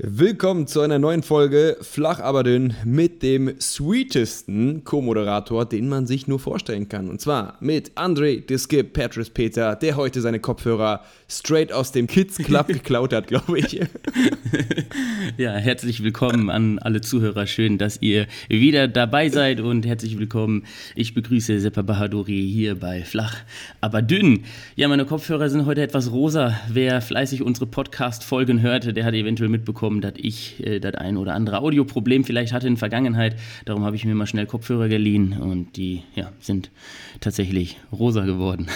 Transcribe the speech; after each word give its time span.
Willkommen 0.00 0.68
zu 0.68 0.80
einer 0.80 1.00
neuen 1.00 1.24
Folge 1.24 1.76
Flach 1.80 2.20
aber 2.20 2.44
dünn 2.44 2.72
mit 2.84 3.20
dem 3.24 3.60
sweetesten 3.60 4.84
Co-Moderator, 4.84 5.64
den 5.64 5.88
man 5.88 6.06
sich 6.06 6.28
nur 6.28 6.38
vorstellen 6.38 6.88
kann. 6.88 7.08
Und 7.08 7.20
zwar 7.20 7.56
mit 7.58 7.90
André 7.96 8.46
Diskip 8.46 8.92
Patrice 8.92 9.32
Peter, 9.32 9.74
der 9.74 9.96
heute 9.96 10.20
seine 10.20 10.38
Kopfhörer 10.38 11.02
straight 11.28 11.72
aus 11.72 11.90
dem 11.90 12.06
Kids 12.06 12.36
Club 12.38 12.68
geklaut 12.68 13.12
hat, 13.12 13.26
glaube 13.26 13.58
ich. 13.58 13.80
Ja, 15.36 15.52
herzlich 15.52 16.02
willkommen 16.02 16.50
an 16.50 16.78
alle 16.78 17.00
Zuhörer. 17.00 17.46
Schön, 17.46 17.78
dass 17.78 18.00
ihr 18.00 18.26
wieder 18.48 18.88
dabei 18.88 19.28
seid 19.28 19.60
und 19.60 19.86
herzlich 19.86 20.18
willkommen. 20.18 20.64
Ich 20.96 21.14
begrüße 21.14 21.60
Seppa 21.60 21.82
Bahadouri 21.82 22.50
hier 22.50 22.74
bei 22.74 23.04
Flach 23.04 23.36
aber 23.80 24.02
dünn. 24.02 24.44
Ja, 24.74 24.88
meine 24.88 25.04
Kopfhörer 25.04 25.48
sind 25.50 25.66
heute 25.66 25.82
etwas 25.82 26.10
rosa. 26.10 26.58
Wer 26.68 27.00
fleißig 27.02 27.42
unsere 27.42 27.66
Podcast-Folgen 27.66 28.62
hörte, 28.62 28.92
der 28.92 29.04
hat 29.04 29.14
eventuell 29.14 29.48
mitbekommen, 29.48 29.87
mitbekommen, 29.88 30.00
dass 30.00 30.14
ich 30.16 30.64
äh, 30.64 30.80
das 30.80 30.94
ein 30.94 31.16
oder 31.16 31.34
andere 31.34 31.60
Audioproblem 31.60 32.24
vielleicht 32.24 32.52
hatte 32.52 32.66
in 32.66 32.74
der 32.74 32.78
Vergangenheit. 32.78 33.36
Darum 33.64 33.84
habe 33.84 33.96
ich 33.96 34.04
mir 34.04 34.14
mal 34.14 34.26
schnell 34.26 34.46
Kopfhörer 34.46 34.88
geliehen 34.88 35.38
und 35.40 35.76
die 35.76 36.02
ja, 36.14 36.32
sind 36.40 36.70
tatsächlich 37.20 37.78
rosa 37.92 38.24
geworden. 38.24 38.68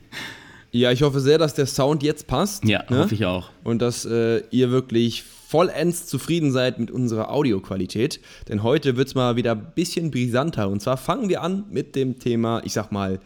ja, 0.72 0.92
ich 0.92 1.02
hoffe 1.02 1.20
sehr, 1.20 1.38
dass 1.38 1.54
der 1.54 1.66
Sound 1.66 2.02
jetzt 2.02 2.26
passt. 2.26 2.64
Ja, 2.64 2.84
ne? 2.88 2.98
hoffe 2.98 3.14
ich 3.14 3.24
auch. 3.24 3.50
Und 3.64 3.82
dass 3.82 4.04
äh, 4.04 4.42
ihr 4.50 4.70
wirklich 4.70 5.22
vollends 5.22 6.06
zufrieden 6.06 6.50
seid 6.50 6.78
mit 6.78 6.90
unserer 6.90 7.30
Audioqualität. 7.30 8.20
Denn 8.48 8.62
heute 8.62 8.96
wird 8.96 9.08
es 9.08 9.14
mal 9.14 9.36
wieder 9.36 9.52
ein 9.52 9.72
bisschen 9.74 10.10
brisanter. 10.10 10.68
Und 10.68 10.80
zwar 10.80 10.96
fangen 10.96 11.28
wir 11.28 11.42
an 11.42 11.64
mit 11.70 11.94
dem 11.94 12.18
Thema, 12.18 12.62
ich 12.64 12.72
sag 12.72 12.90
mal, 12.90 13.20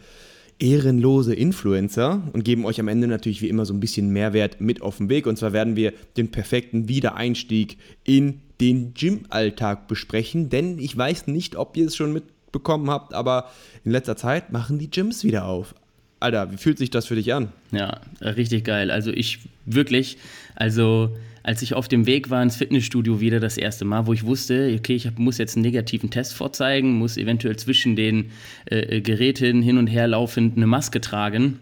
ehrenlose 0.59 1.33
Influencer 1.33 2.23
und 2.33 2.43
geben 2.43 2.65
euch 2.65 2.79
am 2.79 2.87
Ende 2.87 3.07
natürlich 3.07 3.41
wie 3.41 3.49
immer 3.49 3.65
so 3.65 3.73
ein 3.73 3.79
bisschen 3.79 4.09
Mehrwert 4.09 4.59
mit 4.59 4.81
auf 4.81 4.97
den 4.97 5.09
Weg. 5.09 5.27
Und 5.27 5.37
zwar 5.37 5.53
werden 5.53 5.75
wir 5.75 5.93
den 6.17 6.31
perfekten 6.31 6.87
Wiedereinstieg 6.87 7.77
in 8.03 8.41
den 8.59 8.93
Gym-Alltag 8.93 9.87
besprechen, 9.87 10.49
denn 10.49 10.79
ich 10.79 10.97
weiß 10.97 11.27
nicht, 11.27 11.55
ob 11.55 11.77
ihr 11.77 11.85
es 11.85 11.95
schon 11.95 12.11
mitbekommen 12.13 12.89
habt, 12.89 13.13
aber 13.13 13.51
in 13.85 13.91
letzter 13.91 14.17
Zeit 14.17 14.51
machen 14.51 14.79
die 14.79 14.89
Gyms 14.89 15.23
wieder 15.23 15.45
auf. 15.45 15.75
Alter, 16.19 16.51
wie 16.51 16.57
fühlt 16.57 16.79
sich 16.79 16.89
das 16.89 17.05
für 17.05 17.15
dich 17.15 17.33
an? 17.33 17.49
Ja, 17.71 18.01
richtig 18.21 18.63
geil. 18.63 18.89
Also 18.89 19.11
ich 19.11 19.39
wirklich, 19.65 20.17
also 20.55 21.15
als 21.47 21.61
ich 21.61 21.73
auf 21.73 21.87
dem 21.87 22.05
Weg 22.05 22.29
war 22.29 22.43
ins 22.43 22.57
Fitnessstudio 22.57 23.21
wieder 23.21 23.39
das 23.39 23.55
erste 23.55 23.85
Mal, 23.85 24.05
wo 24.05 24.11
ich 24.11 24.25
wusste, 24.25 24.75
okay, 24.77 24.95
ich 24.95 25.07
hab, 25.07 25.17
muss 25.17 25.37
jetzt 25.37 25.55
einen 25.55 25.63
negativen 25.63 26.09
Test 26.09 26.33
vorzeigen, 26.33 26.97
muss 26.97 27.15
eventuell 27.15 27.55
zwischen 27.55 27.95
den 27.95 28.31
äh, 28.65 28.99
Geräten 28.99 29.61
hin 29.61 29.77
und 29.77 29.87
her 29.87 30.09
laufend 30.09 30.57
eine 30.57 30.67
Maske 30.67 30.99
tragen. 30.99 31.59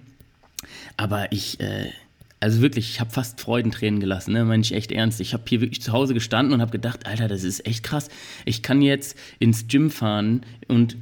Aber 0.97 1.31
ich, 1.31 1.59
äh, 1.59 1.91
also 2.39 2.63
wirklich, 2.63 2.89
ich 2.89 2.99
habe 2.99 3.11
fast 3.11 3.39
Freudentränen 3.39 3.99
gelassen, 3.99 4.33
ne? 4.33 4.43
meine 4.43 4.63
ich 4.63 4.73
echt 4.73 4.91
ernst. 4.91 5.21
Ich 5.21 5.33
habe 5.33 5.43
hier 5.47 5.61
wirklich 5.61 5.83
zu 5.83 5.91
Hause 5.91 6.15
gestanden 6.15 6.55
und 6.55 6.61
habe 6.61 6.71
gedacht, 6.71 7.05
Alter, 7.05 7.27
das 7.27 7.43
ist 7.43 7.67
echt 7.67 7.83
krass. 7.83 8.09
Ich 8.45 8.63
kann 8.63 8.81
jetzt 8.81 9.15
ins 9.37 9.67
Gym 9.67 9.91
fahren 9.91 10.41
und 10.67 10.97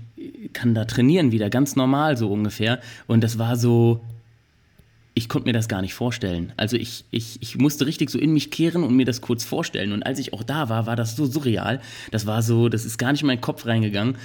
kann 0.52 0.75
da 0.75 0.84
trainieren 0.84 1.31
wieder, 1.31 1.50
ganz 1.50 1.78
normal 1.78 2.18
so 2.18 2.30
ungefähr. 2.30 2.81
Und 3.08 3.23
das 3.23 3.40
war 3.40 3.56
so, 3.56 4.02
ich 5.16 5.30
konnte 5.30 5.47
mir 5.47 5.53
das 5.53 5.67
gar 5.67 5.81
nicht 5.81 5.94
vorstellen. 5.94 6.53
Also 6.58 6.75
ich, 6.75 7.06
ich, 7.11 7.38
ich 7.42 7.58
musste 7.58 7.86
richtig 7.86 8.09
so 8.09 8.17
in 8.17 8.33
mich 8.33 8.50
kehren 8.50 8.83
und 8.83 8.95
mir 8.95 9.06
das 9.06 9.22
kurz 9.22 9.44
vorstellen. 9.44 9.92
Und 9.92 10.03
als 10.03 10.17
ich 10.17 10.33
auch 10.33 10.44
da 10.44 10.69
war, 10.69 10.88
war 10.88 10.95
das 10.95 11.16
so 11.16 11.25
surreal. 11.25 11.81
Das 12.11 12.25
war 12.25 12.42
so, 12.42 12.67
das 12.67 12.83
ist 12.83 12.97
gar 12.97 13.11
nicht 13.11 13.22
in 13.22 13.28
meinen 13.28 13.41
Kopf 13.41 13.66
reingegangen. 13.66 14.17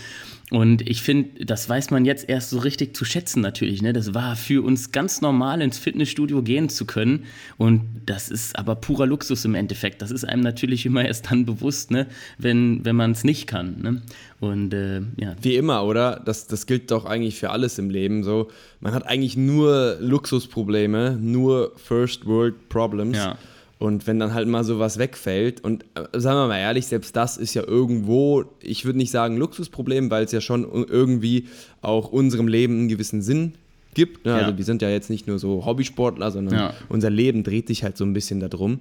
Und 0.50 0.88
ich 0.88 1.02
finde, 1.02 1.44
das 1.44 1.68
weiß 1.68 1.90
man 1.90 2.06
jetzt 2.06 2.26
erst 2.28 2.50
so 2.50 2.58
richtig 2.58 2.96
zu 2.96 3.04
schätzen 3.04 3.42
natürlich. 3.42 3.82
Ne? 3.82 3.92
Das 3.92 4.14
war 4.14 4.34
für 4.34 4.64
uns 4.64 4.92
ganz 4.92 5.20
normal, 5.20 5.60
ins 5.60 5.78
Fitnessstudio 5.78 6.42
gehen 6.42 6.70
zu 6.70 6.86
können. 6.86 7.24
Und 7.58 7.82
das 8.06 8.30
ist 8.30 8.58
aber 8.58 8.74
purer 8.76 9.06
Luxus 9.06 9.44
im 9.44 9.54
Endeffekt. 9.54 10.00
Das 10.00 10.10
ist 10.10 10.24
einem 10.24 10.42
natürlich 10.42 10.86
immer 10.86 11.04
erst 11.04 11.30
dann 11.30 11.44
bewusst, 11.44 11.90
ne? 11.90 12.06
wenn, 12.38 12.84
wenn 12.84 12.96
man 12.96 13.10
es 13.10 13.24
nicht 13.24 13.46
kann. 13.46 13.80
Ne? 13.82 14.02
Und 14.40 14.72
äh, 14.72 15.02
ja. 15.16 15.36
Wie 15.42 15.56
immer, 15.56 15.84
oder? 15.84 16.22
Das, 16.24 16.46
das 16.46 16.64
gilt 16.66 16.90
doch 16.90 17.04
eigentlich 17.04 17.38
für 17.38 17.50
alles 17.50 17.78
im 17.78 17.90
Leben. 17.90 18.24
So, 18.24 18.48
man 18.80 18.94
hat 18.94 19.06
eigentlich 19.06 19.36
nur 19.36 19.98
Luxusprobleme, 20.00 21.18
nur 21.20 21.72
First 21.76 22.24
World 22.24 22.70
Problems. 22.70 23.18
Ja. 23.18 23.36
Und 23.78 24.06
wenn 24.08 24.18
dann 24.18 24.34
halt 24.34 24.48
mal 24.48 24.64
sowas 24.64 24.98
wegfällt, 24.98 25.62
und 25.62 25.84
äh, 25.94 26.18
sagen 26.18 26.38
wir 26.38 26.48
mal 26.48 26.58
ehrlich, 26.58 26.86
selbst 26.86 27.14
das 27.14 27.36
ist 27.36 27.54
ja 27.54 27.62
irgendwo, 27.62 28.44
ich 28.60 28.84
würde 28.84 28.98
nicht 28.98 29.12
sagen 29.12 29.36
Luxusproblem, 29.36 30.10
weil 30.10 30.24
es 30.24 30.32
ja 30.32 30.40
schon 30.40 30.64
irgendwie 30.64 31.46
auch 31.80 32.10
unserem 32.10 32.48
Leben 32.48 32.74
einen 32.74 32.88
gewissen 32.88 33.22
Sinn 33.22 33.54
gibt. 33.94 34.24
Ne? 34.24 34.32
Also 34.32 34.40
ja. 34.40 34.46
Also 34.46 34.58
wir 34.58 34.64
sind 34.64 34.82
ja 34.82 34.90
jetzt 34.90 35.10
nicht 35.10 35.26
nur 35.26 35.38
so 35.38 35.64
Hobbysportler, 35.64 36.30
sondern 36.30 36.54
ja. 36.54 36.74
unser 36.88 37.10
Leben 37.10 37.44
dreht 37.44 37.68
sich 37.68 37.84
halt 37.84 37.96
so 37.96 38.04
ein 38.04 38.12
bisschen 38.12 38.40
darum. 38.40 38.80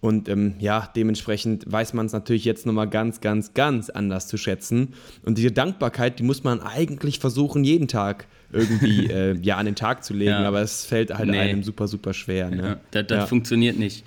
Und 0.00 0.28
ähm, 0.28 0.54
ja, 0.58 0.90
dementsprechend 0.96 1.70
weiß 1.70 1.94
man 1.94 2.06
es 2.06 2.12
natürlich 2.12 2.44
jetzt 2.44 2.66
nochmal 2.66 2.88
ganz, 2.88 3.20
ganz, 3.20 3.54
ganz 3.54 3.88
anders 3.88 4.26
zu 4.26 4.36
schätzen. 4.36 4.94
Und 5.24 5.38
diese 5.38 5.52
Dankbarkeit, 5.52 6.18
die 6.18 6.24
muss 6.24 6.42
man 6.42 6.60
eigentlich 6.60 7.20
versuchen, 7.20 7.62
jeden 7.62 7.86
Tag 7.86 8.26
irgendwie 8.52 9.06
äh, 9.10 9.36
ja, 9.40 9.56
an 9.56 9.66
den 9.66 9.74
Tag 9.74 10.04
zu 10.04 10.12
legen, 10.14 10.30
ja. 10.30 10.46
aber 10.46 10.60
es 10.60 10.84
fällt 10.84 11.12
halt 11.12 11.28
nee. 11.28 11.38
einem 11.38 11.62
super, 11.62 11.88
super 11.88 12.12
schwer. 12.12 12.50
Ne? 12.50 12.62
Ja, 12.62 12.80
das, 12.90 13.06
das 13.06 13.18
ja. 13.18 13.26
funktioniert 13.26 13.78
nicht. 13.78 14.04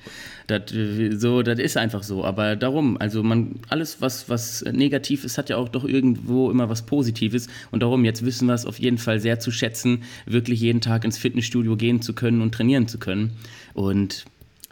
Das, 0.47 0.61
so, 1.19 1.41
das 1.41 1.59
ist 1.59 1.75
einfach 1.75 2.03
so. 2.03 2.23
Aber 2.23 2.55
darum, 2.55 2.97
also 2.99 3.23
man, 3.23 3.59
alles, 3.69 4.01
was, 4.01 4.29
was 4.29 4.63
negativ 4.63 5.23
ist, 5.23 5.37
hat 5.37 5.49
ja 5.49 5.57
auch 5.57 5.69
doch 5.69 5.85
irgendwo 5.85 6.51
immer 6.51 6.69
was 6.69 6.83
Positives. 6.83 7.47
Und 7.71 7.81
darum, 7.81 8.05
jetzt 8.05 8.23
wissen 8.23 8.45
wir 8.47 8.53
es 8.53 8.65
auf 8.65 8.79
jeden 8.79 8.99
Fall 8.99 9.19
sehr 9.19 9.39
zu 9.39 9.51
schätzen, 9.51 10.03
wirklich 10.25 10.61
jeden 10.61 10.81
Tag 10.81 11.03
ins 11.03 11.17
Fitnessstudio 11.17 11.75
gehen 11.75 12.01
zu 12.01 12.13
können 12.13 12.41
und 12.41 12.53
trainieren 12.53 12.87
zu 12.87 12.99
können. 12.99 13.31
Und 13.73 14.25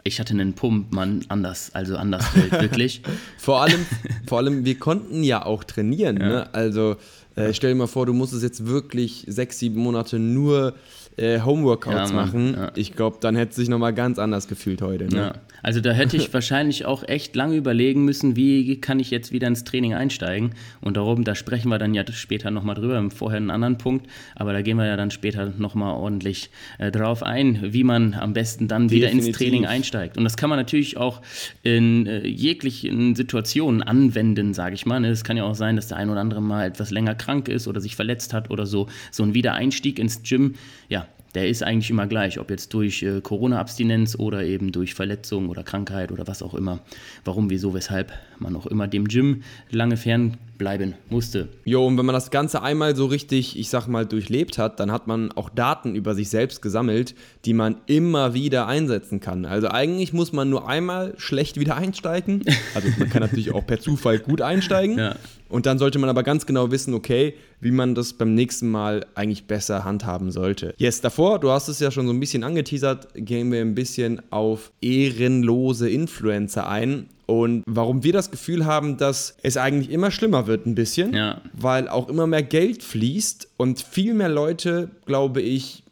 ich 0.04 0.20
hatte 0.20 0.34
einen 0.34 0.52
Pump, 0.52 0.92
Mann, 0.92 1.24
anders, 1.28 1.74
also 1.74 1.96
anders 1.96 2.26
wirklich. 2.50 3.00
vor, 3.38 3.62
allem, 3.62 3.86
vor 4.26 4.38
allem, 4.38 4.64
wir 4.64 4.78
konnten 4.78 5.24
ja 5.24 5.44
auch 5.44 5.64
trainieren. 5.64 6.18
Ja. 6.20 6.28
Ne? 6.28 6.54
Also 6.54 6.96
äh, 7.36 7.52
stell 7.52 7.72
dir 7.72 7.76
mal 7.76 7.86
vor, 7.86 8.06
du 8.06 8.12
musstest 8.12 8.42
jetzt 8.42 8.66
wirklich 8.66 9.24
sechs, 9.28 9.58
sieben 9.58 9.80
Monate 9.80 10.18
nur 10.18 10.74
äh, 11.16 11.40
Homeworkouts 11.40 12.10
ja, 12.10 12.16
machen. 12.16 12.54
Ja. 12.56 12.72
Ich 12.74 12.94
glaube, 12.94 13.18
dann 13.20 13.36
hätte 13.36 13.50
es 13.50 13.56
sich 13.56 13.68
nochmal 13.68 13.94
ganz 13.94 14.18
anders 14.18 14.48
gefühlt 14.48 14.82
heute. 14.82 15.04
Ne? 15.04 15.16
Ja. 15.16 15.34
Also 15.62 15.80
da 15.80 15.92
hätte 15.92 16.16
ich 16.16 16.32
wahrscheinlich 16.34 16.86
auch 16.86 17.06
echt 17.06 17.36
lange 17.36 17.56
überlegen 17.56 18.04
müssen, 18.04 18.36
wie 18.36 18.80
kann 18.80 18.98
ich 18.98 19.10
jetzt 19.10 19.32
wieder 19.32 19.46
ins 19.46 19.64
Training 19.64 19.94
einsteigen. 19.94 20.54
Und 20.80 20.96
darum, 20.96 21.24
da 21.24 21.34
sprechen 21.34 21.68
wir 21.68 21.78
dann 21.78 21.94
ja 21.94 22.04
später 22.12 22.50
nochmal 22.50 22.74
drüber, 22.74 23.02
vorher 23.10 23.36
einen 23.36 23.50
anderen 23.50 23.78
Punkt, 23.78 24.06
aber 24.34 24.52
da 24.52 24.62
gehen 24.62 24.76
wir 24.76 24.86
ja 24.86 24.96
dann 24.96 25.10
später 25.10 25.52
nochmal 25.56 25.94
ordentlich 25.94 26.50
äh, 26.78 26.90
drauf 26.90 27.22
ein, 27.22 27.72
wie 27.72 27.84
man 27.84 28.14
am 28.14 28.32
besten 28.32 28.68
dann 28.68 28.90
wieder 28.90 29.06
Definitiv. 29.06 29.28
ins 29.28 29.38
Training 29.38 29.66
einsteigt. 29.66 30.18
Und 30.18 30.24
das 30.24 30.36
kann 30.36 30.50
man 30.50 30.58
natürlich 30.58 30.96
auch 30.96 31.22
in 31.62 32.06
äh, 32.06 32.26
jeglichen 32.26 33.14
Situationen 33.14 33.82
anwenden, 33.82 34.52
sage 34.52 34.74
ich 34.74 34.84
mal. 34.84 35.00
Ne? 35.00 35.08
Es 35.08 35.24
kann 35.24 35.36
ja 35.36 35.44
auch 35.44 35.54
sein, 35.54 35.76
dass 35.76 35.88
der 35.88 35.96
ein 35.96 36.10
oder 36.10 36.20
andere 36.20 36.42
mal 36.42 36.66
etwas 36.66 36.90
länger 36.90 37.14
krank 37.24 37.48
ist 37.48 37.66
oder 37.68 37.80
sich 37.80 37.96
verletzt 37.96 38.32
hat 38.32 38.50
oder 38.50 38.66
so. 38.66 38.88
So 39.10 39.22
ein 39.22 39.34
Wiedereinstieg 39.34 39.98
ins 39.98 40.22
Gym, 40.22 40.54
ja, 40.88 41.06
der 41.34 41.48
ist 41.48 41.62
eigentlich 41.62 41.90
immer 41.90 42.06
gleich, 42.06 42.38
ob 42.38 42.50
jetzt 42.50 42.72
durch 42.74 43.02
äh, 43.02 43.20
Corona-Abstinenz 43.20 44.16
oder 44.16 44.44
eben 44.44 44.70
durch 44.70 44.94
Verletzung 44.94 45.48
oder 45.48 45.64
Krankheit 45.64 46.12
oder 46.12 46.26
was 46.28 46.42
auch 46.42 46.54
immer. 46.54 46.78
Warum, 47.24 47.50
wieso, 47.50 47.74
weshalb 47.74 48.12
man 48.38 48.54
auch 48.54 48.66
immer 48.66 48.86
dem 48.86 49.08
Gym 49.08 49.42
lange 49.70 49.96
fernbleiben 49.96 50.94
musste. 51.10 51.48
Jo, 51.64 51.86
und 51.86 51.98
wenn 51.98 52.06
man 52.06 52.14
das 52.14 52.30
Ganze 52.30 52.62
einmal 52.62 52.94
so 52.94 53.06
richtig, 53.06 53.58
ich 53.58 53.68
sag 53.68 53.88
mal, 53.88 54.06
durchlebt 54.06 54.58
hat, 54.58 54.78
dann 54.78 54.92
hat 54.92 55.08
man 55.08 55.32
auch 55.32 55.50
Daten 55.50 55.96
über 55.96 56.14
sich 56.14 56.28
selbst 56.28 56.62
gesammelt, 56.62 57.16
die 57.44 57.52
man 57.52 57.76
immer 57.86 58.34
wieder 58.34 58.68
einsetzen 58.68 59.18
kann. 59.18 59.44
Also 59.44 59.68
eigentlich 59.68 60.12
muss 60.12 60.32
man 60.32 60.50
nur 60.50 60.68
einmal 60.68 61.14
schlecht 61.16 61.58
wieder 61.58 61.76
einsteigen. 61.76 62.42
Also 62.74 62.88
man 62.98 63.08
kann 63.10 63.22
natürlich 63.22 63.52
auch 63.52 63.66
per 63.66 63.80
Zufall 63.80 64.18
gut 64.20 64.40
einsteigen. 64.40 64.98
Ja. 65.04 65.16
Und 65.54 65.66
dann 65.66 65.78
sollte 65.78 66.00
man 66.00 66.10
aber 66.10 66.24
ganz 66.24 66.46
genau 66.46 66.72
wissen, 66.72 66.94
okay, 66.94 67.34
wie 67.60 67.70
man 67.70 67.94
das 67.94 68.14
beim 68.14 68.34
nächsten 68.34 68.68
Mal 68.68 69.06
eigentlich 69.14 69.46
besser 69.46 69.84
handhaben 69.84 70.32
sollte. 70.32 70.74
Jetzt 70.78 71.04
davor, 71.04 71.38
du 71.38 71.48
hast 71.50 71.68
es 71.68 71.78
ja 71.78 71.92
schon 71.92 72.08
so 72.08 72.12
ein 72.12 72.18
bisschen 72.18 72.42
angeteasert, 72.42 73.06
gehen 73.14 73.52
wir 73.52 73.60
ein 73.60 73.76
bisschen 73.76 74.20
auf 74.32 74.72
ehrenlose 74.80 75.88
Influencer 75.88 76.68
ein. 76.68 77.06
Und 77.26 77.62
warum 77.66 78.02
wir 78.02 78.12
das 78.12 78.32
Gefühl 78.32 78.66
haben, 78.66 78.96
dass 78.96 79.36
es 79.44 79.56
eigentlich 79.56 79.92
immer 79.92 80.10
schlimmer 80.10 80.48
wird, 80.48 80.66
ein 80.66 80.74
bisschen, 80.74 81.14
ja. 81.14 81.40
weil 81.52 81.86
auch 81.86 82.08
immer 82.08 82.26
mehr 82.26 82.42
Geld 82.42 82.82
fließt 82.82 83.50
und 83.56 83.78
viel 83.78 84.12
mehr 84.12 84.30
Leute, 84.30 84.90
glaube 85.06 85.40
ich, 85.40 85.84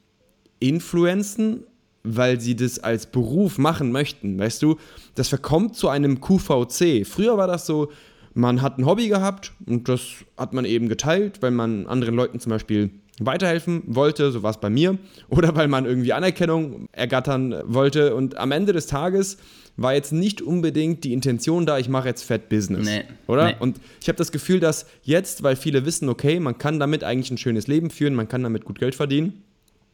influenzen, 0.58 1.62
weil 2.03 2.41
sie 2.41 2.56
das 2.56 2.81
als 2.81 3.06
Beruf 3.06 3.58
machen 3.58 3.93
möchten. 3.93 4.41
Weißt 4.41 4.61
du, 4.61 4.79
das 5.15 5.29
verkommt 5.29 5.76
zu 5.76 5.88
einem 5.88 6.20
QVC. 6.20 7.06
Früher 7.06 7.37
war 7.38 7.47
das 7.47 7.65
so, 7.65 7.93
man 8.34 8.62
hat 8.62 8.79
ein 8.79 8.87
Hobby 8.87 9.08
gehabt 9.08 9.52
und 9.67 9.88
das 9.88 10.02
hat 10.37 10.52
man 10.52 10.64
eben 10.64 10.88
geteilt, 10.88 11.43
weil 11.43 11.50
man 11.50 11.87
anderen 11.87 12.14
Leuten 12.14 12.40
zum 12.40 12.50
Beispiel 12.50 12.90
weiterhelfen 13.20 13.82
wollte, 13.87 14.32
so 14.32 14.43
war 14.43 14.50
es 14.50 14.58
bei 14.58 14.70
mir, 14.70 14.99
oder 15.29 15.55
weil 15.55 15.69
man 15.69 15.84
irgendwie 15.84 16.12
Anerkennung 16.12 16.87
ergattern 16.93 17.55
wollte. 17.67 18.14
Und 18.14 18.38
am 18.38 18.52
Ende 18.52 18.73
des 18.73 18.87
Tages 18.87 19.38
war 19.76 19.94
jetzt 19.94 20.12
nicht 20.12 20.43
unbedingt 20.43 21.05
die 21.05 21.12
Intention 21.12 21.64
da, 21.67 21.79
ich 21.79 21.88
mache 21.88 22.08
jetzt 22.08 22.23
Fat 22.23 22.49
Business. 22.49 22.87
Nee, 22.87 23.05
oder? 23.26 23.46
Nee. 23.46 23.56
Und 23.58 23.81
ich 24.00 24.08
habe 24.08 24.17
das 24.17 24.32
Gefühl, 24.32 24.61
dass 24.61 24.87
jetzt, 25.02 25.43
weil 25.43 25.56
viele 25.56 25.87
wissen, 25.87 26.08
okay, 26.08 26.40
man 26.40 26.58
kann 26.58 26.79
damit 26.79 27.05
eigentlich 27.05 27.31
ein 27.31 27.38
schönes 27.38 27.67
Leben 27.69 27.90
führen, 27.90 28.14
man 28.14 28.29
kann 28.29 28.43
damit 28.43 28.64
gut 28.64 28.79
Geld 28.79 28.94
verdienen, 28.94 29.43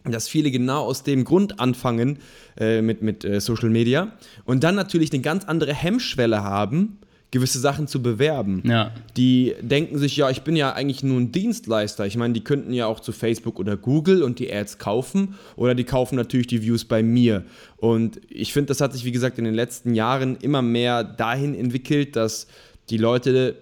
dass 0.05 0.29
viele 0.29 0.50
genau 0.50 0.85
aus 0.85 1.05
dem 1.05 1.25
Grund 1.25 1.61
anfangen 1.61 2.19
äh, 2.58 2.82
mit, 2.82 3.02
mit 3.02 3.25
äh, 3.25 3.40
Social 3.40 3.70
Media 3.70 4.12
und 4.44 4.64
dann 4.64 4.75
natürlich 4.75 5.12
eine 5.12 5.23
ganz 5.23 5.44
andere 5.44 5.75
Hemmschwelle 5.75 6.43
haben, 6.43 6.99
gewisse 7.30 7.58
Sachen 7.58 7.86
zu 7.88 8.00
bewerben. 8.02 8.62
Ja. 8.64 8.92
Die 9.16 9.54
denken 9.60 9.98
sich, 9.98 10.16
ja, 10.16 10.30
ich 10.30 10.42
bin 10.42 10.56
ja 10.56 10.72
eigentlich 10.72 11.02
nur 11.02 11.20
ein 11.20 11.30
Dienstleister. 11.30 12.06
Ich 12.06 12.16
meine, 12.16 12.32
die 12.32 12.42
könnten 12.42 12.72
ja 12.72 12.86
auch 12.86 13.00
zu 13.00 13.12
Facebook 13.12 13.58
oder 13.58 13.76
Google 13.76 14.22
und 14.22 14.38
die 14.38 14.50
Ads 14.52 14.78
kaufen 14.78 15.34
oder 15.56 15.75
die 15.75 15.84
kaufen 15.84 16.16
natürlich 16.16 16.46
die 16.46 16.62
Views 16.62 16.86
bei 16.86 17.02
mir. 17.02 17.44
Und 17.76 18.19
ich 18.30 18.52
finde, 18.54 18.69
das 18.69 18.80
hat 18.80 18.94
sich, 18.94 19.04
wie 19.04 19.12
gesagt, 19.12 19.38
in 19.38 19.44
den 19.44 19.52
letzten 19.54 19.94
Jahren 19.94 20.36
immer 20.36 20.62
mehr 20.62 21.04
dahin 21.04 21.54
entwickelt, 21.54 22.16
dass 22.16 22.46
die 22.88 22.96
Leute 22.96 23.56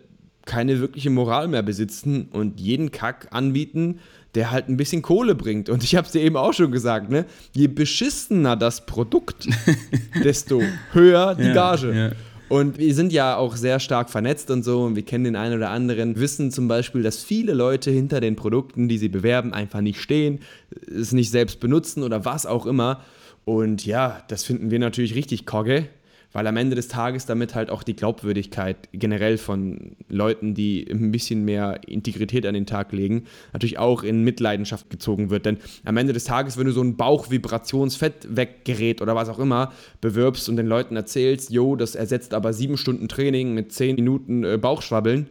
keine 0.45 0.79
wirkliche 0.79 1.11
Moral 1.11 1.49
mehr 1.49 1.65
besitzen 1.65 2.29
und 2.31 2.61
jeden 2.61 2.93
Kack 2.93 3.27
anbieten, 3.33 3.99
der 4.37 4.53
halt 4.53 4.69
ein 4.69 4.77
bisschen 4.77 5.03
Kohle 5.03 5.35
bringt. 5.35 5.69
Und 5.71 5.83
ich 5.83 5.97
habe 5.97 6.07
es 6.07 6.13
dir 6.13 6.21
eben 6.23 6.37
auch 6.37 6.53
schon 6.53 6.71
gesagt, 6.71 7.11
ne? 7.11 7.25
je 7.53 7.67
beschissener 7.67 8.55
das 8.55 8.87
Produkt, 8.87 9.49
desto 10.23 10.63
höher 10.93 11.35
die 11.35 11.47
Ja, 11.49 11.53
Gage. 11.55 11.93
ja. 11.93 12.11
Und 12.49 12.79
wir 12.79 12.95
sind 12.95 13.13
ja 13.13 13.37
auch 13.37 13.57
sehr 13.57 13.81
stark 13.81 14.09
vernetzt 14.09 14.51
und 14.53 14.63
so 14.63 14.85
und 14.85 14.95
wir 14.95 15.05
kennen 15.05 15.25
den 15.25 15.37
einen 15.37 15.57
oder 15.57 15.71
anderen, 15.71 16.19
wissen 16.19 16.53
zum 16.53 16.69
Beispiel, 16.69 17.03
dass 17.03 17.25
viele 17.25 17.55
Leute 17.55 17.91
hinter 17.91 18.21
den 18.21 18.37
Produkten, 18.37 18.89
die 18.89 18.99
sie 18.99 19.09
bewerben, 19.09 19.53
einfach 19.53 19.81
nicht 19.81 20.01
stehen, 20.01 20.39
es 20.87 21.11
nicht 21.11 21.31
selbst 21.31 21.59
benutzen 21.59 22.05
oder 22.05 22.25
was 22.25 22.47
auch 22.47 22.67
immer. 22.67 23.03
Und 23.45 23.85
ja, 23.85 24.23
das 24.29 24.45
finden 24.45 24.71
wir 24.71 24.79
natürlich 24.79 25.17
richtig 25.17 25.45
kogge, 25.45 25.89
weil 26.37 26.47
am 26.49 26.59
Ende 26.59 26.77
des 26.77 26.89
Tages 26.89 27.25
damit 27.25 27.55
halt 27.55 27.71
auch 27.71 27.83
die 27.83 27.97
Glaubwürdigkeit 27.97 28.77
generell 28.93 29.39
von 29.39 29.97
Leuten, 30.11 30.53
die 30.53 30.87
ein 30.91 31.11
bisschen 31.11 31.47
mehr 31.47 31.81
Integrität 31.87 32.45
an 32.45 32.53
den 32.53 32.67
Tag 32.67 32.93
legen, 32.93 33.25
natürlich 33.55 33.79
auch 33.79 34.03
in 34.03 34.23
Mitleidenschaft 34.23 34.91
gezogen 34.91 35.31
wird. 35.31 35.47
Denn 35.47 35.57
am 35.87 35.97
Ende 35.97 36.13
des 36.13 36.25
Tages, 36.25 36.59
wenn 36.59 36.67
du 36.67 36.73
so 36.73 36.83
ein 36.83 36.99
Bauchvibrationsfettweggerät 36.99 39.01
oder 39.01 39.15
was 39.15 39.31
auch 39.31 39.39
immer 39.39 39.73
bewirbst 40.03 40.51
und 40.51 40.57
den 40.57 40.67
Leuten 40.67 40.95
erzählst, 40.95 41.53
jo, 41.53 41.75
das 41.75 41.95
ersetzt 41.95 42.35
aber 42.35 42.53
sieben 42.53 42.77
Stunden 42.77 43.09
Training 43.09 43.55
mit 43.55 43.73
zehn 43.73 43.97
Minuten 43.97 44.45
äh, 44.45 44.59
Bauchschwabbeln, 44.59 45.31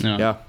Ja. 0.00 0.18
ja, 0.18 0.44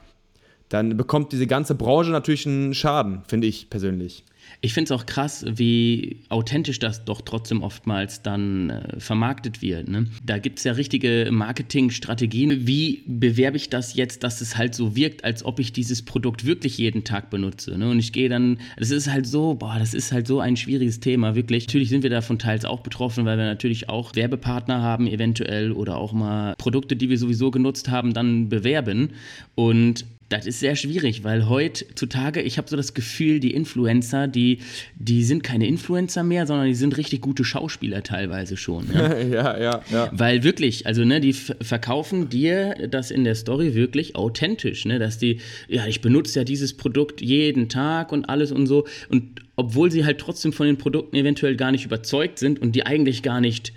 dann 0.73 0.97
bekommt 0.97 1.31
diese 1.31 1.45
ganze 1.45 1.75
Branche 1.75 2.09
natürlich 2.09 2.47
einen 2.47 2.73
Schaden, 2.73 3.21
finde 3.27 3.45
ich 3.45 3.69
persönlich. 3.69 4.23
Ich 4.61 4.73
finde 4.73 4.93
es 4.93 4.99
auch 4.99 5.05
krass, 5.05 5.45
wie 5.47 6.17
authentisch 6.29 6.79
das 6.79 7.05
doch 7.05 7.21
trotzdem 7.21 7.61
oftmals 7.61 8.21
dann 8.21 8.69
äh, 8.69 8.99
vermarktet 8.99 9.61
wird. 9.61 9.87
Ne? 9.87 10.07
Da 10.25 10.37
gibt 10.37 10.57
es 10.57 10.63
ja 10.63 10.73
richtige 10.73 11.29
Marketingstrategien. 11.31 12.65
Wie 12.65 13.03
bewerbe 13.05 13.57
ich 13.57 13.69
das 13.69 13.93
jetzt, 13.93 14.23
dass 14.23 14.41
es 14.41 14.57
halt 14.57 14.73
so 14.73 14.95
wirkt, 14.95 15.23
als 15.23 15.45
ob 15.45 15.59
ich 15.59 15.73
dieses 15.73 16.03
Produkt 16.03 16.45
wirklich 16.45 16.77
jeden 16.77 17.03
Tag 17.03 17.29
benutze? 17.29 17.77
Ne? 17.77 17.89
Und 17.89 17.99
ich 17.99 18.11
gehe 18.11 18.29
dann, 18.29 18.57
das 18.77 18.89
ist 18.89 19.11
halt 19.11 19.27
so, 19.27 19.53
boah, 19.55 19.77
das 19.77 19.93
ist 19.93 20.11
halt 20.11 20.27
so 20.27 20.39
ein 20.39 20.57
schwieriges 20.57 20.99
Thema, 20.99 21.35
wirklich. 21.35 21.67
Natürlich 21.67 21.89
sind 21.89 22.03
wir 22.03 22.09
davon 22.09 22.39
teils 22.39 22.65
auch 22.65 22.81
betroffen, 22.81 23.25
weil 23.25 23.37
wir 23.37 23.45
natürlich 23.45 23.89
auch 23.89 24.15
Werbepartner 24.15 24.81
haben, 24.81 25.07
eventuell, 25.07 25.71
oder 25.71 25.97
auch 25.97 26.13
mal 26.13 26.55
Produkte, 26.57 26.95
die 26.95 27.09
wir 27.09 27.17
sowieso 27.17 27.51
genutzt 27.51 27.89
haben, 27.89 28.13
dann 28.13 28.49
bewerben. 28.49 29.09
Und 29.55 30.05
das 30.33 30.47
ist 30.47 30.59
sehr 30.59 30.75
schwierig, 30.75 31.23
weil 31.23 31.47
heutzutage, 31.47 32.41
ich 32.41 32.57
habe 32.57 32.67
so 32.67 32.75
das 32.75 32.93
Gefühl, 32.93 33.39
die 33.39 33.53
Influencer, 33.53 34.27
die, 34.27 34.59
die 34.95 35.23
sind 35.23 35.43
keine 35.43 35.67
Influencer 35.67 36.23
mehr, 36.23 36.47
sondern 36.47 36.67
die 36.67 36.73
sind 36.73 36.97
richtig 36.97 37.21
gute 37.21 37.43
Schauspieler 37.43 38.01
teilweise 38.03 38.57
schon. 38.57 38.87
Ja? 38.93 39.17
ja, 39.19 39.59
ja, 39.59 39.81
ja. 39.91 40.09
Weil 40.11 40.43
wirklich, 40.43 40.87
also 40.87 41.05
ne, 41.05 41.21
die 41.21 41.33
verkaufen 41.33 42.29
dir 42.29 42.87
das 42.89 43.11
in 43.11 43.23
der 43.23 43.35
Story 43.35 43.75
wirklich 43.75 44.15
authentisch, 44.15 44.85
ne, 44.85 44.97
dass 44.97 45.17
die, 45.17 45.39
ja, 45.67 45.85
ich 45.85 46.01
benutze 46.01 46.39
ja 46.39 46.43
dieses 46.43 46.75
Produkt 46.75 47.21
jeden 47.21 47.69
Tag 47.69 48.11
und 48.11 48.25
alles 48.25 48.51
und 48.51 48.65
so 48.65 48.85
und 49.09 49.41
obwohl 49.55 49.91
sie 49.91 50.03
halt 50.03 50.17
trotzdem 50.17 50.51
von 50.51 50.65
den 50.65 50.77
Produkten 50.77 51.15
eventuell 51.15 51.55
gar 51.55 51.71
nicht 51.71 51.85
überzeugt 51.85 52.39
sind 52.39 52.59
und 52.59 52.73
die 52.73 52.85
eigentlich 52.85 53.21
gar 53.21 53.39
nicht 53.39 53.71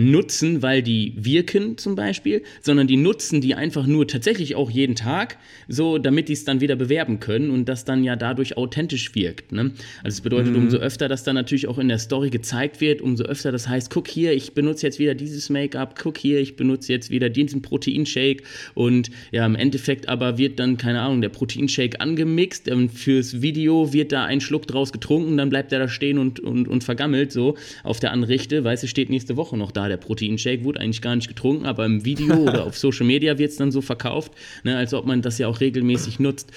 nutzen, 0.00 0.62
weil 0.62 0.82
die 0.82 1.12
wirken 1.16 1.76
zum 1.78 1.94
Beispiel, 1.94 2.42
sondern 2.60 2.86
die 2.86 2.96
nutzen 2.96 3.40
die 3.40 3.54
einfach 3.54 3.86
nur 3.86 4.06
tatsächlich 4.06 4.54
auch 4.54 4.70
jeden 4.70 4.96
Tag, 4.96 5.36
so 5.68 5.98
damit 5.98 6.28
die 6.28 6.32
es 6.32 6.44
dann 6.44 6.60
wieder 6.60 6.76
bewerben 6.76 7.20
können 7.20 7.50
und 7.50 7.68
das 7.68 7.84
dann 7.84 8.04
ja 8.04 8.16
dadurch 8.16 8.56
authentisch 8.56 9.14
wirkt. 9.14 9.52
Ne? 9.52 9.72
Also 10.02 10.16
es 10.16 10.20
bedeutet, 10.20 10.56
umso 10.56 10.78
öfter 10.78 11.08
das 11.08 11.22
dann 11.24 11.34
natürlich 11.34 11.68
auch 11.68 11.78
in 11.78 11.88
der 11.88 11.98
Story 11.98 12.30
gezeigt 12.30 12.80
wird, 12.80 13.02
umso 13.02 13.24
öfter 13.24 13.52
das 13.52 13.68
heißt, 13.68 13.90
guck 13.90 14.08
hier, 14.08 14.32
ich 14.32 14.54
benutze 14.54 14.86
jetzt 14.86 14.98
wieder 14.98 15.14
dieses 15.14 15.50
Make-up, 15.50 15.98
guck 16.00 16.18
hier, 16.18 16.40
ich 16.40 16.56
benutze 16.56 16.92
jetzt 16.92 17.10
wieder 17.10 17.28
diesen 17.28 17.62
Proteinshake 17.62 18.42
und 18.74 19.10
ja, 19.32 19.44
im 19.44 19.54
Endeffekt 19.54 20.08
aber 20.08 20.38
wird 20.38 20.58
dann, 20.58 20.76
keine 20.76 21.00
Ahnung, 21.00 21.20
der 21.20 21.28
Proteinshake 21.28 22.00
angemixt, 22.00 22.70
und 22.70 22.90
fürs 22.90 23.42
Video 23.42 23.92
wird 23.92 24.12
da 24.12 24.24
ein 24.24 24.40
Schluck 24.40 24.66
draus 24.66 24.92
getrunken, 24.92 25.36
dann 25.36 25.50
bleibt 25.50 25.72
der 25.72 25.78
da 25.78 25.88
stehen 25.88 26.18
und, 26.18 26.40
und, 26.40 26.68
und 26.68 26.84
vergammelt 26.84 27.32
so 27.32 27.56
auf 27.82 28.00
der 28.00 28.12
Anrichte, 28.12 28.64
weißt 28.64 28.82
du, 28.82 28.86
steht 28.86 29.10
nächste 29.10 29.36
Woche 29.36 29.56
noch 29.56 29.70
da, 29.70 29.88
der 29.90 29.98
Proteinshake 29.98 30.64
wurde 30.64 30.80
eigentlich 30.80 31.02
gar 31.02 31.14
nicht 31.14 31.28
getrunken, 31.28 31.66
aber 31.66 31.84
im 31.84 32.04
Video 32.04 32.36
oder 32.48 32.64
auf 32.64 32.78
Social 32.78 33.06
Media 33.06 33.36
wird 33.38 33.50
es 33.50 33.56
dann 33.56 33.70
so 33.70 33.82
verkauft, 33.82 34.32
ne, 34.64 34.76
als 34.76 34.94
ob 34.94 35.06
man 35.06 35.20
das 35.22 35.38
ja 35.38 35.48
auch 35.48 35.60
regelmäßig 35.60 36.18
nutzt. 36.18 36.50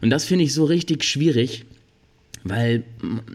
Und 0.00 0.10
das 0.10 0.24
finde 0.24 0.44
ich 0.44 0.54
so 0.54 0.64
richtig 0.64 1.04
schwierig. 1.04 1.64
Weil, 2.48 2.84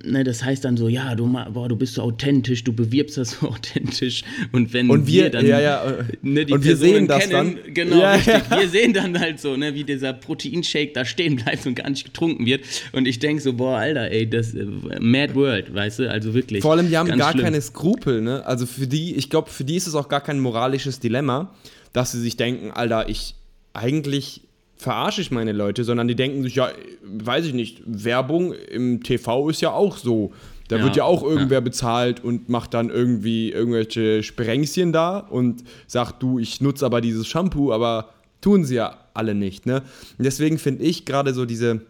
ne, 0.03 0.23
das 0.23 0.43
heißt 0.43 0.63
dann 0.65 0.77
so, 0.77 0.87
ja, 0.87 1.15
du, 1.15 1.27
boah, 1.27 1.67
du 1.69 1.75
bist 1.75 1.95
so 1.95 2.01
authentisch, 2.01 2.63
du 2.63 2.73
bewirbst 2.73 3.17
das 3.17 3.31
so 3.39 3.49
authentisch. 3.49 4.23
Und 4.51 4.73
wenn 4.73 4.89
Und 4.89 5.07
wir- 5.07 5.29
dann 5.29 5.45
ja, 5.45 5.59
ja, 5.59 5.97
ne, 6.21 6.45
die 6.45 6.53
und 6.53 6.63
wir 6.63 6.71
Personen 6.75 6.93
sehen 6.93 7.07
das 7.07 7.29
kennen, 7.29 7.57
dann. 7.65 7.73
genau, 7.73 7.99
Ja, 7.99 8.13
richtig. 8.13 8.35
Wir 8.49 8.69
sehen 8.69 8.93
dann 8.93 9.19
halt 9.19 9.39
so, 9.39 9.55
ne, 9.57 9.73
wie 9.75 9.83
dieser 9.83 10.13
Proteinshake 10.13 10.91
da 10.93 11.05
stehen 11.05 11.35
bleibt 11.37 11.65
und 11.65 11.75
gar 11.75 11.89
nicht 11.89 12.05
getrunken 12.05 12.45
wird. 12.45 12.63
Und 12.93 13.07
ich 13.07 13.19
denke 13.19 13.41
so, 13.41 13.53
boah, 13.53 13.77
Alter, 13.77 14.11
ey, 14.11 14.29
das 14.29 14.53
äh, 14.53 14.65
Mad 14.99 15.35
World, 15.35 15.73
weißt 15.73 15.99
du, 15.99 16.09
also 16.11 16.33
wirklich. 16.33 16.61
Vor 16.61 16.71
allem, 16.73 16.89
die 16.89 16.97
haben 16.97 17.17
gar 17.17 17.31
schlimm. 17.31 17.43
keine 17.45 17.61
Skrupel, 17.61 18.21
ne? 18.21 18.45
Also 18.45 18.65
für 18.65 18.87
die, 18.87 19.15
ich 19.15 19.29
glaube, 19.29 19.49
für 19.49 19.63
die 19.63 19.75
ist 19.75 19.87
es 19.87 19.95
auch 19.95 20.09
gar 20.09 20.21
kein 20.21 20.39
moralisches 20.39 20.99
Dilemma, 20.99 21.53
dass 21.93 22.11
sie 22.11 22.19
sich 22.21 22.37
denken, 22.37 22.71
Alter, 22.71 23.09
ich 23.09 23.35
eigentlich 23.73 24.41
verarsche 24.81 25.21
ich 25.21 25.29
meine 25.29 25.51
Leute, 25.51 25.83
sondern 25.83 26.07
die 26.07 26.15
denken 26.15 26.41
sich, 26.41 26.55
ja, 26.55 26.69
weiß 27.03 27.45
ich 27.45 27.53
nicht, 27.53 27.83
Werbung 27.85 28.53
im 28.53 29.03
TV 29.03 29.49
ist 29.49 29.61
ja 29.61 29.71
auch 29.71 29.95
so. 29.95 30.31
Da 30.69 30.77
Ja, 30.77 30.83
wird 30.83 30.95
ja 30.95 31.03
auch 31.03 31.21
irgendwer 31.21 31.57
ja. 31.57 31.59
bezahlt 31.59 32.23
und 32.23 32.49
macht 32.49 32.73
dann 32.73 32.89
irgendwie 32.89 33.51
irgendwelche 33.51 34.23
Sprengschen 34.23 34.91
da 34.91 35.19
und 35.19 35.63
sagt, 35.85 36.23
du, 36.23 36.39
ich 36.39 36.61
nutze 36.61 36.85
aber 36.85 36.99
dieses 36.99 37.27
Shampoo, 37.27 37.71
aber 37.71 38.09
tun 38.41 38.65
sie 38.65 38.75
ja 38.75 38.97
alle 39.13 39.35
nicht, 39.35 39.67
ne? 39.67 39.83
Und 40.17 40.23
deswegen 40.23 40.57
finde 40.57 40.83
ich 40.83 41.05
gerade 41.05 41.33
so 41.33 41.45
diese 41.45 41.81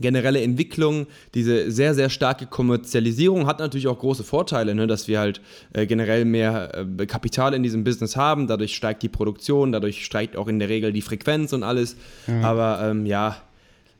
generelle 0.00 0.42
Entwicklung, 0.42 1.06
diese 1.34 1.70
sehr, 1.70 1.94
sehr 1.94 2.10
starke 2.10 2.46
Kommerzialisierung 2.46 3.46
hat 3.46 3.58
natürlich 3.58 3.88
auch 3.88 3.98
große 3.98 4.24
Vorteile, 4.24 4.74
ne? 4.74 4.86
dass 4.86 5.08
wir 5.08 5.18
halt 5.18 5.40
äh, 5.72 5.86
generell 5.86 6.24
mehr 6.24 6.86
äh, 6.98 7.06
Kapital 7.06 7.54
in 7.54 7.62
diesem 7.62 7.84
Business 7.84 8.16
haben, 8.16 8.46
dadurch 8.46 8.74
steigt 8.74 9.02
die 9.02 9.08
Produktion, 9.08 9.72
dadurch 9.72 10.04
steigt 10.04 10.36
auch 10.36 10.48
in 10.48 10.58
der 10.58 10.68
Regel 10.68 10.92
die 10.92 11.02
Frequenz 11.02 11.52
und 11.52 11.62
alles. 11.62 11.96
Aber 12.42 12.80
ähm, 12.82 13.06
ja, 13.06 13.36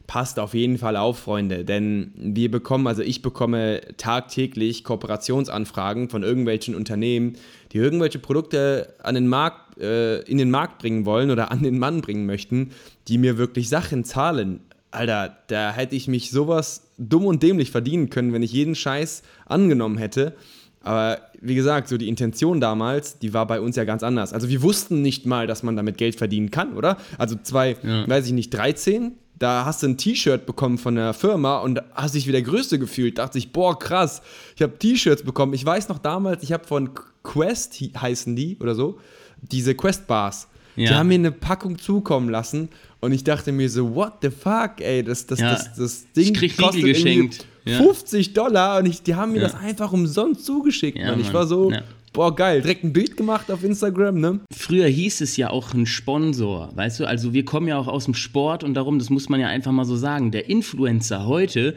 passt 0.07 0.39
auf 0.39 0.55
jeden 0.55 0.79
Fall 0.79 0.97
auf, 0.97 1.19
Freunde, 1.19 1.65
denn 1.65 2.13
wir 2.17 2.51
bekommen, 2.51 2.87
also 2.87 3.03
ich 3.03 3.23
bekomme 3.23 3.81
tagtäglich 3.97 4.85
Kooperationsanfragen 4.85 6.09
von 6.09 6.23
irgendwelchen 6.23 6.75
Unternehmen, 6.75 7.37
die 7.73 7.79
irgendwelche 7.79 8.19
Produkte 8.19 8.95
an 9.03 9.15
den 9.15 9.29
Markt, 9.29 9.79
äh, 9.79 10.21
in 10.23 10.39
den 10.39 10.51
Markt 10.51 10.79
bringen 10.79 11.07
wollen 11.07 11.31
oder 11.31 11.51
an 11.51 11.63
den 11.63 11.79
Mann 11.79 12.03
bringen 12.03 12.27
möchten, 12.27 12.71
die 13.09 13.19
mir 13.19 13.39
wirklich 13.39 13.69
Sachen 13.69 14.05
zahlen. 14.05 14.61
Alter, 14.95 15.37
da 15.49 15.73
hätte 15.73 15.97
ich 15.97 16.09
mich 16.09 16.31
sowas 16.31 16.83
dumm 16.99 17.27
und 17.27 17.43
dämlich 17.43 17.71
verdienen 17.71 18.11
können, 18.11 18.33
wenn 18.33 18.43
ich 18.43 18.53
jeden 18.53 18.75
Scheiß 18.75 19.23
angenommen 19.47 19.99
hätte. 19.99 20.35
Aber 20.83 21.19
wie 21.41 21.55
gesagt, 21.55 21.89
so 21.89 21.97
die 21.97 22.09
Intention 22.09 22.61
damals, 22.61 23.19
die 23.19 23.33
war 23.33 23.47
bei 23.47 23.61
uns 23.61 23.75
ja 23.77 23.85
ganz 23.85 24.03
anders. 24.03 24.33
Also 24.35 24.49
wir 24.51 24.61
wussten 24.63 25.01
nicht 25.03 25.25
mal, 25.25 25.47
dass 25.47 25.63
man 25.63 25.77
damit 25.77 25.97
Geld 25.97 26.17
verdienen 26.17 26.51
kann, 26.51 26.75
oder? 26.75 26.99
Also 27.19 27.37
zwei, 27.43 27.77
Ja. 27.83 28.07
weiß 28.09 28.27
ich 28.27 28.33
nicht, 28.33 28.51
13, 28.51 29.13
da 29.39 29.65
hast 29.65 29.83
du 29.83 29.89
ein 29.89 29.97
T-Shirt 29.97 30.45
bekommen 30.47 30.77
von 30.79 30.95
der 30.95 31.15
Firma 31.15 31.59
und 31.59 31.83
hast 31.95 32.15
dich 32.15 32.27
wie 32.27 32.33
der 32.33 32.43
Größte 32.43 32.79
gefühlt. 32.79 33.19
Dachte 33.19 33.39
ich, 33.39 33.51
boah, 33.53 33.79
krass, 33.79 34.21
ich 34.57 34.63
habe 34.63 34.79
T-Shirts 34.79 35.23
bekommen. 35.23 35.55
Ich 35.55 35.65
weiß 35.65 35.89
noch 35.89 35.99
damals, 35.99 36.43
ich 36.43 36.53
habe 36.53 36.65
von 36.67 36.91
Quest, 37.23 37.81
heißen 37.81 38.37
die 38.37 38.59
oder 38.61 38.75
so, 38.75 38.99
diese 39.41 39.75
Quest-Bars. 39.75 40.49
Die 40.77 40.83
Ja. 40.85 40.95
haben 40.99 41.09
mir 41.09 41.15
eine 41.15 41.33
Packung 41.33 41.79
zukommen 41.79 42.29
lassen 42.29 42.69
und 43.01 43.13
ich 43.13 43.23
dachte 43.25 43.53
mir 43.53 43.69
so, 43.71 43.95
what 43.95 44.15
the 44.23 44.31
fuck, 44.31 44.81
ey, 44.81 45.03
das, 45.05 45.27
das, 45.27 45.41
Ja. 45.41 45.53
das, 45.53 45.75
das 45.75 46.13
Ding 46.13 46.35
kostet 46.57 46.83
geschenkt. 46.85 47.47
Ja. 47.65 47.79
50 47.79 48.35
Dollar 48.35 48.79
und 48.79 48.87
ich, 48.87 49.03
die 49.03 49.15
haben 49.15 49.33
mir 49.33 49.41
das 49.41 49.55
einfach 49.55 49.93
umsonst 49.93 50.45
zugeschickt, 50.45 50.99
Mann. 50.99 51.21
Ich 51.21 51.33
war 51.33 51.47
so. 51.47 51.73
Boah, 52.15 52.33
geil. 52.33 52.63
Direkt 52.63 52.85
ein 52.85 52.93
Bild 52.93 53.17
gemacht 53.17 53.51
auf 53.51 53.65
Instagram, 53.65 54.21
ne? 54.21 54.39
Früher 54.57 54.87
hieß 54.87 55.21
es 55.21 55.37
ja 55.37 55.51
auch 55.51 55.75
ein 55.75 55.85
Sponsor, 55.85 56.71
weißt 56.77 57.01
du? 57.01 57.09
Also 57.09 57.33
wir 57.33 57.45
kommen 57.45 57.67
ja 57.67 57.77
auch 57.77 57.89
aus 57.89 58.05
dem 58.05 58.15
Sport 58.15 58.63
und 58.63 58.75
darum, 58.75 59.01
das 59.01 59.11
muss 59.11 59.29
man 59.29 59.41
ja 59.41 59.49
einfach 59.49 59.73
mal 59.73 59.85
so 59.85 59.97
sagen. 59.97 60.31
Der 60.31 60.49
Influencer 60.49 61.27
heute, 61.27 61.75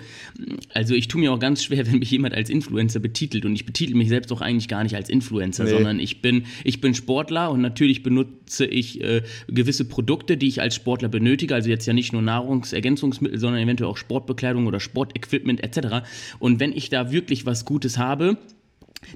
also 0.76 0.94
ich 0.94 1.08
tue 1.08 1.22
mir 1.22 1.34
auch 1.34 1.40
ganz 1.40 1.64
schwer, 1.64 1.88
wenn 1.92 1.98
mich 1.98 2.12
jemand 2.12 2.36
als 2.36 2.52
Influencer 2.52 3.00
betitelt 3.00 3.46
und 3.46 3.56
ich 3.56 3.66
betitel 3.66 3.96
mich 3.96 4.10
selbst 4.10 4.32
auch 4.32 4.42
eigentlich 4.42 4.68
gar 4.68 4.84
nicht 4.84 4.96
als 4.96 5.10
Influencer, 5.10 5.64
nee. 5.64 5.72
sondern 5.72 6.00
ich 6.00 6.22
bin, 6.22 6.46
ich 6.64 6.82
bin 6.82 6.94
Sportler 6.94 7.50
und 7.50 7.62
natürlich 7.62 8.04
benutze 8.04 8.68
ich 8.68 9.02
äh, 9.02 9.24
gewisse 9.48 9.86
Produkte, 9.86 10.38
die 10.38 10.50
ich 10.50 10.62
als 10.62 10.76
Sportler 10.76 11.10
benötige. 11.10 11.56
Also 11.56 11.72
jetzt 11.72 11.88
ja 11.88 11.94
nicht 11.94 12.14
nur 12.14 12.22
Nahrungsergänzungsmittel, 12.22 13.40
sondern 13.40 13.60
eventuell 13.60 13.90
auch 13.90 13.98
Sportbekleidung 13.98 14.68
oder 14.68 14.80
Sportequipment 14.80 15.64
etc. 15.64 16.06
Und 16.38 16.60
wenn 16.60 16.74
ich 16.74 16.92
da 16.92 17.12
wirklich 17.12 17.48
was 17.48 17.66
Gutes 17.66 17.98
habe, 17.98 18.38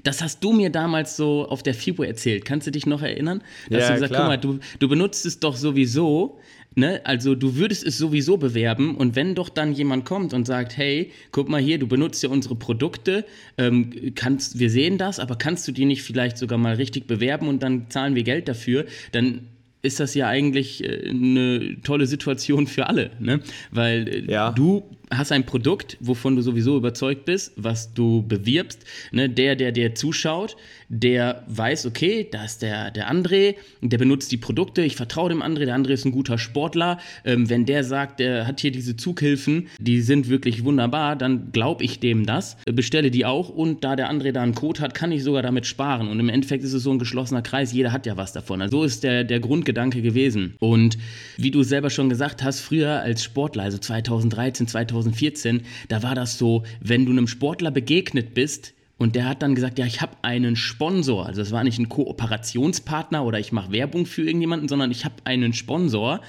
das 0.02 0.22
hast 0.22 0.42
du 0.42 0.52
mir 0.52 0.70
damals 0.70 1.16
so 1.16 1.46
auf 1.48 1.62
der 1.62 1.74
FIBO 1.74 2.02
erzählt. 2.02 2.44
Kannst 2.44 2.66
du 2.66 2.70
dich 2.70 2.86
noch 2.86 3.02
erinnern? 3.02 3.42
Da 3.68 3.76
ja, 3.76 3.82
hast 3.82 3.88
du 3.88 3.94
gesagt, 3.94 4.12
klar. 4.12 4.22
guck 4.22 4.28
mal, 4.28 4.36
du, 4.38 4.58
du 4.78 4.88
benutzt 4.88 5.26
es 5.26 5.40
doch 5.40 5.56
sowieso. 5.56 6.38
Ne? 6.74 7.02
Also 7.04 7.34
du 7.34 7.56
würdest 7.56 7.84
es 7.84 7.98
sowieso 7.98 8.38
bewerben 8.38 8.96
und 8.96 9.14
wenn 9.14 9.34
doch 9.34 9.50
dann 9.50 9.74
jemand 9.74 10.06
kommt 10.06 10.32
und 10.32 10.46
sagt, 10.46 10.76
hey, 10.78 11.12
guck 11.30 11.50
mal 11.50 11.60
hier, 11.60 11.78
du 11.78 11.86
benutzt 11.86 12.22
ja 12.22 12.30
unsere 12.30 12.54
Produkte, 12.54 13.26
ähm, 13.58 14.14
kannst, 14.14 14.58
wir 14.58 14.70
sehen 14.70 14.96
das, 14.96 15.18
aber 15.18 15.36
kannst 15.36 15.68
du 15.68 15.72
die 15.72 15.84
nicht 15.84 16.02
vielleicht 16.02 16.38
sogar 16.38 16.56
mal 16.56 16.76
richtig 16.76 17.06
bewerben 17.06 17.48
und 17.48 17.62
dann 17.62 17.90
zahlen 17.90 18.14
wir 18.14 18.22
Geld 18.22 18.48
dafür, 18.48 18.86
dann 19.12 19.48
ist 19.82 20.00
das 20.00 20.14
ja 20.14 20.28
eigentlich 20.28 20.82
äh, 20.82 21.10
eine 21.10 21.76
tolle 21.82 22.06
Situation 22.06 22.66
für 22.66 22.86
alle, 22.86 23.10
ne? 23.18 23.40
Weil 23.70 24.08
äh, 24.08 24.32
ja. 24.32 24.52
du 24.52 24.84
hast 25.12 25.32
ein 25.32 25.46
Produkt, 25.46 25.96
wovon 26.00 26.36
du 26.36 26.42
sowieso 26.42 26.76
überzeugt 26.76 27.24
bist, 27.24 27.52
was 27.56 27.92
du 27.94 28.24
bewirbst. 28.26 28.84
Ne? 29.10 29.28
Der, 29.28 29.56
der 29.56 29.72
dir 29.72 29.94
zuschaut, 29.94 30.56
der 30.88 31.44
weiß, 31.48 31.86
okay, 31.86 32.28
da 32.30 32.44
ist 32.44 32.62
der, 32.62 32.90
der 32.90 33.10
André, 33.10 33.56
der 33.80 33.98
benutzt 33.98 34.30
die 34.30 34.36
Produkte, 34.36 34.82
ich 34.82 34.96
vertraue 34.96 35.30
dem 35.30 35.42
André, 35.42 35.64
der 35.64 35.76
André 35.76 35.90
ist 35.90 36.04
ein 36.04 36.12
guter 36.12 36.36
Sportler. 36.36 36.98
Ähm, 37.24 37.48
wenn 37.48 37.64
der 37.64 37.82
sagt, 37.84 38.20
der 38.20 38.46
hat 38.46 38.60
hier 38.60 38.72
diese 38.72 38.96
Zughilfen, 38.96 39.68
die 39.78 40.02
sind 40.02 40.28
wirklich 40.28 40.64
wunderbar, 40.64 41.16
dann 41.16 41.50
glaube 41.52 41.84
ich 41.84 42.00
dem 42.00 42.26
das, 42.26 42.56
bestelle 42.66 43.10
die 43.10 43.24
auch 43.24 43.48
und 43.48 43.84
da 43.84 43.96
der 43.96 44.10
André 44.10 44.32
da 44.32 44.42
einen 44.42 44.54
Code 44.54 44.80
hat, 44.80 44.94
kann 44.94 45.12
ich 45.12 45.22
sogar 45.22 45.42
damit 45.42 45.66
sparen. 45.66 46.08
Und 46.08 46.20
im 46.20 46.28
Endeffekt 46.28 46.64
ist 46.64 46.72
es 46.72 46.82
so 46.82 46.90
ein 46.90 46.98
geschlossener 46.98 47.42
Kreis, 47.42 47.72
jeder 47.72 47.92
hat 47.92 48.06
ja 48.06 48.16
was 48.16 48.32
davon. 48.32 48.60
Also 48.60 48.78
so 48.78 48.84
ist 48.84 49.02
der, 49.02 49.24
der 49.24 49.40
Grundgedanke 49.40 50.02
gewesen. 50.02 50.54
Und 50.58 50.98
wie 51.36 51.50
du 51.50 51.62
selber 51.62 51.90
schon 51.90 52.08
gesagt 52.08 52.42
hast, 52.42 52.60
früher 52.60 53.00
als 53.00 53.24
Sportler, 53.24 53.62
also 53.62 53.78
2013, 53.78 54.66
2014, 54.66 55.01
2014, 55.02 55.62
da 55.88 56.02
war 56.02 56.14
das 56.14 56.38
so, 56.38 56.64
wenn 56.80 57.04
du 57.04 57.12
einem 57.12 57.28
Sportler 57.28 57.70
begegnet 57.70 58.34
bist, 58.34 58.74
und 59.02 59.16
der 59.16 59.28
hat 59.28 59.42
dann 59.42 59.56
gesagt, 59.56 59.78
ja, 59.78 59.86
ich 59.86 60.00
habe 60.00 60.12
einen 60.22 60.54
Sponsor. 60.54 61.26
Also 61.26 61.42
es 61.42 61.50
war 61.50 61.64
nicht 61.64 61.78
ein 61.78 61.88
Kooperationspartner 61.88 63.24
oder 63.24 63.40
ich 63.40 63.50
mache 63.50 63.72
Werbung 63.72 64.06
für 64.06 64.22
irgendjemanden, 64.22 64.68
sondern 64.68 64.92
ich 64.92 65.04
habe 65.04 65.14
einen 65.24 65.52
Sponsor. 65.52 66.20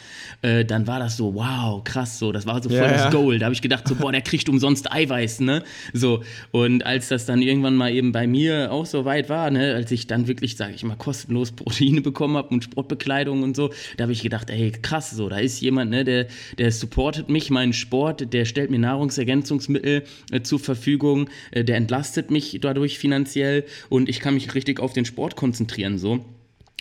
Äh, 0.42 0.66
dann 0.66 0.88
war 0.88 0.98
das 0.98 1.16
so, 1.16 1.36
wow, 1.36 1.84
krass, 1.84 2.18
so, 2.18 2.32
das 2.32 2.48
war 2.48 2.64
so 2.64 2.70
voll 2.70 2.80
ja, 2.80 2.92
das 2.92 3.12
Goal. 3.12 3.38
Da 3.38 3.46
habe 3.46 3.54
ich 3.54 3.62
gedacht, 3.62 3.88
so, 3.88 3.94
boah, 3.94 4.12
der 4.12 4.22
kriegt 4.22 4.50
umsonst 4.50 4.92
Eiweiß, 4.92 5.42
ne? 5.42 5.64
So. 5.94 6.24
Und 6.52 6.84
als 6.84 7.10
das 7.10 7.28
dann 7.28 7.44
irgendwann 7.44 7.76
mal 7.76 7.94
eben 7.94 8.12
bei 8.12 8.26
mir 8.26 8.72
auch 8.72 8.88
so 8.88 9.06
weit 9.06 9.30
war, 9.30 9.52
ne, 9.52 9.76
als 9.76 9.92
ich 9.92 10.08
dann 10.08 10.28
wirklich, 10.28 10.58
sage 10.58 10.74
ich 10.74 10.84
mal, 10.84 10.96
kostenlos 10.96 11.52
Proteine 11.56 12.02
bekommen 12.02 12.38
habe 12.38 12.50
und 12.50 12.64
Sportbekleidung 12.64 13.44
und 13.44 13.56
so, 13.56 13.70
da 13.98 14.04
habe 14.04 14.14
ich 14.14 14.24
gedacht, 14.24 14.50
ey, 14.50 14.72
krass, 14.72 15.12
so, 15.12 15.30
da 15.30 15.38
ist 15.38 15.62
jemand, 15.62 15.92
ne, 15.92 16.04
der, 16.04 16.26
der 16.58 16.72
supportet 16.72 17.30
mich, 17.30 17.52
meinen 17.52 17.74
Sport, 17.74 18.34
der 18.34 18.46
stellt 18.46 18.72
mir 18.72 18.80
Nahrungsergänzungsmittel 18.80 20.04
äh, 20.32 20.42
zur 20.42 20.60
Verfügung, 20.60 21.30
äh, 21.52 21.64
der 21.64 21.78
entlastet 21.78 22.32
mich 22.32 22.56
dadurch 22.64 22.98
finanziell 23.00 23.66
und 23.90 24.10
ich 24.10 24.20
kann 24.20 24.34
mich 24.34 24.54
richtig 24.56 24.80
auf 24.80 24.94
den 24.94 25.06
Sport 25.06 25.36
konzentrieren 25.36 25.98
so. 25.98 26.26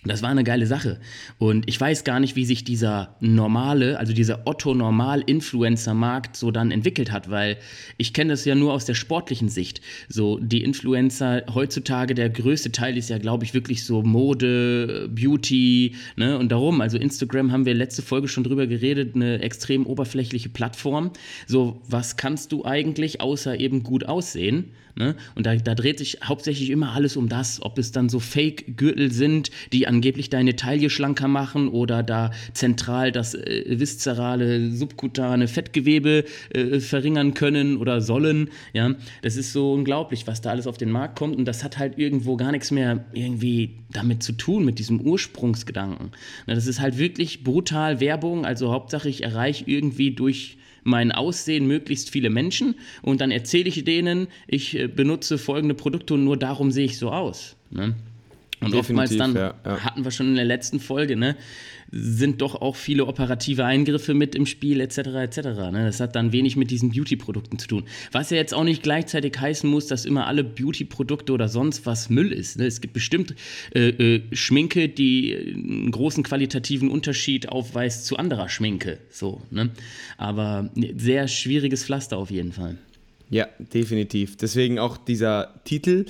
Das 0.05 0.21
war 0.21 0.31
eine 0.31 0.43
geile 0.43 0.67
Sache. 0.67 0.99
Und 1.39 1.69
ich 1.69 1.81
weiß 1.81 2.03
gar 2.03 2.19
nicht, 2.19 2.35
wie 2.35 2.45
sich 2.45 2.65
dieser 2.65 3.15
normale, 3.21 4.01
also 4.01 4.13
dieser 4.13 4.49
Otto-Normal-Influencer-Markt 4.49 6.37
so 6.37 6.51
dann 6.51 6.73
entwickelt 6.73 7.13
hat, 7.13 7.31
weil 7.31 7.57
ich 7.99 8.13
kenne 8.13 8.33
das 8.33 8.45
ja 8.45 8.57
nur 8.57 8.73
aus 8.73 8.85
der 8.85 8.95
sportlichen 8.95 9.49
Sicht. 9.49 9.81
So, 10.09 10.41
die 10.41 10.65
Influencer 10.65 11.45
heutzutage, 11.55 12.15
der 12.15 12.31
größte 12.31 12.73
Teil 12.73 12.97
ist 12.97 13.11
ja, 13.11 13.19
glaube 13.19 13.45
ich, 13.45 13.55
wirklich 13.55 13.85
so 13.85 14.03
Mode, 14.03 15.09
Beauty, 15.09 15.95
ne, 16.17 16.37
und 16.37 16.51
darum. 16.51 16.81
Also 16.81 16.99
Instagram 16.99 17.53
haben 17.53 17.65
wir 17.65 17.75
letzte 17.75 18.03
Folge 18.03 18.27
schon 18.27 18.43
drüber 18.43 18.67
geredet, 18.67 19.15
eine 19.15 19.41
extrem 19.41 19.87
oberflächliche 19.87 20.49
Plattform. 20.49 21.13
So, 21.47 21.81
was 21.89 22.17
kannst 22.17 22.51
du 22.51 22.65
eigentlich 22.65 23.21
außer 23.21 23.61
eben 23.61 23.85
gut 23.85 24.07
aussehen? 24.07 24.73
Ne? 24.95 25.17
Und 25.35 25.47
da, 25.47 25.57
da, 25.57 25.75
dreht 25.75 25.99
sich 25.99 26.19
hauptsächlich 26.23 26.71
immer 26.71 26.93
alles 26.93 27.17
um 27.17 27.29
das, 27.29 27.63
ob 27.63 27.79
es 27.79 27.93
dann 27.93 28.11
so 28.11 28.21
Fake-Gürtel 28.21 29.11
sind, 29.11 29.51
die 29.73 29.87
angeblich 29.87 30.29
deine 30.29 30.55
Taille 30.55 30.91
schlanker 30.91 31.29
machen 31.29 31.69
oder 31.69 32.03
da 32.03 32.31
zentral 32.53 33.11
das 33.11 33.35
äh, 33.35 33.65
viszerale, 33.81 34.71
subkutane 34.71 35.49
Fettgewebe 35.49 36.25
äh, 36.51 36.79
verringern 36.81 37.33
können 37.33 37.79
oder 37.79 38.03
sollen. 38.03 38.51
Ja? 38.75 38.95
Das 39.23 39.37
ist 39.37 39.53
so 39.53 39.73
unglaublich, 39.73 40.27
was 40.27 40.43
da 40.43 40.51
alles 40.51 40.67
auf 40.67 40.77
den 40.77 40.91
Markt 40.91 41.19
kommt 41.19 41.37
und 41.37 41.47
das 41.47 41.65
hat 41.65 41.79
halt 41.79 41.99
irgendwo 41.99 42.37
gar 42.37 42.53
nichts 42.53 42.71
mehr 42.71 43.05
irgendwie 43.15 43.79
damit 43.93 44.23
zu 44.23 44.33
tun, 44.33 44.65
mit 44.65 44.79
diesem 44.79 45.01
Ursprungsgedanken. 45.01 46.11
Na, 46.47 46.55
das 46.55 46.67
ist 46.67 46.81
halt 46.81 46.99
wirklich 46.99 47.45
brutal 47.45 48.01
Werbung, 48.01 48.45
also 48.45 48.71
Hauptsache 48.73 49.09
ich 49.09 49.23
erreiche 49.23 49.65
irgendwie 49.67 50.11
durch 50.11 50.59
mein 50.85 51.13
Aussehen 51.13 51.67
möglichst 51.67 52.11
viele 52.11 52.31
Menschen 52.31 52.75
und 53.03 53.21
dann 53.21 53.31
erzähle 53.31 53.69
ich 53.69 53.85
denen, 53.85 54.29
ich 54.47 54.79
äh, 54.79 54.89
benutze 54.89 55.39
folgende 55.39 55.75
Produkte 55.75 56.15
und 56.15 56.25
nur 56.25 56.37
darum 56.37 56.71
sehe 56.71 56.85
ich 56.85 56.99
so 56.99 57.11
aus. 57.11 57.57
Ne? 57.71 57.95
Und 58.61 58.73
Definitiv, 58.73 58.79
oftmals 58.79 59.17
dann 59.17 59.35
ja, 59.35 59.55
ja. 59.65 59.81
hatten 59.81 60.05
wir 60.05 60.13
schon 60.13 60.29
in 60.29 60.35
der 60.37 60.45
letzten 60.45 60.79
Folge, 60.79 61.17
ne, 61.17 61.37
sind 61.95 62.41
doch 62.41 62.55
auch 62.55 62.75
viele 62.75 63.07
operative 63.07 63.67
Eingriffe 63.67 64.15
mit 64.15 64.35
im 64.35 64.47
Spiel 64.47 64.81
etc. 64.81 64.99
etc. 64.99 65.37
Ne? 65.71 65.85
Das 65.85 66.01
hat 66.01 66.17
dann 66.17 66.33
wenig 66.33 66.57
mit 66.57 66.71
diesen 66.71 66.91
Beauty-Produkten 66.91 67.59
zu 67.59 67.69
tun. 67.69 67.85
Was 68.11 68.31
ja 68.31 68.39
jetzt 68.39 68.55
auch 68.55 68.65
nicht 68.65 68.83
gleichzeitig 68.83 69.39
heißen 69.39 69.69
muss, 69.69 69.87
dass 69.89 70.07
immer 70.07 70.27
alle 70.27 70.43
Beauty-Produkte 70.43 71.33
oder 71.33 71.49
sonst 71.49 71.85
was 71.85 72.09
Müll 72.09 72.33
ist. 72.33 72.59
Ne? 72.59 72.65
Es 72.65 72.81
gibt 72.81 72.95
bestimmt 72.95 73.35
äh, 73.75 73.89
äh, 73.91 74.23
Schminke, 74.33 74.89
die 74.89 75.37
einen 75.37 75.91
großen 75.91 76.25
qualitativen 76.25 76.91
Unterschied 76.91 77.51
aufweist 77.51 78.07
zu 78.07 78.17
anderer 78.17 78.49
Schminke. 78.49 78.99
So, 79.11 79.43
ne? 79.51 79.71
Aber 80.17 80.71
sehr 80.97 81.29
schwieriges 81.29 81.85
Pflaster 81.85 82.17
auf 82.17 82.31
jeden 82.31 82.53
Fall. 82.53 82.79
Ja, 83.29 83.49
definitiv. 83.59 84.37
Deswegen 84.37 84.79
auch 84.79 84.97
dieser 84.97 85.61
Titel 85.65 86.07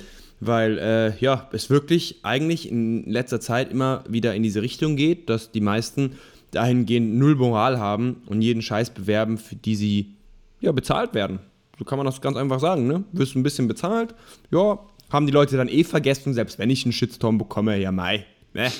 weil 0.47 0.77
äh, 0.77 1.17
ja, 1.19 1.49
es 1.51 1.69
wirklich 1.69 2.19
eigentlich 2.23 2.69
in 2.69 3.09
letzter 3.09 3.39
Zeit 3.39 3.71
immer 3.71 4.03
wieder 4.07 4.35
in 4.35 4.43
diese 4.43 4.61
Richtung 4.61 4.95
geht, 4.95 5.29
dass 5.29 5.51
die 5.51 5.61
meisten 5.61 6.13
dahingehend 6.51 7.15
null 7.15 7.35
Moral 7.35 7.79
haben 7.79 8.21
und 8.27 8.41
jeden 8.41 8.61
Scheiß 8.61 8.91
bewerben, 8.91 9.37
für 9.37 9.55
die 9.55 9.75
sie 9.75 10.13
ja 10.61 10.71
bezahlt 10.71 11.13
werden. 11.13 11.39
So 11.79 11.85
kann 11.85 11.97
man 11.97 12.05
das 12.05 12.21
ganz 12.21 12.37
einfach 12.37 12.59
sagen, 12.59 12.87
ne? 12.87 13.03
Wirst 13.11 13.35
ein 13.35 13.43
bisschen 13.43 13.67
bezahlt, 13.67 14.13
ja, 14.51 14.79
haben 15.09 15.25
die 15.25 15.33
Leute 15.33 15.57
dann 15.57 15.67
eh 15.67 15.83
vergessen, 15.83 16.33
selbst 16.33 16.59
wenn 16.59 16.69
ich 16.69 16.85
einen 16.85 16.93
Shitstorm 16.93 17.37
bekomme, 17.37 17.79
ja 17.79 17.91
mai, 17.91 18.25
ne? 18.53 18.71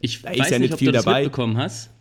Ich 0.00 0.22
da 0.22 0.30
weiß 0.30 0.50
ja 0.50 0.58
nicht, 0.58 0.60
nicht, 0.60 0.72
ob 0.72 0.78
viel 0.78 0.86
du 0.86 0.92
das 0.92 1.04
dabei. 1.04 1.22
mitbekommen 1.22 1.56
hast 1.58 1.91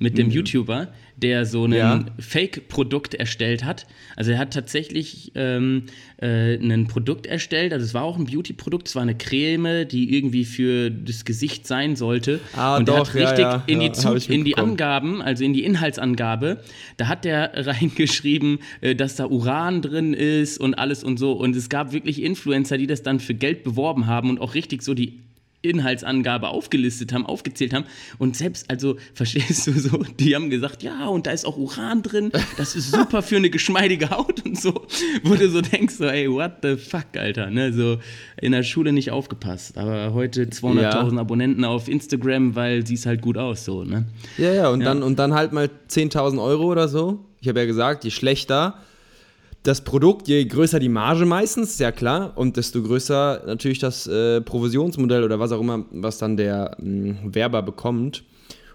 mit 0.00 0.16
dem 0.16 0.28
mhm. 0.28 0.32
YouTuber, 0.32 0.88
der 1.16 1.44
so 1.44 1.66
ein 1.66 1.72
ja. 1.72 2.04
Fake-Produkt 2.18 3.14
erstellt 3.14 3.64
hat. 3.64 3.86
Also 4.16 4.32
er 4.32 4.38
hat 4.38 4.54
tatsächlich 4.54 5.32
ähm, 5.34 5.84
äh, 6.16 6.54
ein 6.54 6.86
Produkt 6.86 7.26
erstellt, 7.26 7.74
also 7.74 7.84
es 7.84 7.92
war 7.92 8.02
auch 8.02 8.16
ein 8.16 8.24
Beauty-Produkt, 8.24 8.88
es 8.88 8.94
war 8.96 9.02
eine 9.02 9.14
Creme, 9.14 9.86
die 9.86 10.16
irgendwie 10.16 10.46
für 10.46 10.90
das 10.90 11.26
Gesicht 11.26 11.66
sein 11.66 11.96
sollte. 11.96 12.40
Ah, 12.56 12.78
und 12.78 12.88
doch, 12.88 12.94
er 12.94 13.02
hat 13.02 13.14
richtig 13.14 13.38
ja, 13.40 13.62
in, 13.66 13.80
die, 13.80 13.92
Zug, 13.92 14.28
in 14.30 14.44
die 14.44 14.56
Angaben, 14.56 15.20
also 15.20 15.44
in 15.44 15.52
die 15.52 15.64
Inhaltsangabe, 15.64 16.64
da 16.96 17.06
hat 17.06 17.26
der 17.26 17.52
reingeschrieben, 17.66 18.60
äh, 18.80 18.94
dass 18.94 19.16
da 19.16 19.26
Uran 19.26 19.82
drin 19.82 20.14
ist 20.14 20.58
und 20.58 20.74
alles 20.74 21.04
und 21.04 21.18
so. 21.18 21.32
Und 21.32 21.54
es 21.54 21.68
gab 21.68 21.92
wirklich 21.92 22.22
Influencer, 22.22 22.78
die 22.78 22.86
das 22.86 23.02
dann 23.02 23.20
für 23.20 23.34
Geld 23.34 23.64
beworben 23.64 24.06
haben 24.06 24.30
und 24.30 24.40
auch 24.40 24.54
richtig 24.54 24.82
so 24.82 24.94
die 24.94 25.20
Inhaltsangabe 25.62 26.48
aufgelistet 26.48 27.12
haben, 27.12 27.26
aufgezählt 27.26 27.74
haben. 27.74 27.84
Und 28.18 28.36
selbst, 28.36 28.70
also, 28.70 28.96
verstehst 29.14 29.66
du 29.66 29.72
so, 29.72 30.04
die 30.18 30.34
haben 30.34 30.50
gesagt, 30.50 30.82
ja, 30.82 31.06
und 31.06 31.26
da 31.26 31.32
ist 31.32 31.44
auch 31.44 31.56
Uran 31.56 32.02
drin, 32.02 32.32
das 32.56 32.74
ist 32.76 32.92
super 32.92 33.22
für 33.22 33.36
eine 33.36 33.50
geschmeidige 33.50 34.10
Haut 34.10 34.44
und 34.44 34.58
so. 34.58 34.86
Wo 35.22 35.34
du 35.34 35.48
so 35.50 35.60
denkst, 35.60 35.94
so, 35.94 36.04
ey, 36.04 36.30
what 36.30 36.58
the 36.62 36.76
fuck, 36.76 37.16
Alter, 37.16 37.50
ne, 37.50 37.72
so 37.72 37.98
in 38.40 38.52
der 38.52 38.62
Schule 38.62 38.92
nicht 38.92 39.10
aufgepasst. 39.10 39.76
Aber 39.76 40.14
heute 40.14 40.44
200.000 40.44 40.80
ja. 40.80 41.20
Abonnenten 41.20 41.64
auf 41.64 41.88
Instagram, 41.88 42.54
weil 42.54 42.86
sie 42.86 42.94
es 42.94 43.06
halt 43.06 43.20
gut 43.20 43.36
aus, 43.36 43.64
so, 43.64 43.84
ne. 43.84 44.06
Ja, 44.38 44.52
ja, 44.52 44.68
und, 44.70 44.80
ja. 44.80 44.86
Dann, 44.86 45.02
und 45.02 45.18
dann 45.18 45.34
halt 45.34 45.52
mal 45.52 45.68
10.000 45.88 46.42
Euro 46.42 46.64
oder 46.64 46.88
so. 46.88 47.24
Ich 47.40 47.48
habe 47.48 47.60
ja 47.60 47.66
gesagt, 47.66 48.04
je 48.04 48.10
schlechter, 48.10 48.82
das 49.62 49.82
Produkt, 49.82 50.28
je 50.28 50.44
größer 50.44 50.78
die 50.78 50.88
Marge 50.88 51.26
meistens, 51.26 51.76
sehr 51.76 51.92
klar, 51.92 52.32
und 52.36 52.56
desto 52.56 52.82
größer 52.82 53.42
natürlich 53.46 53.78
das 53.78 54.06
äh, 54.06 54.40
Provisionsmodell 54.40 55.22
oder 55.22 55.38
was 55.38 55.52
auch 55.52 55.60
immer, 55.60 55.84
was 55.90 56.18
dann 56.18 56.36
der 56.36 56.76
mh, 56.78 57.22
hm, 57.22 57.34
Werber 57.34 57.62
bekommt. 57.62 58.24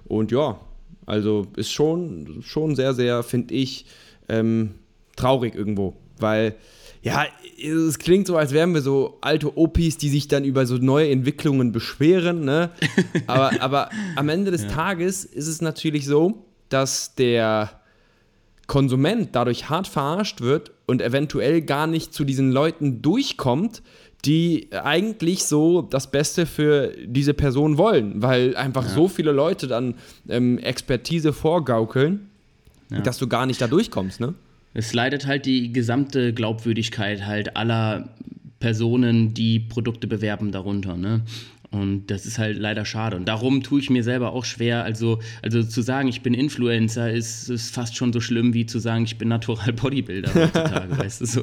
Und 0.06 0.32
ja, 0.32 0.60
also 1.06 1.48
ist 1.56 1.72
schon, 1.72 2.44
schon 2.44 2.75
sehr, 2.75 2.94
sehr, 2.94 3.24
finde 3.24 3.56
ich, 3.56 3.86
ähm, 4.30 4.75
traurig 5.15 5.56
irgendwo, 5.56 5.96
weil 6.20 6.56
Ja, 7.06 7.25
es 7.62 8.00
klingt 8.00 8.25
so, 8.25 8.36
als 8.36 8.51
wären 8.51 8.74
wir 8.74 8.82
so 8.82 9.20
alte 9.22 9.56
Opis, 9.58 9.98
die 9.98 10.10
sich 10.10 10.27
dann 10.27 10.44
über 10.44 10.65
so 10.65 10.77
neue 10.77 11.10
Entwicklungen 11.12 11.72
beschweren, 11.72 12.46
ne? 12.46 12.72
Aber, 13.27 13.62
aber 13.62 13.89
am 14.15 14.27
Ende 14.30 14.50
des 14.50 14.63
ja. 14.63 14.70
Tages 14.70 15.24
ist 15.24 15.48
es 15.48 15.62
natürlich 15.62 16.06
so, 16.08 16.46
dass 16.70 17.13
der 17.13 17.80
Konsument 18.67 19.29
dadurch 19.34 19.69
hart 19.69 19.88
verarscht 19.88 20.41
wird 20.41 20.72
und 20.86 21.01
eventuell 21.01 21.62
gar 21.62 21.88
nicht 21.88 22.13
zu 22.13 22.24
diesen 22.24 22.51
Leuten 22.51 23.01
durchkommt, 23.01 23.81
die 24.25 24.69
eigentlich 24.72 25.43
so 25.43 25.84
das 25.84 26.10
Beste 26.10 26.45
für 26.45 26.93
diese 27.05 27.34
Person 27.34 27.77
wollen, 27.77 28.22
weil 28.22 28.55
einfach 28.55 28.84
ja. 28.84 28.89
so 28.89 29.07
viele 29.07 29.31
Leute 29.31 29.67
dann 29.67 29.95
ähm, 30.27 30.57
Expertise 30.57 31.31
vorgaukeln, 31.31 32.29
ja. 32.89 33.01
dass 33.01 33.19
du 33.19 33.27
gar 33.27 33.45
nicht 33.45 33.62
da 33.62 33.67
durchkommst, 33.67 34.19
ne? 34.19 34.34
Es 34.77 34.93
leidet 34.93 35.25
halt 35.25 35.45
die 35.45 35.72
gesamte 35.72 36.34
Glaubwürdigkeit 36.34 37.25
halt 37.25 37.55
aller 37.55 38.10
Personen, 38.60 39.34
die 39.34 39.60
Produkte 39.60 40.05
bewerben, 40.05 40.51
darunter. 40.51 40.98
Ne? 40.98 41.22
Und 41.72 42.07
das 42.07 42.25
ist 42.25 42.38
halt 42.38 42.57
leider 42.57 42.86
schade. 42.86 43.15
Und 43.15 43.27
darum 43.27 43.63
tue 43.63 43.79
ich 43.79 43.89
mir 43.89 44.03
selber 44.03 44.34
auch 44.34 44.45
schwer. 44.45 44.84
Also, 44.84 45.19
also 45.41 45.63
zu 45.63 45.81
sagen, 45.81 46.07
ich 46.07 46.22
bin 46.22 46.34
Influencer, 46.34 47.12
ist, 47.12 47.50
ist 47.50 47.74
fast 47.74 47.95
schon 47.95 48.13
so 48.13 48.22
schlimm 48.22 48.53
wie 48.53 48.65
zu 48.65 48.79
sagen, 48.79 49.05
ich 49.05 49.17
bin 49.17 49.27
Natural 49.27 49.74
Bodybuilder 49.74 50.34
heutzutage, 50.34 50.98
weißt 50.98 51.22
du 51.22 51.25
so. 51.25 51.41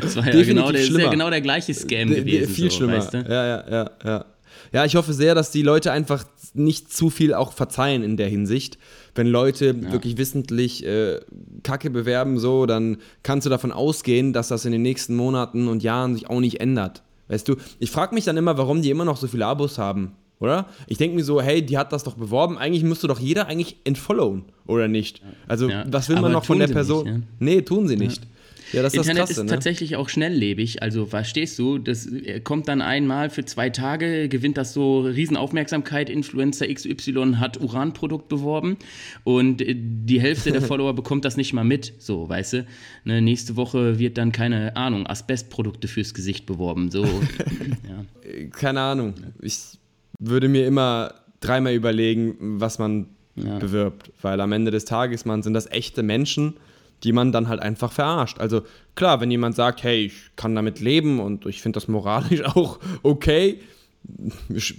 Das 0.00 0.16
war 0.16 0.26
ja 0.26 0.42
genau 0.42 0.70
der, 0.72 0.86
ja 0.86 1.10
genau 1.10 1.30
der 1.30 1.40
gleiche 1.40 1.74
Scam 1.74 2.08
de, 2.08 2.20
gewesen. 2.20 2.52
Viel 2.52 2.70
so, 2.70 2.76
schlimmer. 2.76 2.98
Weißt 2.98 3.14
du? 3.14 3.18
Ja, 3.18 3.46
ja, 3.46 3.70
ja, 3.70 3.90
ja. 4.04 4.24
Ja, 4.72 4.84
ich 4.84 4.94
hoffe 4.94 5.12
sehr, 5.12 5.34
dass 5.34 5.50
die 5.50 5.62
Leute 5.62 5.90
einfach 5.90 6.24
nicht 6.54 6.92
zu 6.92 7.10
viel 7.10 7.34
auch 7.34 7.52
verzeihen 7.52 8.02
in 8.02 8.16
der 8.16 8.28
Hinsicht. 8.28 8.78
Wenn 9.14 9.26
Leute 9.26 9.76
ja. 9.80 9.92
wirklich 9.92 10.16
wissentlich 10.16 10.84
äh, 10.84 11.20
Kacke 11.62 11.90
bewerben, 11.90 12.38
so, 12.38 12.66
dann 12.66 12.98
kannst 13.22 13.46
du 13.46 13.50
davon 13.50 13.72
ausgehen, 13.72 14.32
dass 14.32 14.48
das 14.48 14.64
in 14.64 14.72
den 14.72 14.82
nächsten 14.82 15.16
Monaten 15.16 15.68
und 15.68 15.82
Jahren 15.82 16.14
sich 16.14 16.28
auch 16.28 16.40
nicht 16.40 16.60
ändert. 16.60 17.02
Weißt 17.30 17.48
du, 17.48 17.56
ich 17.78 17.90
frage 17.90 18.14
mich 18.14 18.24
dann 18.24 18.36
immer, 18.36 18.58
warum 18.58 18.82
die 18.82 18.90
immer 18.90 19.04
noch 19.04 19.16
so 19.16 19.28
viele 19.28 19.46
Abos 19.46 19.78
haben, 19.78 20.12
oder? 20.40 20.66
Ich 20.88 20.98
denke 20.98 21.14
mir 21.14 21.22
so, 21.22 21.40
hey, 21.40 21.64
die 21.64 21.78
hat 21.78 21.92
das 21.92 22.02
doch 22.02 22.14
beworben, 22.14 22.58
eigentlich 22.58 22.82
müsste 22.82 23.06
doch 23.06 23.20
jeder 23.20 23.46
eigentlich 23.46 23.76
entfollowen, 23.84 24.44
oder 24.66 24.88
nicht? 24.88 25.22
Also, 25.46 25.68
ja. 25.68 25.84
was 25.86 26.08
will 26.08 26.16
man 26.16 26.26
Aber 26.26 26.32
noch 26.34 26.44
von 26.44 26.58
der 26.58 26.66
Person? 26.66 27.04
Nicht, 27.04 27.16
ja? 27.16 27.22
Nee, 27.38 27.62
tun 27.62 27.86
sie 27.86 27.96
nicht. 27.96 28.24
Ja, 28.24 28.30
das 28.72 28.94
Internet 28.94 29.24
ist, 29.24 29.28
Krasse, 29.28 29.32
ist 29.32 29.46
ne? 29.46 29.46
tatsächlich 29.46 29.96
auch 29.96 30.08
schnelllebig. 30.08 30.82
Also 30.82 31.06
verstehst 31.06 31.58
du, 31.58 31.78
das 31.78 32.08
kommt 32.44 32.68
dann 32.68 32.80
einmal 32.82 33.30
für 33.30 33.44
zwei 33.44 33.70
Tage, 33.70 34.28
gewinnt 34.28 34.56
das 34.56 34.72
so 34.72 35.00
Riesenaufmerksamkeit. 35.00 36.10
Influencer 36.10 36.72
XY 36.72 37.36
hat 37.36 37.60
Uranprodukt 37.60 38.28
beworben 38.28 38.76
und 39.24 39.62
äh, 39.62 39.74
die 39.76 40.20
Hälfte 40.20 40.52
der 40.52 40.62
Follower 40.70 40.94
bekommt 40.94 41.24
das 41.24 41.36
nicht 41.36 41.52
mal 41.52 41.64
mit. 41.64 41.92
So, 41.98 42.28
weißt 42.28 42.52
du? 42.54 42.66
Ne, 43.04 43.20
nächste 43.20 43.56
Woche 43.56 43.98
wird 43.98 44.18
dann 44.18 44.32
keine 44.32 44.76
Ahnung 44.76 45.06
Asbestprodukte 45.06 45.88
fürs 45.88 46.14
Gesicht 46.14 46.46
beworben. 46.46 46.90
So, 46.90 47.04
ja. 47.04 48.48
Keine 48.50 48.80
Ahnung. 48.80 49.14
Ich 49.40 49.78
würde 50.18 50.48
mir 50.48 50.66
immer 50.66 51.14
dreimal 51.40 51.74
überlegen, 51.74 52.36
was 52.38 52.78
man 52.78 53.06
ja. 53.36 53.58
bewirbt, 53.58 54.12
weil 54.20 54.40
am 54.40 54.52
Ende 54.52 54.70
des 54.70 54.84
Tages 54.84 55.24
man 55.24 55.42
sind 55.42 55.54
das 55.54 55.70
echte 55.70 56.02
Menschen 56.02 56.54
die 57.02 57.12
man 57.12 57.32
dann 57.32 57.48
halt 57.48 57.60
einfach 57.60 57.92
verarscht. 57.92 58.38
Also 58.38 58.62
klar, 58.94 59.20
wenn 59.20 59.30
jemand 59.30 59.56
sagt, 59.56 59.82
hey, 59.82 60.06
ich 60.06 60.36
kann 60.36 60.54
damit 60.54 60.80
leben 60.80 61.20
und 61.20 61.46
ich 61.46 61.62
finde 61.62 61.78
das 61.78 61.88
moralisch 61.88 62.42
auch 62.44 62.78
okay, 63.02 63.60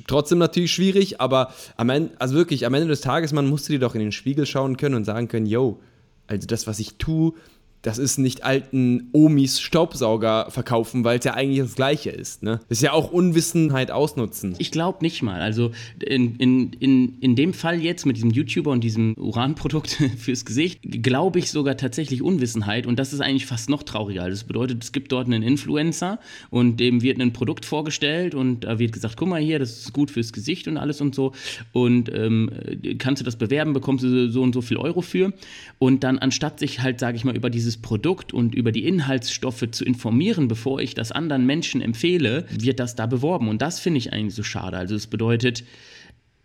trotzdem 0.07 0.39
natürlich 0.39 0.71
schwierig, 0.71 1.21
aber 1.21 1.53
am 1.77 1.89
Ende, 1.89 2.11
also 2.19 2.35
wirklich, 2.35 2.65
am 2.65 2.73
Ende 2.73 2.87
des 2.87 3.01
Tages, 3.01 3.33
man 3.33 3.47
musste 3.47 3.71
dir 3.71 3.79
doch 3.79 3.93
in 3.93 4.01
den 4.01 4.11
Spiegel 4.11 4.45
schauen 4.45 4.77
können 4.77 4.95
und 4.95 5.05
sagen 5.05 5.27
können, 5.27 5.45
yo, 5.45 5.79
also 6.27 6.47
das, 6.47 6.65
was 6.67 6.79
ich 6.79 6.95
tue, 6.95 7.33
das 7.81 7.97
ist 7.97 8.17
nicht 8.17 8.43
alten 8.43 9.09
Omis 9.11 9.59
Staubsauger 9.59 10.47
verkaufen, 10.49 11.03
weil 11.03 11.19
es 11.19 11.25
ja 11.25 11.33
eigentlich 11.33 11.59
das 11.59 11.75
Gleiche 11.75 12.11
ist. 12.11 12.43
Ne? 12.43 12.59
Das 12.69 12.77
ist 12.77 12.83
ja 12.83 12.93
auch 12.93 13.11
Unwissenheit 13.11 13.91
ausnutzen. 13.91 14.55
Ich 14.59 14.71
glaube 14.71 14.99
nicht 15.01 15.23
mal. 15.23 15.41
Also 15.41 15.71
in, 15.99 16.35
in, 16.35 16.73
in, 16.73 17.17
in 17.19 17.35
dem 17.35 17.53
Fall 17.53 17.81
jetzt 17.81 18.05
mit 18.05 18.17
diesem 18.17 18.31
YouTuber 18.31 18.71
und 18.71 18.83
diesem 18.83 19.15
Uranprodukt 19.17 19.89
fürs 20.17 20.45
Gesicht, 20.45 20.79
glaube 20.83 21.39
ich 21.39 21.51
sogar 21.51 21.77
tatsächlich 21.77 22.21
Unwissenheit 22.21 22.85
und 22.85 22.99
das 22.99 23.13
ist 23.13 23.21
eigentlich 23.21 23.45
fast 23.45 23.69
noch 23.69 23.83
trauriger. 23.83 24.29
Das 24.29 24.43
bedeutet, 24.43 24.83
es 24.83 24.91
gibt 24.91 25.11
dort 25.11 25.27
einen 25.27 25.43
Influencer 25.43 26.19
und 26.49 26.79
dem 26.79 27.01
wird 27.01 27.19
ein 27.19 27.33
Produkt 27.33 27.65
vorgestellt 27.65 28.35
und 28.35 28.61
da 28.61 28.79
wird 28.79 28.91
gesagt, 28.91 29.17
guck 29.17 29.27
mal 29.27 29.41
hier, 29.41 29.59
das 29.59 29.79
ist 29.79 29.93
gut 29.93 30.11
fürs 30.11 30.33
Gesicht 30.33 30.67
und 30.67 30.77
alles 30.77 31.01
und 31.01 31.15
so 31.15 31.33
und 31.73 32.13
ähm, 32.13 32.51
kannst 32.99 33.21
du 33.21 33.25
das 33.25 33.35
bewerben, 33.35 33.73
bekommst 33.73 34.03
du 34.03 34.29
so 34.29 34.41
und 34.41 34.53
so 34.53 34.61
viel 34.61 34.77
Euro 34.77 35.01
für 35.01 35.33
und 35.79 36.03
dann 36.03 36.19
anstatt 36.19 36.59
sich 36.59 36.81
halt, 36.81 36.99
sage 36.99 37.17
ich 37.17 37.25
mal, 37.25 37.35
über 37.35 37.49
dieses 37.49 37.70
dieses 37.71 37.81
Produkt 37.81 38.33
und 38.33 38.53
über 38.53 38.71
die 38.71 38.85
Inhaltsstoffe 38.85 39.65
zu 39.71 39.85
informieren, 39.85 40.47
bevor 40.47 40.81
ich 40.81 40.93
das 40.93 41.11
anderen 41.11 41.45
Menschen 41.45 41.81
empfehle, 41.81 42.45
wird 42.49 42.79
das 42.79 42.95
da 42.95 43.05
beworben. 43.05 43.47
Und 43.47 43.61
das 43.61 43.79
finde 43.79 43.99
ich 43.99 44.11
eigentlich 44.11 44.35
so 44.35 44.43
schade. 44.43 44.77
Also 44.77 44.95
es 44.95 45.07
bedeutet, 45.07 45.63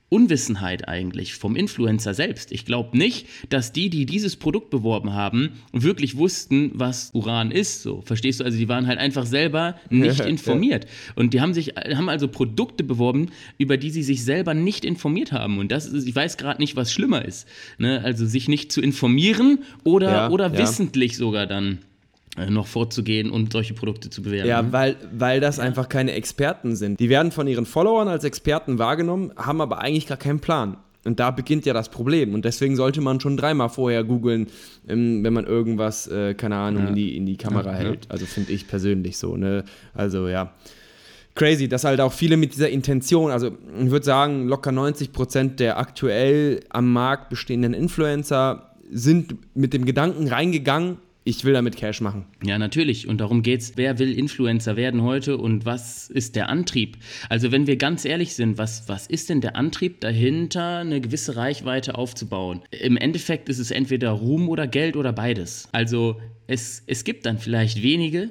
Unwissenheit 0.09 0.87
eigentlich 0.89 1.35
vom 1.35 1.57
Influencer 1.57 2.15
selbst. 2.15 2.53
Ich 2.53 2.65
glaube 2.65 2.97
nicht, 2.97 3.27
dass 3.49 3.73
die, 3.73 3.91
die 3.91 4.07
dieses 4.07 4.37
Produkt 4.37 4.71
beworben 4.71 5.15
haben, 5.15 5.55
wirklich 5.73 6.17
wussten, 6.17 6.71
was 6.75 7.11
Uran 7.13 7.51
ist. 7.51 7.83
So, 7.83 8.03
verstehst 8.03 8.39
du? 8.39 8.45
Also 8.45 8.57
die 8.57 8.69
waren 8.69 8.87
halt 8.87 9.01
einfach 9.01 9.27
selber 9.27 9.75
nicht 9.91 10.21
informiert. 10.21 10.87
Und 11.17 11.35
die 11.35 11.41
haben 11.41 11.55
sich, 11.55 11.75
haben 11.77 12.09
also 12.09 12.29
Produkte 12.29 12.85
beworben, 12.85 13.31
über 13.59 13.77
die 13.77 13.91
sie 13.91 14.05
sich 14.05 14.23
selber 14.23 14.55
nicht 14.55 14.85
informiert 14.85 15.33
haben. 15.33 15.59
Und 15.59 15.73
das 15.73 15.87
ist, 15.87 16.07
ich 16.07 16.15
weiß 16.15 16.37
gerade 16.37 16.61
nicht, 16.61 16.77
was 16.77 16.93
schlimmer 16.93 17.25
ist. 17.25 17.49
Ne? 17.79 18.01
Also 18.05 18.27
sich 18.27 18.49
nicht 18.49 18.71
zu 18.71 18.81
informieren 18.81 19.65
oder, 19.83 20.11
ja, 20.11 20.31
oder 20.31 20.53
ja. 20.53 20.59
wissentlich 20.59 21.17
sogar 21.17 21.47
dann 21.47 21.81
noch 22.51 22.67
vorzugehen 22.67 23.31
und 23.31 23.53
solche 23.53 23.75
Produkte 23.75 24.11
zu 24.11 24.23
bewerben. 24.23 24.49
Ja, 24.49 24.73
weil, 24.73 24.97
weil 25.13 25.41
das 25.41 25.57
ja. 25.57 25.65
einfach 25.65 25.89
keine 25.89 26.13
Experten 26.13 26.77
sind. 26.77 27.01
Die 27.01 27.09
werden 27.09 27.33
von 27.33 27.49
ihren 27.49 27.67
Followern 27.67 28.09
als 28.09 28.25
Experten 28.25 28.79
wahrgenommen, 28.79 29.33
haben 29.37 29.61
aber 29.61 29.81
eigentlich 29.81 30.07
gar 30.07 30.19
keinen 30.19 30.41
Plan. 30.41 30.77
Und 31.07 31.21
da 31.21 31.31
beginnt 31.31 31.65
ja 31.67 31.73
das 31.73 31.89
Problem. 31.89 32.35
Und 32.35 32.45
deswegen 32.45 32.75
sollte 32.75 33.01
man 33.01 33.21
schon 33.21 33.37
dreimal 33.37 33.69
vorher 33.69 34.03
googeln, 34.03 34.49
ähm, 34.89 35.23
wenn 35.23 35.33
man 35.33 35.47
irgendwas, 35.47 36.09
äh, 36.09 36.35
keine 36.35 36.57
Ahnung, 36.57 36.83
ja. 36.83 36.89
in, 36.89 36.95
die, 36.97 37.17
in 37.17 37.27
die 37.27 37.37
Kamera 37.37 37.73
ja, 37.73 37.79
hält. 37.79 38.07
Also 38.11 38.27
finde 38.27 38.53
ich 38.53 38.67
persönlich 38.67 39.17
so. 39.17 39.37
Ne? 39.37 39.65
Also 39.95 40.29
ja. 40.29 40.53
Crazy, 41.37 41.69
dass 41.69 41.85
halt 41.85 42.01
auch 42.01 42.13
viele 42.13 42.37
mit 42.37 42.55
dieser 42.55 42.71
Intention, 42.71 43.31
also 43.31 43.53
ich 43.79 43.91
würde 43.91 44.05
sagen, 44.05 44.49
locker 44.49 44.73
90 44.73 45.13
Prozent 45.13 45.61
der 45.61 45.79
aktuell 45.79 46.61
am 46.71 46.93
Markt 46.93 47.29
bestehenden 47.29 47.75
Influencer 47.75 48.75
sind 48.91 49.37
mit 49.55 49.75
dem 49.75 49.85
Gedanken 49.85 50.29
reingegangen, 50.29 50.97
ich 51.27 51.45
will 51.45 51.55
damit 51.55 51.77
Cash 51.77 52.01
machen. 52.01 52.25
Ja, 52.45 52.57
natürlich. 52.57 53.09
Und 53.09 53.21
darum 53.21 53.43
geht's. 53.43 53.73
Wer 53.75 53.99
will 53.99 54.17
Influencer 54.17 54.77
werden 54.77 55.03
heute 55.03 55.37
und 55.37 55.65
was 55.65 56.09
ist 56.09 56.37
der 56.37 56.49
Antrieb? 56.49 56.99
Also, 57.29 57.51
wenn 57.51 57.67
wir 57.67 57.77
ganz 57.77 58.05
ehrlich 58.05 58.35
sind, 58.35 58.59
was, 58.59 58.89
was 58.89 59.09
ist 59.09 59.29
denn 59.29 59.41
der 59.41 59.57
Antrieb 59.57 60.01
dahinter, 60.01 60.79
eine 60.79 61.01
gewisse 61.01 61.35
Reichweite 61.35 61.97
aufzubauen? 61.97 62.63
Im 62.71 62.97
Endeffekt 62.97 63.49
ist 63.49 63.59
es 63.59 63.73
entweder 63.73 64.13
Ruhm 64.13 64.49
oder 64.49 64.69
Geld 64.69 64.97
oder 64.97 65.13
beides. 65.13 65.69
Also, 65.73 66.21
es, 66.47 66.85
es 66.87 67.03
gibt 67.03 67.27
dann 67.27 67.39
vielleicht 67.39 67.83
wenige, 67.83 68.31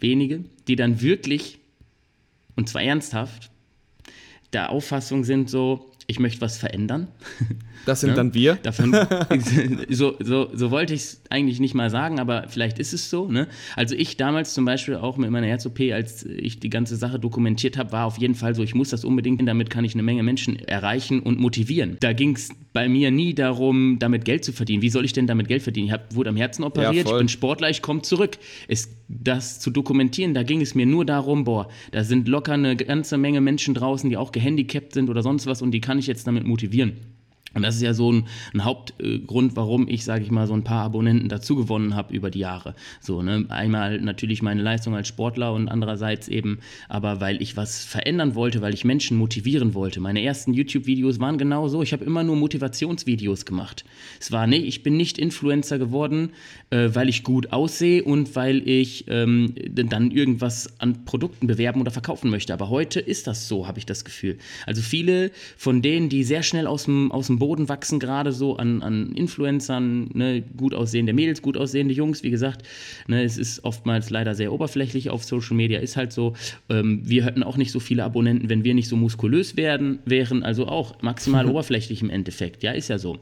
wenige, 0.00 0.44
die 0.66 0.74
dann 0.74 1.00
wirklich, 1.00 1.60
und 2.56 2.68
zwar 2.68 2.82
ernsthaft, 2.82 3.52
der 4.52 4.70
Auffassung 4.70 5.22
sind 5.22 5.48
so, 5.48 5.92
ich 6.10 6.18
möchte 6.18 6.40
was 6.40 6.58
verändern. 6.58 7.06
Das 7.86 8.00
sind 8.00 8.10
ja? 8.10 8.16
dann 8.16 8.34
wir. 8.34 8.56
Davon, 8.56 8.94
so, 9.88 10.16
so, 10.18 10.50
so 10.52 10.70
wollte 10.70 10.92
ich 10.92 11.00
es 11.00 11.22
eigentlich 11.30 11.58
nicht 11.58 11.74
mal 11.74 11.88
sagen, 11.88 12.20
aber 12.20 12.44
vielleicht 12.48 12.78
ist 12.78 12.92
es 12.92 13.08
so. 13.08 13.28
Ne? 13.28 13.46
Also 13.76 13.94
ich 13.94 14.18
damals 14.18 14.52
zum 14.52 14.66
Beispiel 14.66 14.96
auch 14.96 15.16
mit 15.16 15.30
meiner 15.30 15.46
Herz-OP, 15.46 15.80
als 15.92 16.26
ich 16.26 16.60
die 16.60 16.68
ganze 16.68 16.96
Sache 16.96 17.18
dokumentiert 17.18 17.78
habe, 17.78 17.92
war 17.92 18.04
auf 18.04 18.18
jeden 18.18 18.34
Fall 18.34 18.54
so, 18.54 18.62
ich 18.62 18.74
muss 18.74 18.90
das 18.90 19.06
unbedingt, 19.06 19.46
damit 19.48 19.70
kann 19.70 19.84
ich 19.84 19.94
eine 19.94 20.02
Menge 20.02 20.22
Menschen 20.22 20.58
erreichen 20.58 21.20
und 21.20 21.38
motivieren. 21.38 21.96
Da 22.00 22.12
ging 22.12 22.36
es 22.36 22.50
bei 22.74 22.88
mir 22.88 23.10
nie 23.10 23.32
darum, 23.32 23.98
damit 23.98 24.24
Geld 24.24 24.44
zu 24.44 24.52
verdienen. 24.52 24.82
Wie 24.82 24.90
soll 24.90 25.04
ich 25.04 25.12
denn 25.12 25.26
damit 25.26 25.48
Geld 25.48 25.62
verdienen? 25.62 25.86
Ich 25.86 25.92
hab, 25.92 26.14
wurde 26.14 26.30
am 26.30 26.36
Herzen 26.36 26.64
operiert, 26.64 27.06
ja, 27.06 27.12
ich 27.12 27.18
bin 27.18 27.28
Sportler, 27.28 27.70
ich 27.70 27.80
komme 27.80 28.02
zurück. 28.02 28.38
Es, 28.66 28.90
das 29.08 29.58
zu 29.58 29.70
dokumentieren, 29.70 30.34
da 30.34 30.42
ging 30.42 30.60
es 30.60 30.74
mir 30.74 30.84
nur 30.84 31.04
darum, 31.04 31.44
boah, 31.44 31.68
da 31.92 32.04
sind 32.04 32.28
locker 32.28 32.52
eine 32.52 32.76
ganze 32.76 33.16
Menge 33.16 33.40
Menschen 33.40 33.74
draußen, 33.74 34.10
die 34.10 34.16
auch 34.16 34.32
gehandicapt 34.32 34.92
sind 34.92 35.08
oder 35.08 35.22
sonst 35.22 35.46
was 35.46 35.62
und 35.62 35.70
die 35.70 35.80
kann 35.80 35.97
ich 35.98 36.06
jetzt 36.06 36.26
damit 36.26 36.46
motivieren. 36.46 37.17
Und 37.54 37.62
das 37.62 37.76
ist 37.76 37.82
ja 37.82 37.94
so 37.94 38.12
ein, 38.12 38.26
ein 38.52 38.64
Hauptgrund, 38.64 39.56
warum 39.56 39.88
ich, 39.88 40.04
sage 40.04 40.22
ich 40.22 40.30
mal, 40.30 40.46
so 40.46 40.52
ein 40.52 40.64
paar 40.64 40.84
Abonnenten 40.84 41.30
dazu 41.30 41.56
gewonnen 41.56 41.94
habe 41.94 42.14
über 42.14 42.30
die 42.30 42.40
Jahre. 42.40 42.74
So, 43.00 43.22
ne? 43.22 43.46
Einmal 43.48 44.00
natürlich 44.00 44.42
meine 44.42 44.60
Leistung 44.60 44.94
als 44.94 45.08
Sportler 45.08 45.54
und 45.54 45.68
andererseits 45.68 46.28
eben, 46.28 46.58
aber 46.88 47.22
weil 47.22 47.40
ich 47.40 47.56
was 47.56 47.84
verändern 47.84 48.34
wollte, 48.34 48.60
weil 48.60 48.74
ich 48.74 48.84
Menschen 48.84 49.16
motivieren 49.16 49.72
wollte. 49.72 50.00
Meine 50.00 50.22
ersten 50.22 50.52
YouTube-Videos 50.52 51.20
waren 51.20 51.38
genau 51.38 51.68
so. 51.68 51.82
Ich 51.82 51.94
habe 51.94 52.04
immer 52.04 52.22
nur 52.22 52.36
Motivationsvideos 52.36 53.46
gemacht. 53.46 53.84
Es 54.20 54.30
war, 54.30 54.46
nee, 54.46 54.56
ich 54.58 54.82
bin 54.82 54.98
nicht 54.98 55.16
Influencer 55.16 55.78
geworden, 55.78 56.30
äh, 56.68 56.90
weil 56.92 57.08
ich 57.08 57.22
gut 57.22 57.52
aussehe 57.52 58.04
und 58.04 58.36
weil 58.36 58.68
ich 58.68 59.06
ähm, 59.08 59.54
dann 59.70 60.10
irgendwas 60.10 60.78
an 60.80 61.06
Produkten 61.06 61.46
bewerben 61.46 61.80
oder 61.80 61.90
verkaufen 61.90 62.28
möchte. 62.28 62.52
Aber 62.52 62.68
heute 62.68 63.00
ist 63.00 63.26
das 63.26 63.48
so, 63.48 63.66
habe 63.66 63.78
ich 63.78 63.86
das 63.86 64.04
Gefühl. 64.04 64.36
Also 64.66 64.82
viele 64.82 65.30
von 65.56 65.80
denen, 65.80 66.10
die 66.10 66.24
sehr 66.24 66.42
schnell 66.42 66.66
aus 66.66 66.84
dem, 66.84 67.10
aus 67.10 67.37
dem 67.38 67.40
Boden 67.40 67.68
wachsen, 67.68 67.98
gerade 68.00 68.32
so 68.32 68.56
an, 68.56 68.82
an 68.82 69.12
Influencern, 69.12 70.10
ne, 70.12 70.42
gut 70.56 70.74
aussehende 70.74 71.12
Mädels, 71.12 71.42
gut 71.42 71.56
aussehende 71.56 71.94
Jungs, 71.94 72.22
wie 72.22 72.30
gesagt. 72.30 72.62
Ne, 73.06 73.22
es 73.22 73.38
ist 73.38 73.64
oftmals 73.64 74.10
leider 74.10 74.34
sehr 74.34 74.52
oberflächlich 74.52 75.10
auf 75.10 75.24
Social 75.24 75.56
Media, 75.56 75.78
ist 75.80 75.96
halt 75.96 76.12
so. 76.12 76.34
Ähm, 76.68 77.00
wir 77.04 77.24
hätten 77.24 77.42
auch 77.42 77.56
nicht 77.56 77.70
so 77.70 77.80
viele 77.80 78.04
Abonnenten, 78.04 78.48
wenn 78.48 78.64
wir 78.64 78.74
nicht 78.74 78.88
so 78.88 78.96
muskulös 78.96 79.56
werden, 79.56 80.00
wären, 80.04 80.42
also 80.42 80.66
auch 80.66 81.00
maximal 81.02 81.46
oberflächlich 81.50 82.02
im 82.02 82.10
Endeffekt. 82.10 82.62
Ja, 82.62 82.72
ist 82.72 82.88
ja 82.88 82.98
so. 82.98 83.18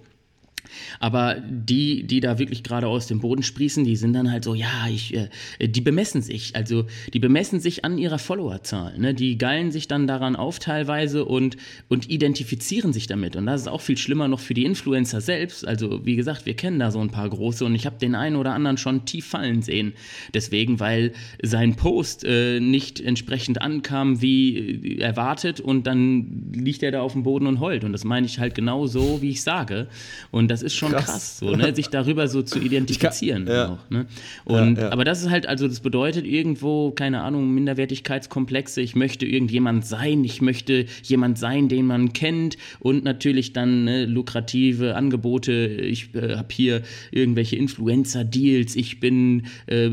Aber 1.00 1.37
die, 1.40 2.05
die 2.05 2.20
da 2.20 2.38
wirklich 2.38 2.62
gerade 2.62 2.87
aus 2.87 3.07
dem 3.07 3.20
Boden 3.20 3.42
sprießen, 3.42 3.85
die 3.85 3.96
sind 3.96 4.12
dann 4.12 4.31
halt 4.31 4.44
so, 4.44 4.55
ja, 4.55 4.87
ich, 4.88 5.14
äh, 5.14 5.29
die 5.61 5.81
bemessen 5.81 6.22
sich. 6.22 6.57
Also 6.57 6.87
die 7.12 7.18
bemessen 7.18 7.61
sich 7.61 7.85
an 7.85 7.98
ihrer 7.98 8.18
Followerzahl. 8.18 8.98
Ne? 8.98 9.14
Die 9.14 9.38
geilen 9.38 9.70
sich 9.70 9.88
dann 9.88 10.07
daran 10.07 10.37
auf 10.37 10.59
teilweise 10.59 11.24
und, 11.24 11.57
und 11.88 12.11
identifizieren 12.11 12.92
sich 12.92 13.07
damit. 13.07 13.37
Und 13.37 13.46
das 13.46 13.62
ist 13.62 13.68
auch 13.68 13.81
viel 13.81 13.98
schlimmer 13.98 14.29
noch 14.29 14.40
für 14.40 14.55
die 14.55 14.64
Influencer 14.64 15.20
selbst. 15.20 15.66
Also 15.66 16.05
wie 16.05 16.16
gesagt, 16.16 16.46
wir 16.46 16.55
kennen 16.55 16.79
da 16.79 16.90
so 16.90 17.00
ein 17.00 17.11
paar 17.11 17.29
große 17.29 17.64
und 17.64 17.74
ich 17.74 17.87
habe 17.87 17.98
den 17.98 18.14
einen 18.14 18.37
oder 18.37 18.55
anderen 18.55 18.79
schon 18.79 19.05
tief 19.05 19.26
fallen 19.26 19.62
sehen. 19.62 19.92
Deswegen, 20.35 20.81
weil 20.81 21.12
sein 21.42 21.76
Post 21.76 22.24
äh, 22.24 22.61
nicht 22.61 23.00
entsprechend 23.00 23.61
ankam 23.61 24.20
wie 24.22 24.98
erwartet 25.00 25.61
und 25.61 25.87
dann 25.87 26.52
liegt 26.52 26.83
er 26.83 26.90
da 26.90 27.00
auf 27.00 27.12
dem 27.12 27.22
Boden 27.22 27.46
und 27.46 27.61
heult. 27.61 27.85
Und 27.85 27.92
das 27.92 28.05
meine 28.05 28.26
ich 28.26 28.38
halt 28.38 28.55
genau 28.55 28.87
so, 28.87 29.22
wie 29.22 29.31
ich 29.31 29.42
sage. 29.42 29.88
Und 30.31 30.48
das 30.48 30.56
ist 30.62 30.75
schon 30.75 30.92
krass, 30.92 31.07
krass 31.07 31.38
so, 31.38 31.55
ne? 31.55 31.75
sich 31.75 31.88
darüber 31.88 32.29
so 32.29 32.42
zu 32.42 32.59
identifizieren. 32.59 33.47
Kann, 33.47 33.55
ja. 33.55 33.69
auch, 33.69 33.90
ne? 33.90 34.07
Und, 34.45 34.79
ja. 34.79 34.90
Aber 34.90 35.05
das 35.05 35.23
ist 35.23 35.31
halt, 35.31 35.47
also 35.47 35.69
das 35.69 35.81
bedeutet 35.81 36.27
irgendwo, 36.27 36.90
keine 36.90 37.23
Ahnung, 37.23 37.53
Minderwertigkeitskomplexe. 37.55 38.81
Ich 38.81 38.95
möchte 38.95 39.27
irgendjemand 39.27 39.87
sein, 39.87 40.25
ich 40.25 40.40
möchte 40.40 40.87
jemand 41.03 41.38
sein, 41.38 41.69
den 41.69 41.87
man 41.87 42.12
kennt 42.12 42.57
und 42.81 43.05
natürlich 43.05 43.53
dann 43.53 43.85
ne, 43.85 44.07
lukrative 44.07 44.97
Angebote. 44.97 45.53
Ich 45.53 46.14
äh, 46.14 46.37
habe 46.37 46.49
hier 46.51 46.83
irgendwelche 47.11 47.57
Influencer-Deals, 47.57 48.77
ich 48.77 49.01
bin 49.01 49.47
äh, 49.66 49.90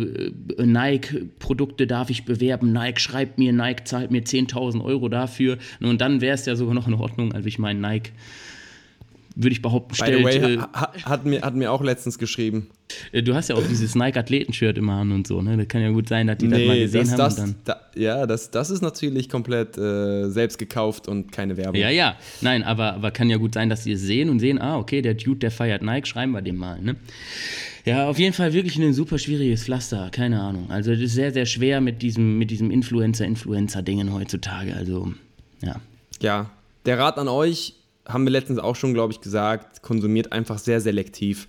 Nike-Produkte 0.58 1.88
darf 1.88 2.10
ich 2.10 2.26
bewerben, 2.26 2.72
Nike 2.74 3.00
schreibt 3.00 3.38
mir, 3.38 3.54
Nike 3.54 3.84
zahlt 3.86 4.12
mir 4.12 4.24
10.000 4.24 4.84
Euro 4.84 5.10
dafür. 5.10 5.58
Und 5.80 6.02
dann 6.02 6.22
wäre 6.22 6.36
es 6.36 6.46
ja 6.46 6.56
sogar 6.56 6.74
noch 6.74 6.88
in 6.88 6.94
Ordnung. 6.94 7.34
Also 7.34 7.48
ich 7.48 7.60
meine, 7.60 7.80
Nike 7.80 8.12
würde 9.36 9.54
ich 9.54 9.62
behaupten, 9.62 9.96
stellt. 9.96 10.24
By 10.24 10.32
the 10.32 10.42
way, 10.42 10.56
äh, 10.56 10.58
hat, 11.04 11.26
mir, 11.26 11.42
hat 11.42 11.56
mir 11.56 11.72
auch 11.72 11.82
letztens 11.82 12.18
geschrieben. 12.18 12.70
Äh, 13.12 13.24
du 13.24 13.34
hast 13.34 13.50
ja 13.50 13.56
auch 13.56 13.68
dieses 13.68 13.96
Nike-Athleten-Shirt 13.96 14.78
immer 14.78 14.94
an 14.94 15.12
und 15.12 15.28
so, 15.28 15.42
ne? 15.42 15.58
Das 15.58 15.68
kann 15.68 15.82
ja 15.82 15.90
gut 15.90 16.08
sein, 16.08 16.28
dass 16.28 16.38
die 16.38 16.48
nee, 16.48 16.60
das 16.60 16.68
mal 16.68 16.80
gesehen 16.80 17.18
das, 17.18 17.38
haben. 17.40 17.56
Das, 17.64 17.82
da, 17.94 18.00
ja, 18.00 18.28
das, 18.28 18.52
das 18.52 18.70
ist 18.70 18.82
natürlich 18.82 19.30
komplett 19.30 19.78
äh, 19.78 20.30
selbst 20.30 20.58
gekauft 20.58 21.08
und 21.08 21.32
keine 21.32 21.58
Werbung. 21.58 21.76
Ja, 21.76 21.90
ja. 21.90 22.16
Nein, 22.42 22.64
aber, 22.64 22.94
aber 22.94 23.12
kann 23.12 23.30
ja 23.30 23.38
gut 23.38 23.54
sein, 23.54 23.70
dass 23.70 23.84
sie 23.84 23.94
es 23.94 24.02
sehen 24.02 24.30
und 24.30 24.40
sehen, 24.40 24.62
ah, 24.62 24.78
okay, 24.78 25.02
der 25.02 25.16
Dude, 25.16 25.40
der 25.40 25.52
feiert 25.52 25.82
Nike, 25.82 26.08
schreiben 26.08 26.32
wir 26.32 26.42
dem 26.42 26.58
mal, 26.58 26.82
ne? 26.82 26.96
Ja, 27.86 28.08
auf 28.08 28.18
jeden 28.18 28.34
Fall 28.34 28.54
wirklich 28.54 28.78
ein 28.78 28.94
super 28.94 29.18
schwieriges 29.18 29.66
Pflaster, 29.66 30.10
keine 30.10 30.40
Ahnung. 30.40 30.72
Also, 30.72 30.92
es 30.92 31.02
ist 31.02 31.16
sehr, 31.16 31.34
sehr 31.34 31.46
schwer 31.46 31.82
mit 31.82 32.02
diesem, 32.02 32.38
mit 32.38 32.50
diesem 32.50 32.72
Influencer-Influencer-Dingen 32.72 34.14
heutzutage. 34.14 34.74
Also, 34.74 35.14
ja. 35.62 35.82
Ja, 36.22 36.50
der 36.86 36.98
Rat 37.00 37.18
an 37.18 37.28
euch, 37.28 37.76
haben 38.08 38.26
wir 38.26 38.32
letztens 38.32 38.60
auch 38.60 38.76
schon, 38.76 38.94
glaube 38.94 39.14
ich, 39.14 39.22
gesagt, 39.22 39.82
konsumiert 39.82 40.32
einfach 40.32 40.58
sehr 40.58 40.82
selektiv. 40.82 41.48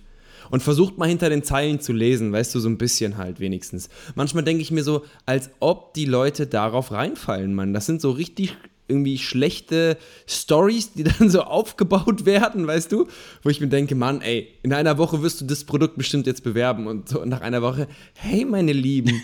Und 0.51 0.61
versucht 0.61 0.97
mal 0.97 1.09
hinter 1.09 1.29
den 1.29 1.43
Zeilen 1.43 1.79
zu 1.79 1.91
lesen, 1.91 2.31
weißt 2.31 2.53
du, 2.53 2.59
so 2.59 2.69
ein 2.69 2.77
bisschen 2.77 3.17
halt 3.17 3.39
wenigstens. 3.39 3.89
Manchmal 4.13 4.43
denke 4.43 4.61
ich 4.61 4.69
mir 4.69 4.83
so, 4.83 5.03
als 5.25 5.49
ob 5.59 5.95
die 5.95 6.05
Leute 6.05 6.45
darauf 6.45 6.91
reinfallen, 6.91 7.55
Mann. 7.55 7.73
Das 7.73 7.87
sind 7.87 7.99
so 7.99 8.11
richtig 8.11 8.55
irgendwie 8.87 9.17
schlechte 9.17 9.97
Stories, 10.27 10.93
die 10.93 11.03
dann 11.19 11.29
so 11.29 11.41
aufgebaut 11.41 12.25
werden, 12.25 12.67
weißt 12.67 12.91
du? 12.91 13.07
Wo 13.43 13.49
ich 13.49 13.61
mir 13.61 13.67
denke, 13.67 13.95
Mann, 13.95 14.21
ey, 14.21 14.47
in 14.63 14.73
einer 14.73 14.97
Woche 14.97 15.21
wirst 15.21 15.41
du 15.41 15.45
das 15.45 15.63
Produkt 15.63 15.97
bestimmt 15.97 16.27
jetzt 16.27 16.43
bewerben 16.43 16.87
und 16.87 17.09
so 17.09 17.25
nach 17.25 17.41
einer 17.41 17.61
Woche, 17.61 17.87
hey, 18.13 18.45
meine 18.45 18.73
Lieben, 18.73 19.21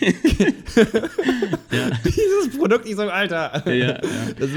dieses 2.04 2.56
Produkt, 2.58 2.86
ich 2.86 2.96
so, 2.96 3.02
Alter. 3.02 3.62
Ja, 3.66 3.72
ja. 3.74 4.00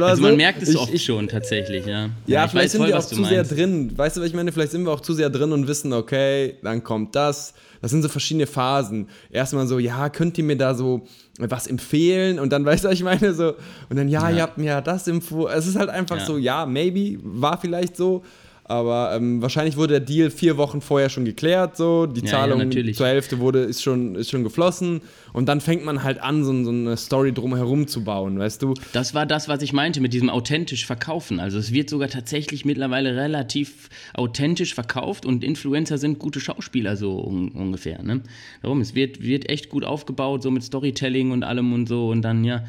also 0.02 0.22
man 0.22 0.38
merkt 0.38 0.62
es 0.62 0.70
ich, 0.70 0.78
oft 0.78 0.94
ich, 0.94 1.04
schon 1.04 1.28
tatsächlich, 1.28 1.86
ja. 1.86 2.10
Ja, 2.28 2.48
vielleicht 2.48 2.72
sind 2.72 2.82
voll, 2.82 2.89
wir 2.89 2.98
auch 2.98 3.06
zu 3.06 3.24
sehr 3.24 3.44
drin. 3.44 3.91
Weißt 3.96 4.18
du, 4.18 4.22
was 4.22 4.28
ich 4.28 4.34
meine? 4.34 4.52
Vielleicht 4.52 4.72
sind 4.72 4.84
wir 4.84 4.91
auch 4.91 5.02
zu 5.02 5.13
sehr 5.13 5.30
drin 5.30 5.52
und 5.52 5.68
wissen, 5.68 5.94
okay, 5.94 6.56
dann 6.62 6.84
kommt 6.84 7.15
das. 7.15 7.54
Das 7.86 7.91
sind 7.91 8.02
so 8.02 8.10
verschiedene 8.10 8.48
Phasen. 8.48 9.10
Erstmal 9.30 9.67
so, 9.67 9.78
ja, 9.78 10.10
könnt 10.10 10.39
ihr 10.39 10.43
mir 10.43 10.58
da 10.58 10.74
so 10.74 11.06
was 11.38 11.67
empfehlen 11.67 12.39
und 12.39 12.52
dann 12.52 12.65
weißt 12.65 12.86
du, 12.86 12.89
ich 12.89 13.04
meine 13.04 13.36
so 13.36 13.54
und 13.89 13.95
dann 13.95 14.10
ja, 14.10 14.28
ja. 14.28 14.38
ihr 14.38 14.41
habt 14.41 14.58
mir 14.58 14.65
ja 14.65 14.82
das 14.82 15.08
Info. 15.08 15.48
Es 15.48 15.67
ist 15.67 15.76
halt 15.76 15.91
einfach 15.91 16.17
ja. 16.17 16.26
so, 16.26 16.39
ja, 16.39 16.65
maybe 16.65 17.19
war 17.21 17.62
vielleicht 17.62 17.95
so, 17.95 18.24
aber 18.67 19.13
ähm, 19.15 19.43
wahrscheinlich 19.43 19.78
wurde 19.78 19.93
der 19.93 19.99
Deal 19.99 20.32
vier 20.32 20.58
Wochen 20.58 20.82
vorher 20.82 21.10
schon 21.10 21.23
geklärt, 21.23 21.78
so 21.78 22.08
die 22.08 22.21
ja, 22.21 22.28
Zahlung 22.28 22.71
ja, 22.71 22.93
zur 22.93 23.06
Hälfte 23.06 23.39
wurde 23.39 23.60
ist 23.60 23.84
schon 23.84 24.15
ist 24.15 24.32
schon 24.32 24.43
geflossen 24.43 25.01
und 25.34 25.47
dann 25.47 25.62
fängt 25.62 25.86
man 25.86 26.01
halt 26.01 26.19
an, 26.19 26.43
so, 26.43 26.63
so, 26.63 26.71
eine 26.71 26.97
Story 26.97 27.32
drumherum 27.32 27.88
zu 27.88 28.04
bauen, 28.04 28.39
weißt 28.39 28.63
du? 28.63 28.73
Das 28.91 29.13
war 29.13 29.28
das, 29.28 29.47
was 29.47 29.62
ich 29.62 29.71
meinte 29.71 30.01
mit 30.01 30.13
diesem 30.13 30.32
authentisch 30.32 30.88
verkaufen. 30.88 31.39
Also 31.39 31.60
es 31.60 31.73
wird 31.73 31.91
sogar 31.91 32.10
tatsächlich 32.10 32.65
mittlerweile 32.65 33.15
relativ 33.15 33.89
authentisch 34.15 34.73
verkauft 34.73 35.28
und 35.28 35.43
Influencer 35.43 35.99
sind 35.99 36.17
gute 36.17 36.39
Schauspieler 36.39 36.97
so 36.97 37.23
un 37.23 37.49
ungefähr. 37.49 38.01
Ne? 38.01 38.21
Darum 38.63 38.82
es 38.82 38.95
wird 38.95 39.21
wird 39.21 39.47
echt 39.47 39.69
gut 39.69 39.86
aufgebaut, 39.86 40.41
so 40.41 40.49
mit 40.49 40.63
Storytelling 40.63 41.30
und 41.32 41.43
allem 41.43 41.71
und 41.71 41.88
so 41.88 42.10
und 42.10 42.23
dann 42.23 42.43
ja 42.43 42.63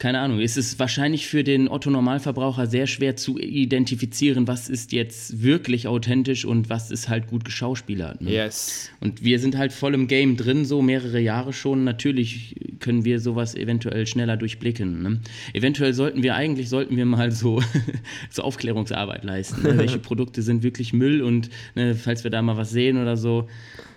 keine 0.00 0.20
Ahnung, 0.20 0.40
ist 0.40 0.56
es 0.56 0.78
wahrscheinlich 0.78 1.28
für 1.28 1.44
den 1.44 1.68
Otto-Normalverbraucher 1.68 2.66
sehr 2.66 2.86
schwer 2.86 3.16
zu 3.16 3.38
identifizieren, 3.38 4.48
was 4.48 4.70
ist 4.70 4.92
jetzt 4.92 5.42
wirklich 5.42 5.86
authentisch 5.88 6.46
und 6.46 6.70
was 6.70 6.90
ist 6.90 7.10
halt 7.10 7.26
gut 7.26 7.44
geschauspielert. 7.44 8.22
Ne? 8.22 8.30
Yes. 8.30 8.90
Und 9.00 9.22
wir 9.22 9.38
sind 9.38 9.58
halt 9.58 9.74
voll 9.74 9.92
im 9.92 10.08
Game 10.08 10.38
drin, 10.38 10.64
so 10.64 10.80
mehrere 10.80 11.20
Jahre 11.20 11.52
schon. 11.52 11.84
Natürlich 11.84 12.56
können 12.80 13.04
wir 13.04 13.20
sowas 13.20 13.54
eventuell 13.54 14.06
schneller 14.06 14.38
durchblicken. 14.38 15.02
Ne? 15.02 15.20
Eventuell 15.52 15.92
sollten 15.92 16.22
wir 16.22 16.34
eigentlich, 16.34 16.70
sollten 16.70 16.96
wir 16.96 17.04
mal 17.04 17.30
so, 17.30 17.62
so 18.30 18.42
Aufklärungsarbeit 18.42 19.22
leisten. 19.22 19.62
Ne? 19.62 19.76
Welche 19.76 19.98
Produkte 20.00 20.40
sind 20.40 20.62
wirklich 20.62 20.94
Müll 20.94 21.20
und 21.20 21.50
ne, 21.74 21.94
falls 21.94 22.24
wir 22.24 22.30
da 22.30 22.40
mal 22.40 22.56
was 22.56 22.70
sehen 22.70 22.96
oder 22.96 23.18
so, 23.18 23.48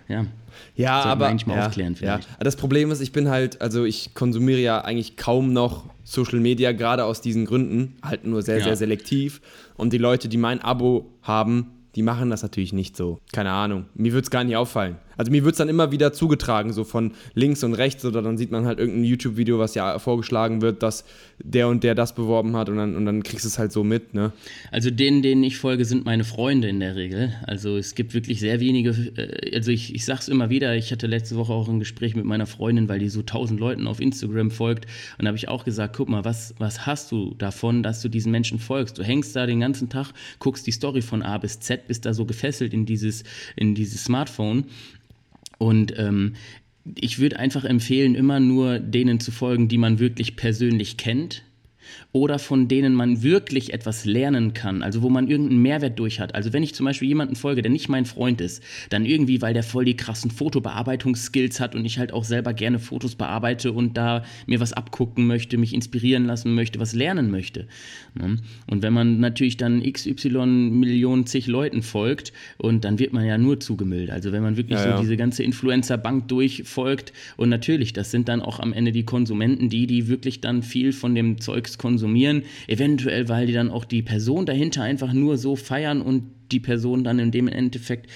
ja. 0.09 0.25
Ja, 0.75 1.03
aber 1.03 1.27
eigentlich 1.27 1.47
mal 1.47 1.57
ja. 1.57 1.89
Ja. 2.01 2.19
Das 2.39 2.55
Problem 2.55 2.91
ist, 2.91 2.99
ich 2.99 3.11
bin 3.11 3.29
halt, 3.29 3.61
also 3.61 3.85
ich 3.85 4.13
konsumiere 4.13 4.59
ja 4.59 4.81
eigentlich 4.81 5.17
kaum 5.17 5.53
noch 5.53 5.92
Social 6.03 6.39
Media, 6.39 6.71
gerade 6.71 7.05
aus 7.05 7.21
diesen 7.21 7.45
Gründen, 7.45 7.95
halt 8.03 8.25
nur 8.25 8.41
sehr, 8.41 8.57
ja. 8.57 8.63
sehr 8.63 8.75
selektiv. 8.75 9.41
Und 9.75 9.93
die 9.93 9.97
Leute, 9.97 10.27
die 10.27 10.37
mein 10.37 10.61
Abo 10.61 11.09
haben, 11.21 11.71
die 11.95 12.01
machen 12.01 12.29
das 12.29 12.41
natürlich 12.41 12.73
nicht 12.73 12.97
so. 12.97 13.19
Keine 13.31 13.51
Ahnung. 13.51 13.85
Mir 13.93 14.13
würde 14.13 14.23
es 14.23 14.31
gar 14.31 14.43
nicht 14.43 14.55
auffallen. 14.55 14.97
Also 15.17 15.31
mir 15.31 15.43
wird 15.43 15.53
es 15.53 15.57
dann 15.57 15.69
immer 15.69 15.91
wieder 15.91 16.13
zugetragen, 16.13 16.73
so 16.73 16.83
von 16.83 17.11
links 17.33 17.63
und 17.63 17.73
rechts, 17.73 18.05
oder 18.05 18.21
dann 18.21 18.37
sieht 18.37 18.51
man 18.51 18.65
halt 18.65 18.79
irgendein 18.79 19.03
YouTube-Video, 19.03 19.59
was 19.59 19.75
ja 19.75 19.99
vorgeschlagen 19.99 20.61
wird, 20.61 20.83
dass 20.83 21.05
der 21.39 21.67
und 21.67 21.83
der 21.83 21.95
das 21.95 22.15
beworben 22.15 22.55
hat 22.55 22.69
und 22.69 22.77
dann, 22.77 22.95
und 22.95 23.05
dann 23.05 23.23
kriegst 23.23 23.45
du 23.45 23.49
es 23.49 23.59
halt 23.59 23.71
so 23.71 23.83
mit, 23.83 24.13
ne? 24.13 24.31
Also 24.71 24.89
denen, 24.89 25.21
denen 25.21 25.43
ich 25.43 25.57
folge, 25.57 25.85
sind 25.85 26.05
meine 26.05 26.23
Freunde 26.23 26.69
in 26.69 26.79
der 26.79 26.95
Regel. 26.95 27.33
Also 27.45 27.77
es 27.77 27.95
gibt 27.95 28.13
wirklich 28.13 28.39
sehr 28.39 28.59
wenige, 28.59 28.89
äh, 29.15 29.55
also 29.55 29.71
ich, 29.71 29.93
ich 29.93 30.05
sag's 30.05 30.27
immer 30.27 30.49
wieder, 30.49 30.75
ich 30.75 30.91
hatte 30.91 31.07
letzte 31.07 31.35
Woche 31.35 31.53
auch 31.53 31.67
ein 31.67 31.79
Gespräch 31.79 32.15
mit 32.15 32.25
meiner 32.25 32.45
Freundin, 32.45 32.89
weil 32.89 32.99
die 32.99 33.09
so 33.09 33.21
tausend 33.21 33.59
Leuten 33.59 33.87
auf 33.87 33.99
Instagram 33.99 34.51
folgt 34.51 34.85
und 35.17 35.25
da 35.25 35.27
habe 35.27 35.37
ich 35.37 35.47
auch 35.47 35.65
gesagt, 35.65 35.95
guck 35.95 36.09
mal, 36.09 36.25
was, 36.25 36.55
was 36.57 36.85
hast 36.85 37.11
du 37.11 37.33
davon, 37.37 37.83
dass 37.83 38.01
du 38.01 38.09
diesen 38.09 38.31
Menschen 38.31 38.59
folgst? 38.59 38.97
Du 38.97 39.03
hängst 39.03 39.35
da 39.35 39.45
den 39.45 39.59
ganzen 39.59 39.89
Tag, 39.89 40.11
guckst 40.39 40.65
die 40.67 40.71
Story 40.71 41.01
von 41.01 41.21
A 41.21 41.37
bis 41.37 41.59
Z, 41.59 41.87
bist 41.87 42.05
da 42.05 42.13
so 42.13 42.25
gefesselt 42.25 42.73
in 42.73 42.85
dieses, 42.85 43.23
in 43.55 43.75
dieses 43.75 44.03
Smartphone 44.03 44.65
und 45.63 45.97
ähm, 45.97 46.33
ich 46.95 47.19
würde 47.19 47.39
einfach 47.39 47.63
empfehlen, 47.63 48.15
immer 48.15 48.39
nur 48.39 48.79
denen 48.79 49.19
zu 49.19 49.31
folgen, 49.31 49.69
die 49.69 49.77
man 49.77 49.99
wirklich 49.99 50.35
persönlich 50.35 50.97
kennt 50.97 51.43
oder 52.13 52.37
von 52.37 52.67
denen 52.67 52.93
man 52.93 53.23
wirklich 53.23 53.73
etwas 53.73 54.05
lernen 54.05 54.53
kann, 54.53 54.83
also 54.83 55.01
wo 55.01 55.09
man 55.09 55.27
irgendeinen 55.27 55.63
Mehrwert 55.63 55.97
durch 55.97 56.19
hat. 56.19 56.35
Also 56.35 56.53
wenn 56.53 56.61
ich 56.61 56.75
zum 56.75 56.85
Beispiel 56.85 57.07
jemanden 57.07 57.35
folge, 57.35 57.63
der 57.63 57.71
nicht 57.71 57.89
mein 57.89 58.05
Freund 58.05 58.39
ist, 58.39 58.61
dann 58.91 59.03
irgendwie, 59.03 59.41
weil 59.41 59.55
der 59.55 59.63
voll 59.63 59.83
die 59.83 59.97
krassen 59.97 60.29
Fotobearbeitungsskills 60.29 61.59
hat 61.59 61.73
und 61.73 61.83
ich 61.85 61.97
halt 61.97 62.13
auch 62.13 62.23
selber 62.23 62.53
gerne 62.53 62.77
Fotos 62.77 63.15
bearbeite 63.15 63.71
und 63.71 63.97
da 63.97 64.23
mir 64.45 64.59
was 64.59 64.73
abgucken 64.73 65.25
möchte, 65.25 65.57
mich 65.57 65.73
inspirieren 65.73 66.25
lassen 66.25 66.53
möchte, 66.53 66.79
was 66.79 66.93
lernen 66.93 67.31
möchte. 67.31 67.67
Ne? 68.13 68.37
Und 68.67 68.83
wenn 68.83 68.93
man 68.93 69.19
natürlich 69.19 69.57
dann 69.57 69.81
XY 69.81 70.45
Millionen 70.45 71.25
zig 71.25 71.47
Leuten 71.47 71.81
folgt 71.81 72.31
und 72.59 72.85
dann 72.85 72.99
wird 72.99 73.13
man 73.13 73.25
ja 73.25 73.39
nur 73.39 73.59
zugemüllt. 73.59 74.11
Also 74.11 74.31
wenn 74.31 74.43
man 74.43 74.55
wirklich 74.55 74.77
ja, 74.77 74.85
ja. 74.85 74.97
so 74.97 75.01
diese 75.01 75.17
ganze 75.17 75.41
Influencer-Bank 75.41 76.27
durchfolgt 76.27 77.11
und 77.37 77.49
natürlich, 77.49 77.91
das 77.91 78.11
sind 78.11 78.29
dann 78.29 78.39
auch 78.39 78.59
am 78.59 78.71
Ende 78.71 78.91
die 78.91 79.03
Konsumenten, 79.03 79.69
die, 79.69 79.87
die 79.87 80.07
wirklich 80.07 80.41
dann 80.41 80.61
viel 80.61 80.93
von 80.93 81.15
dem 81.15 81.41
Zeugs 81.41 81.79
konsumieren, 81.79 82.02
eventuell 82.67 83.29
weil 83.29 83.47
die 83.47 83.53
dann 83.53 83.69
auch 83.69 83.85
die 83.85 84.01
Person 84.01 84.45
dahinter 84.45 84.83
einfach 84.83 85.13
nur 85.13 85.37
so 85.37 85.55
feiern 85.55 86.01
und 86.01 86.23
die 86.51 86.59
Person 86.59 87.03
dann 87.03 87.19
in 87.19 87.31
dem 87.31 87.47
Endeffekt 87.47 88.09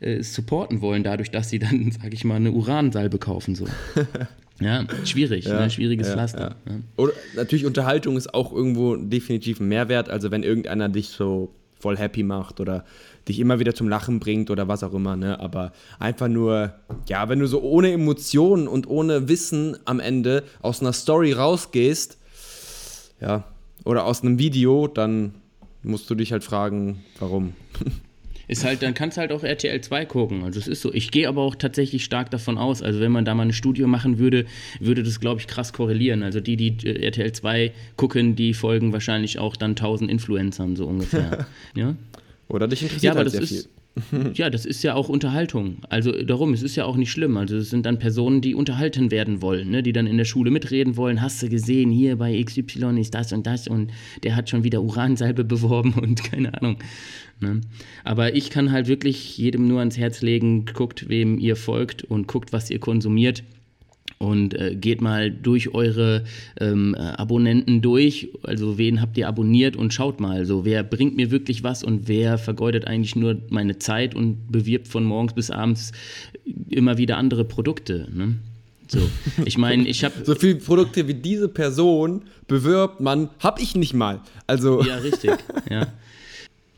äh, 0.00 0.22
supporten 0.22 0.80
wollen, 0.80 1.02
dadurch, 1.02 1.30
dass 1.30 1.50
sie 1.50 1.58
dann, 1.58 1.92
sage 2.02 2.14
ich 2.14 2.24
mal, 2.24 2.36
eine 2.36 2.52
Uransalbe 2.52 3.18
kaufen. 3.18 3.54
So. 3.54 3.66
Ja, 4.62 4.84
schwierig, 5.06 5.46
ja, 5.46 5.58
ne? 5.58 5.70
schwieriges 5.70 6.08
ja, 6.08 6.12
Pflaster. 6.12 6.56
Ja. 6.68 6.74
Oder 6.98 7.12
natürlich 7.34 7.64
Unterhaltung 7.64 8.18
ist 8.18 8.34
auch 8.34 8.52
irgendwo 8.52 8.94
definitiv 8.94 9.58
ein 9.58 9.68
Mehrwert. 9.68 10.10
Also 10.10 10.30
wenn 10.30 10.42
irgendeiner 10.42 10.90
dich 10.90 11.08
so 11.08 11.54
voll 11.78 11.96
happy 11.96 12.22
macht 12.22 12.60
oder 12.60 12.84
dich 13.26 13.40
immer 13.40 13.58
wieder 13.58 13.74
zum 13.74 13.88
Lachen 13.88 14.20
bringt 14.20 14.50
oder 14.50 14.68
was 14.68 14.84
auch 14.84 14.92
immer, 14.92 15.16
ne? 15.16 15.40
Aber 15.40 15.72
einfach 15.98 16.28
nur, 16.28 16.74
ja, 17.08 17.28
wenn 17.28 17.38
du 17.38 17.46
so 17.46 17.62
ohne 17.62 17.90
Emotionen 17.90 18.68
und 18.68 18.86
ohne 18.86 19.28
Wissen 19.28 19.78
am 19.86 19.98
Ende 19.98 20.44
aus 20.60 20.80
einer 20.80 20.92
Story 20.92 21.32
rausgehst, 21.32 22.18
ja, 23.20 23.44
oder 23.84 24.04
aus 24.04 24.22
einem 24.22 24.38
Video, 24.38 24.86
dann 24.86 25.34
musst 25.82 26.08
du 26.10 26.14
dich 26.14 26.32
halt 26.32 26.44
fragen, 26.44 27.02
warum. 27.18 27.54
Ist 28.48 28.64
halt, 28.64 28.82
dann 28.82 28.94
kannst 28.94 29.16
du 29.16 29.20
halt 29.20 29.30
auch 29.30 29.44
RTL 29.44 29.80
2 29.80 30.06
gucken. 30.06 30.42
Also 30.42 30.58
es 30.58 30.66
ist 30.66 30.82
so. 30.82 30.92
Ich 30.92 31.12
gehe 31.12 31.28
aber 31.28 31.40
auch 31.40 31.54
tatsächlich 31.54 32.02
stark 32.02 32.32
davon 32.32 32.58
aus. 32.58 32.82
Also 32.82 32.98
wenn 32.98 33.12
man 33.12 33.24
da 33.24 33.32
mal 33.32 33.44
ein 33.44 33.52
Studio 33.52 33.86
machen 33.86 34.18
würde, 34.18 34.44
würde 34.80 35.04
das, 35.04 35.20
glaube 35.20 35.40
ich, 35.40 35.46
krass 35.46 35.72
korrelieren. 35.72 36.24
Also 36.24 36.40
die, 36.40 36.56
die 36.56 36.84
äh, 36.84 37.00
RTL 37.00 37.30
2 37.30 37.72
gucken, 37.96 38.34
die 38.34 38.52
folgen 38.52 38.92
wahrscheinlich 38.92 39.38
auch 39.38 39.54
dann 39.54 39.72
1000 39.72 40.10
Influencern 40.10 40.74
so 40.74 40.86
ungefähr. 40.86 41.46
ja? 41.76 41.94
Oder 42.48 42.66
dich 42.66 42.82
interessiert 42.82 43.14
ja, 43.14 43.20
halt 43.20 43.30
sehr 43.30 43.42
ist, 43.42 43.48
viel. 43.50 43.64
Ja, 44.34 44.50
das 44.50 44.66
ist 44.66 44.82
ja 44.82 44.94
auch 44.94 45.08
Unterhaltung. 45.08 45.78
Also 45.88 46.12
darum, 46.12 46.52
es 46.52 46.62
ist 46.62 46.76
ja 46.76 46.84
auch 46.84 46.96
nicht 46.96 47.10
schlimm. 47.10 47.36
Also 47.36 47.56
es 47.56 47.70
sind 47.70 47.86
dann 47.86 47.98
Personen, 47.98 48.40
die 48.40 48.54
unterhalten 48.54 49.10
werden 49.10 49.42
wollen, 49.42 49.70
ne? 49.70 49.82
die 49.82 49.92
dann 49.92 50.06
in 50.06 50.16
der 50.16 50.24
Schule 50.24 50.50
mitreden 50.50 50.96
wollen. 50.96 51.20
Hast 51.20 51.42
du 51.42 51.48
gesehen, 51.48 51.90
hier 51.90 52.16
bei 52.16 52.42
XY 52.42 53.00
ist 53.00 53.14
das 53.14 53.32
und 53.32 53.46
das 53.46 53.68
und 53.68 53.92
der 54.22 54.36
hat 54.36 54.48
schon 54.50 54.64
wieder 54.64 54.82
Uransalbe 54.82 55.44
beworben 55.44 55.94
und 55.94 56.22
keine 56.30 56.54
Ahnung. 56.54 56.78
Ne? 57.40 57.60
Aber 58.04 58.34
ich 58.34 58.50
kann 58.50 58.72
halt 58.72 58.86
wirklich 58.88 59.36
jedem 59.38 59.66
nur 59.66 59.80
ans 59.80 59.98
Herz 59.98 60.22
legen, 60.22 60.66
guckt, 60.66 61.08
wem 61.08 61.38
ihr 61.38 61.56
folgt 61.56 62.04
und 62.04 62.28
guckt, 62.28 62.52
was 62.52 62.70
ihr 62.70 62.78
konsumiert 62.78 63.42
und 64.20 64.52
äh, 64.54 64.76
geht 64.76 65.00
mal 65.00 65.30
durch 65.30 65.72
eure 65.74 66.24
ähm, 66.60 66.94
Abonnenten 66.94 67.80
durch. 67.80 68.28
Also 68.42 68.76
wen 68.76 69.00
habt 69.00 69.16
ihr 69.16 69.26
abonniert 69.26 69.76
und 69.76 69.94
schaut 69.94 70.20
mal, 70.20 70.44
so 70.44 70.66
wer 70.66 70.84
bringt 70.84 71.16
mir 71.16 71.30
wirklich 71.30 71.64
was 71.64 71.82
und 71.82 72.06
wer 72.06 72.36
vergeudet 72.36 72.86
eigentlich 72.86 73.16
nur 73.16 73.38
meine 73.48 73.78
Zeit 73.78 74.14
und 74.14 74.52
bewirbt 74.52 74.88
von 74.88 75.04
morgens 75.04 75.32
bis 75.32 75.50
abends 75.50 75.92
immer 76.68 76.98
wieder 76.98 77.16
andere 77.16 77.44
Produkte. 77.44 78.08
Ne? 78.12 78.36
So, 78.88 79.00
ich 79.46 79.56
meine, 79.56 79.88
ich 79.88 80.04
habe 80.04 80.14
so 80.24 80.34
viele 80.34 80.56
Produkte 80.56 81.08
wie 81.08 81.14
diese 81.14 81.48
Person 81.48 82.22
bewirbt 82.46 83.00
man, 83.00 83.30
hab 83.38 83.58
ich 83.58 83.74
nicht 83.74 83.94
mal. 83.94 84.20
Also 84.46 84.82
ja, 84.82 84.96
richtig. 84.96 85.30
Ja. 85.70 85.86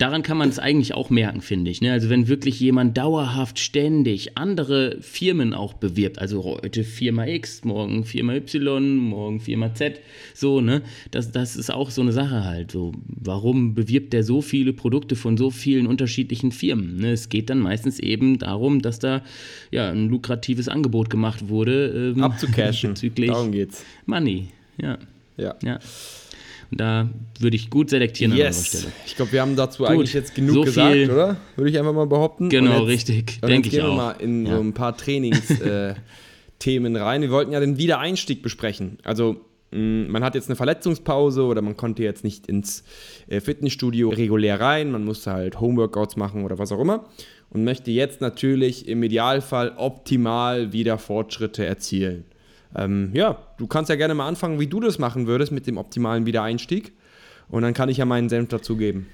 Daran 0.02 0.24
kann 0.24 0.36
man 0.36 0.48
es 0.48 0.58
eigentlich 0.58 0.94
auch 0.94 1.10
merken, 1.10 1.42
finde 1.42 1.70
ich. 1.70 1.80
Ne? 1.80 1.92
Also 1.92 2.10
wenn 2.10 2.26
wirklich 2.26 2.58
jemand 2.58 2.98
dauerhaft 2.98 3.60
ständig 3.60 4.36
andere 4.36 4.96
Firmen 5.00 5.54
auch 5.54 5.74
bewirbt, 5.74 6.18
also 6.18 6.42
heute 6.42 6.82
Firma 6.82 7.24
X, 7.24 7.64
morgen 7.64 8.04
Firma 8.04 8.34
Y, 8.34 8.96
morgen 8.96 9.38
Firma 9.38 9.74
Z, 9.74 10.00
so, 10.34 10.60
ne, 10.60 10.82
das, 11.12 11.30
das 11.30 11.54
ist 11.54 11.72
auch 11.72 11.90
so 11.90 12.02
eine 12.02 12.10
Sache 12.10 12.44
halt. 12.44 12.72
So, 12.72 12.92
warum 13.06 13.74
bewirbt 13.74 14.12
der 14.12 14.24
so 14.24 14.42
viele 14.42 14.72
Produkte 14.72 15.14
von 15.14 15.36
so 15.36 15.50
vielen 15.50 15.86
unterschiedlichen 15.86 16.50
Firmen? 16.50 16.96
Ne? 16.96 17.12
Es 17.12 17.28
geht 17.28 17.48
dann 17.48 17.60
meistens 17.60 18.00
eben 18.00 18.38
darum, 18.38 18.82
dass 18.82 18.98
da 18.98 19.22
ja 19.70 19.88
ein 19.88 20.08
lukratives 20.08 20.68
Angebot 20.68 21.10
gemacht 21.10 21.48
wurde. 21.48 22.12
Ähm, 22.16 22.24
Abzucashen. 22.24 22.94
Darum 23.26 23.52
geht's. 23.52 23.84
Money, 24.06 24.48
ja. 24.78 24.98
Ja. 25.36 25.54
ja. 25.62 25.78
Da 26.74 27.10
würde 27.38 27.56
ich 27.56 27.70
gut 27.70 27.90
selektieren 27.90 28.34
yes. 28.34 28.38
an 28.38 28.46
eurer 28.46 28.64
Stelle. 28.64 28.92
Ich 29.06 29.14
glaube, 29.16 29.32
wir 29.32 29.42
haben 29.42 29.56
dazu 29.56 29.82
gut. 29.82 29.92
eigentlich 29.92 30.14
jetzt 30.14 30.34
genug 30.34 30.54
so 30.54 30.62
gesagt, 30.62 30.92
viel, 30.92 31.10
oder? 31.10 31.36
Würde 31.56 31.70
ich 31.70 31.78
einfach 31.78 31.92
mal 31.92 32.06
behaupten. 32.06 32.48
Genau, 32.48 32.80
jetzt, 32.80 32.88
richtig. 32.88 33.40
Denke 33.40 33.68
ich 33.68 33.80
auch. 33.82 33.86
Gehen 33.86 33.92
wir 33.92 33.96
mal 33.96 34.12
in 34.12 34.46
ja. 34.46 34.56
so 34.56 34.62
ein 34.62 34.72
paar 34.72 34.96
Trainingsthemen 34.96 36.96
rein. 36.96 37.22
Wir 37.22 37.30
wollten 37.30 37.52
ja 37.52 37.60
den 37.60 37.76
Wiedereinstieg 37.76 38.42
besprechen. 38.42 38.98
Also 39.04 39.36
mm, 39.70 40.06
man 40.08 40.24
hat 40.24 40.34
jetzt 40.34 40.48
eine 40.48 40.56
Verletzungspause 40.56 41.44
oder 41.44 41.60
man 41.60 41.76
konnte 41.76 42.02
jetzt 42.02 42.24
nicht 42.24 42.46
ins 42.46 42.84
äh, 43.28 43.40
Fitnessstudio 43.40 44.08
regulär 44.08 44.58
rein, 44.60 44.90
man 44.90 45.04
musste 45.04 45.32
halt 45.32 45.60
Homeworkouts 45.60 46.16
machen 46.16 46.44
oder 46.44 46.58
was 46.58 46.72
auch 46.72 46.80
immer 46.80 47.04
und 47.52 47.64
möchte 47.64 47.90
jetzt 47.90 48.22
natürlich 48.22 48.88
im 48.88 49.02
Idealfall 49.02 49.74
optimal 49.76 50.72
wieder 50.72 50.96
Fortschritte 50.96 51.66
erzielen. 51.66 52.24
Ähm, 52.76 53.10
ja, 53.14 53.38
du 53.58 53.66
kannst 53.66 53.90
ja 53.90 53.96
gerne 53.96 54.14
mal 54.14 54.28
anfangen, 54.28 54.60
wie 54.60 54.66
du 54.66 54.80
das 54.80 54.98
machen 54.98 55.26
würdest 55.26 55.52
mit 55.52 55.66
dem 55.66 55.76
optimalen 55.76 56.26
Wiedereinstieg. 56.26 56.92
Und 57.48 57.62
dann 57.62 57.74
kann 57.74 57.88
ich 57.88 57.98
ja 57.98 58.04
meinen 58.04 58.28
Senf 58.28 58.48
dazugeben. 58.48 59.06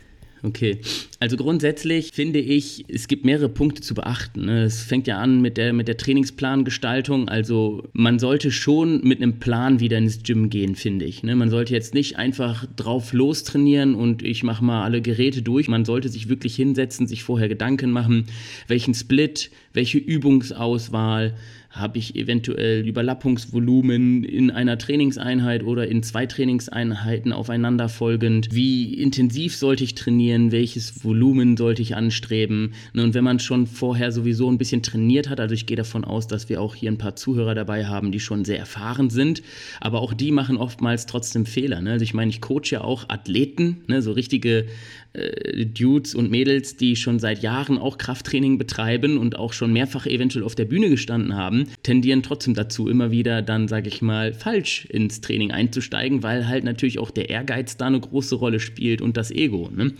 Okay, 0.42 0.78
also 1.18 1.36
grundsätzlich 1.36 2.12
finde 2.12 2.38
ich, 2.38 2.84
es 2.88 3.08
gibt 3.08 3.24
mehrere 3.24 3.48
Punkte 3.48 3.82
zu 3.82 3.94
beachten. 3.94 4.44
Ne? 4.44 4.62
Es 4.62 4.82
fängt 4.82 5.08
ja 5.08 5.18
an 5.18 5.40
mit 5.40 5.56
der, 5.56 5.72
mit 5.72 5.88
der 5.88 5.96
Trainingsplangestaltung. 5.96 7.28
Also 7.28 7.88
man 7.92 8.20
sollte 8.20 8.52
schon 8.52 9.00
mit 9.02 9.20
einem 9.20 9.40
Plan 9.40 9.80
wieder 9.80 9.98
ins 9.98 10.22
Gym 10.22 10.48
gehen, 10.48 10.76
finde 10.76 11.06
ich. 11.06 11.24
Ne? 11.24 11.34
Man 11.34 11.50
sollte 11.50 11.74
jetzt 11.74 11.92
nicht 11.92 12.18
einfach 12.18 12.66
drauf 12.76 13.12
los 13.12 13.42
trainieren 13.42 13.96
und 13.96 14.22
ich 14.22 14.44
mache 14.44 14.64
mal 14.64 14.84
alle 14.84 15.02
Geräte 15.02 15.42
durch. 15.42 15.66
Man 15.66 15.84
sollte 15.84 16.08
sich 16.08 16.28
wirklich 16.28 16.54
hinsetzen, 16.54 17.08
sich 17.08 17.24
vorher 17.24 17.48
Gedanken 17.48 17.90
machen, 17.90 18.26
welchen 18.68 18.94
Split, 18.94 19.50
welche 19.78 19.98
Übungsauswahl, 19.98 21.34
habe 21.70 21.98
ich 21.98 22.16
eventuell 22.16 22.84
Überlappungsvolumen 22.84 24.24
in 24.24 24.50
einer 24.50 24.76
Trainingseinheit 24.76 25.62
oder 25.62 25.86
in 25.86 26.02
zwei 26.02 26.26
Trainingseinheiten 26.26 27.32
aufeinanderfolgend? 27.32 28.48
Wie 28.52 28.94
intensiv 28.94 29.54
sollte 29.54 29.84
ich 29.84 29.94
trainieren? 29.94 30.50
Welches 30.50 31.04
Volumen 31.04 31.56
sollte 31.56 31.82
ich 31.82 31.94
anstreben? 31.94 32.72
Ne, 32.94 33.04
und 33.04 33.14
wenn 33.14 33.22
man 33.22 33.38
schon 33.38 33.68
vorher 33.68 34.10
sowieso 34.10 34.50
ein 34.50 34.58
bisschen 34.58 34.82
trainiert 34.82 35.28
hat, 35.28 35.38
also 35.38 35.54
ich 35.54 35.66
gehe 35.66 35.76
davon 35.76 36.04
aus, 36.04 36.26
dass 36.26 36.48
wir 36.48 36.60
auch 36.60 36.74
hier 36.74 36.90
ein 36.90 36.98
paar 36.98 37.14
Zuhörer 37.14 37.54
dabei 37.54 37.86
haben, 37.86 38.10
die 38.10 38.20
schon 38.20 38.44
sehr 38.44 38.58
erfahren 38.58 39.10
sind, 39.10 39.42
aber 39.80 40.00
auch 40.00 40.14
die 40.14 40.32
machen 40.32 40.56
oftmals 40.56 41.06
trotzdem 41.06 41.46
Fehler. 41.46 41.80
Ne? 41.80 41.92
Also 41.92 42.02
ich 42.02 42.14
meine, 42.14 42.30
ich 42.30 42.40
coache 42.40 42.70
ja 42.70 42.80
auch 42.80 43.08
Athleten, 43.08 43.82
ne? 43.86 44.02
so 44.02 44.10
richtige 44.10 44.66
äh, 45.12 45.66
Dudes 45.66 46.14
und 46.14 46.30
Mädels, 46.30 46.76
die 46.76 46.96
schon 46.96 47.18
seit 47.18 47.42
Jahren 47.42 47.78
auch 47.78 47.98
Krafttraining 47.98 48.58
betreiben 48.58 49.18
und 49.18 49.38
auch 49.38 49.52
schon 49.52 49.72
mehrfach 49.72 50.06
eventuell 50.06 50.44
auf 50.44 50.54
der 50.54 50.64
Bühne 50.64 50.90
gestanden 50.90 51.36
haben, 51.36 51.68
tendieren 51.82 52.22
trotzdem 52.22 52.54
dazu, 52.54 52.88
immer 52.88 53.10
wieder 53.10 53.42
dann, 53.42 53.68
sage 53.68 53.88
ich 53.88 54.02
mal, 54.02 54.32
falsch 54.32 54.86
ins 54.86 55.20
Training 55.20 55.50
einzusteigen, 55.50 56.22
weil 56.22 56.46
halt 56.46 56.64
natürlich 56.64 56.98
auch 56.98 57.10
der 57.10 57.30
Ehrgeiz 57.30 57.76
da 57.76 57.86
eine 57.86 58.00
große 58.00 58.34
Rolle 58.34 58.60
spielt 58.60 59.00
und 59.00 59.16
das 59.16 59.30
Ego. 59.30 59.70
Ne? 59.74 59.92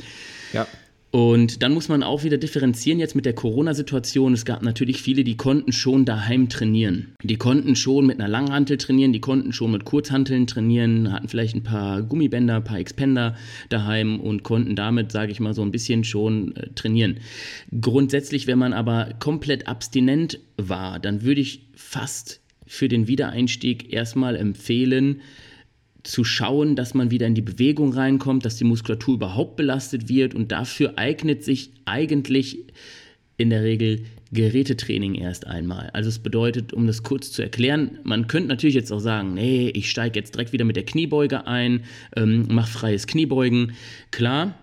Ja. 0.52 0.66
Und 1.10 1.62
dann 1.62 1.72
muss 1.72 1.88
man 1.88 2.02
auch 2.02 2.22
wieder 2.22 2.36
differenzieren 2.36 2.98
jetzt 2.98 3.14
mit 3.14 3.24
der 3.24 3.32
Corona-Situation. 3.32 4.34
Es 4.34 4.44
gab 4.44 4.62
natürlich 4.62 5.00
viele, 5.00 5.24
die 5.24 5.38
konnten 5.38 5.72
schon 5.72 6.04
daheim 6.04 6.50
trainieren. 6.50 7.14
Die 7.22 7.36
konnten 7.36 7.76
schon 7.76 8.06
mit 8.06 8.20
einer 8.20 8.28
Langhantel 8.28 8.76
trainieren, 8.76 9.14
die 9.14 9.20
konnten 9.20 9.54
schon 9.54 9.72
mit 9.72 9.86
Kurzhanteln 9.86 10.46
trainieren, 10.46 11.10
hatten 11.10 11.28
vielleicht 11.28 11.56
ein 11.56 11.62
paar 11.62 12.02
Gummibänder, 12.02 12.56
ein 12.56 12.64
paar 12.64 12.78
Expender 12.78 13.36
daheim 13.70 14.20
und 14.20 14.42
konnten 14.42 14.76
damit, 14.76 15.10
sage 15.10 15.32
ich 15.32 15.40
mal, 15.40 15.54
so 15.54 15.62
ein 15.62 15.70
bisschen 15.70 16.04
schon 16.04 16.54
äh, 16.56 16.68
trainieren. 16.74 17.18
Grundsätzlich, 17.80 18.46
wenn 18.46 18.58
man 18.58 18.74
aber 18.74 19.14
komplett 19.18 19.66
abstinent 19.66 20.40
war, 20.58 20.98
dann 20.98 21.22
würde 21.22 21.40
ich 21.40 21.62
fast 21.74 22.40
für 22.66 22.88
den 22.88 23.08
Wiedereinstieg 23.08 23.94
erstmal 23.94 24.36
empfehlen, 24.36 25.22
zu 26.08 26.24
schauen, 26.24 26.74
dass 26.74 26.94
man 26.94 27.10
wieder 27.10 27.26
in 27.26 27.34
die 27.34 27.42
Bewegung 27.42 27.92
reinkommt, 27.92 28.44
dass 28.44 28.56
die 28.56 28.64
Muskulatur 28.64 29.14
überhaupt 29.14 29.56
belastet 29.56 30.08
wird 30.08 30.34
und 30.34 30.50
dafür 30.50 30.94
eignet 30.96 31.44
sich 31.44 31.70
eigentlich 31.84 32.58
in 33.36 33.50
der 33.50 33.62
Regel 33.62 34.00
Gerätetraining 34.32 35.14
erst 35.14 35.46
einmal. 35.46 35.90
Also 35.92 36.08
es 36.08 36.18
bedeutet, 36.18 36.72
um 36.72 36.86
das 36.86 37.02
kurz 37.02 37.32
zu 37.32 37.42
erklären, 37.42 37.98
man 38.02 38.26
könnte 38.26 38.48
natürlich 38.48 38.74
jetzt 38.74 38.92
auch 38.92 38.98
sagen, 38.98 39.34
nee, 39.34 39.70
ich 39.70 39.90
steige 39.90 40.18
jetzt 40.18 40.34
direkt 40.34 40.52
wieder 40.52 40.64
mit 40.64 40.76
der 40.76 40.84
Kniebeuge 40.84 41.46
ein, 41.46 41.84
ähm, 42.16 42.46
mach 42.50 42.68
freies 42.68 43.06
Kniebeugen. 43.06 43.72
Klar, 44.10 44.54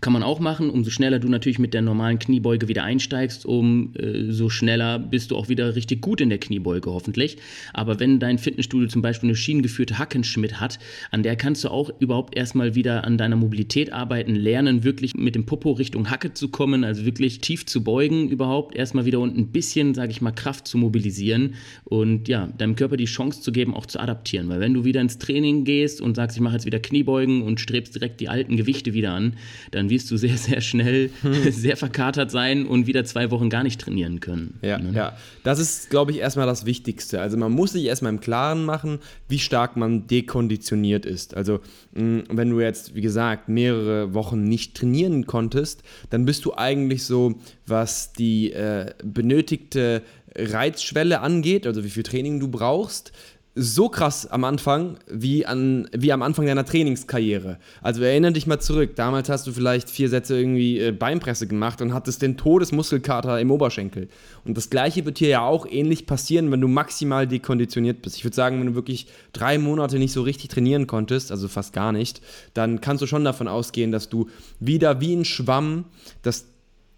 kann 0.00 0.12
man 0.12 0.22
auch 0.22 0.40
machen. 0.40 0.70
Umso 0.70 0.90
schneller 0.90 1.18
du 1.18 1.28
natürlich 1.28 1.58
mit 1.58 1.74
der 1.74 1.82
normalen 1.82 2.18
Kniebeuge 2.18 2.68
wieder 2.68 2.84
einsteigst, 2.84 3.46
umso 3.46 4.48
schneller 4.48 4.98
bist 4.98 5.30
du 5.30 5.36
auch 5.36 5.48
wieder 5.48 5.74
richtig 5.74 6.00
gut 6.00 6.20
in 6.20 6.28
der 6.28 6.38
Kniebeuge 6.38 6.90
hoffentlich. 6.90 7.38
Aber 7.72 7.98
wenn 8.00 8.18
dein 8.18 8.38
Fitnessstudio 8.38 8.88
zum 8.88 9.02
Beispiel 9.02 9.28
eine 9.28 9.36
schienengeführte 9.36 9.98
Hackenschmidt 9.98 10.60
hat, 10.60 10.78
an 11.10 11.22
der 11.22 11.36
kannst 11.36 11.64
du 11.64 11.68
auch 11.70 11.90
überhaupt 11.98 12.36
erstmal 12.36 12.74
wieder 12.74 13.04
an 13.04 13.18
deiner 13.18 13.36
Mobilität 13.36 13.92
arbeiten, 13.92 14.34
lernen, 14.34 14.84
wirklich 14.84 15.14
mit 15.14 15.34
dem 15.34 15.46
Popo 15.46 15.72
Richtung 15.72 16.10
Hacke 16.10 16.34
zu 16.34 16.48
kommen, 16.48 16.84
also 16.84 17.04
wirklich 17.04 17.40
tief 17.40 17.66
zu 17.66 17.82
beugen 17.82 18.28
überhaupt, 18.28 18.74
erstmal 18.74 19.06
wieder 19.06 19.20
und 19.20 19.36
ein 19.36 19.48
bisschen, 19.48 19.94
sage 19.94 20.10
ich 20.10 20.20
mal, 20.20 20.32
Kraft 20.32 20.66
zu 20.66 20.78
mobilisieren 20.78 21.54
und 21.84 22.28
ja, 22.28 22.46
deinem 22.58 22.76
Körper 22.76 22.96
die 22.96 23.06
Chance 23.06 23.40
zu 23.40 23.52
geben, 23.52 23.74
auch 23.74 23.86
zu 23.86 23.98
adaptieren. 23.98 24.48
Weil 24.48 24.60
wenn 24.60 24.74
du 24.74 24.84
wieder 24.84 25.00
ins 25.00 25.18
Training 25.18 25.64
gehst 25.64 26.00
und 26.00 26.16
sagst, 26.16 26.36
ich 26.36 26.42
mache 26.42 26.54
jetzt 26.54 26.66
wieder 26.66 26.78
Kniebeugen 26.78 27.42
und 27.42 27.60
strebst 27.60 27.94
direkt 27.94 28.20
die 28.20 28.28
alten 28.28 28.56
Gewichte 28.56 28.94
wieder 28.94 29.12
an, 29.12 29.34
dann 29.70 29.85
dann 29.86 29.90
wirst 29.90 30.10
du 30.10 30.16
sehr, 30.16 30.36
sehr 30.36 30.60
schnell 30.60 31.10
hm. 31.22 31.50
sehr 31.52 31.76
verkatert 31.76 32.30
sein 32.30 32.66
und 32.66 32.86
wieder 32.86 33.04
zwei 33.04 33.30
Wochen 33.30 33.50
gar 33.50 33.62
nicht 33.62 33.80
trainieren 33.80 34.20
können. 34.20 34.58
Ja, 34.62 34.78
ne? 34.78 34.92
ja. 34.92 35.16
Das 35.44 35.58
ist, 35.58 35.90
glaube 35.90 36.10
ich, 36.10 36.18
erstmal 36.18 36.46
das 36.46 36.66
Wichtigste. 36.66 37.20
Also 37.20 37.36
man 37.36 37.52
muss 37.52 37.72
sich 37.72 37.84
erstmal 37.84 38.12
im 38.12 38.20
Klaren 38.20 38.64
machen, 38.64 38.98
wie 39.28 39.38
stark 39.38 39.76
man 39.76 40.06
dekonditioniert 40.06 41.06
ist. 41.06 41.36
Also 41.36 41.60
mh, 41.94 42.24
wenn 42.30 42.50
du 42.50 42.60
jetzt, 42.60 42.94
wie 42.94 43.00
gesagt, 43.00 43.48
mehrere 43.48 44.14
Wochen 44.14 44.44
nicht 44.44 44.74
trainieren 44.74 45.26
konntest, 45.26 45.82
dann 46.10 46.24
bist 46.24 46.44
du 46.44 46.54
eigentlich 46.54 47.04
so, 47.04 47.36
was 47.66 48.12
die 48.12 48.52
äh, 48.52 48.92
benötigte 49.04 50.02
Reizschwelle 50.38 51.20
angeht, 51.20 51.66
also 51.66 51.82
wie 51.82 51.90
viel 51.90 52.02
Training 52.02 52.40
du 52.40 52.48
brauchst, 52.48 53.12
so 53.58 53.88
krass 53.88 54.26
am 54.26 54.44
Anfang 54.44 54.98
wie, 55.10 55.46
an, 55.46 55.88
wie 55.92 56.12
am 56.12 56.20
Anfang 56.20 56.44
deiner 56.44 56.66
Trainingskarriere. 56.66 57.58
Also 57.80 58.02
erinnere 58.02 58.32
dich 58.32 58.46
mal 58.46 58.60
zurück. 58.60 58.96
Damals 58.96 59.30
hast 59.30 59.46
du 59.46 59.52
vielleicht 59.52 59.88
vier 59.88 60.10
Sätze 60.10 60.38
irgendwie 60.38 60.78
äh, 60.78 60.92
Beinpresse 60.92 61.46
gemacht 61.46 61.80
und 61.80 61.94
hattest 61.94 62.20
den 62.20 62.36
Todesmuskelkater 62.36 63.40
im 63.40 63.50
Oberschenkel. 63.50 64.08
Und 64.44 64.58
das 64.58 64.68
gleiche 64.68 65.06
wird 65.06 65.16
hier 65.16 65.28
ja 65.28 65.40
auch 65.40 65.66
ähnlich 65.66 66.06
passieren, 66.06 66.52
wenn 66.52 66.60
du 66.60 66.68
maximal 66.68 67.26
dekonditioniert 67.26 68.02
bist. 68.02 68.16
Ich 68.16 68.24
würde 68.24 68.36
sagen, 68.36 68.60
wenn 68.60 68.66
du 68.66 68.74
wirklich 68.74 69.06
drei 69.32 69.56
Monate 69.56 69.98
nicht 69.98 70.12
so 70.12 70.20
richtig 70.20 70.50
trainieren 70.50 70.86
konntest, 70.86 71.30
also 71.30 71.48
fast 71.48 71.72
gar 71.72 71.92
nicht, 71.92 72.20
dann 72.52 72.82
kannst 72.82 73.00
du 73.00 73.06
schon 73.06 73.24
davon 73.24 73.48
ausgehen, 73.48 73.90
dass 73.90 74.10
du 74.10 74.28
wieder 74.60 75.00
wie 75.00 75.14
ein 75.14 75.24
Schwamm 75.24 75.86
das 76.20 76.44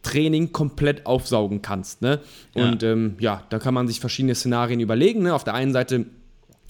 Training 0.02 0.52
komplett 0.52 1.06
aufsaugen 1.06 1.62
kannst. 1.62 2.02
Ne? 2.02 2.20
Und 2.54 2.82
ja. 2.82 2.92
Ähm, 2.92 3.14
ja, 3.20 3.44
da 3.50 3.58
kann 3.58 3.74
man 3.74 3.86
sich 3.86 4.00
verschiedene 4.00 4.34
Szenarien 4.34 4.80
überlegen. 4.80 5.22
Ne? 5.22 5.34
Auf 5.34 5.44
der 5.44 5.54
einen 5.54 5.72
Seite 5.72 6.06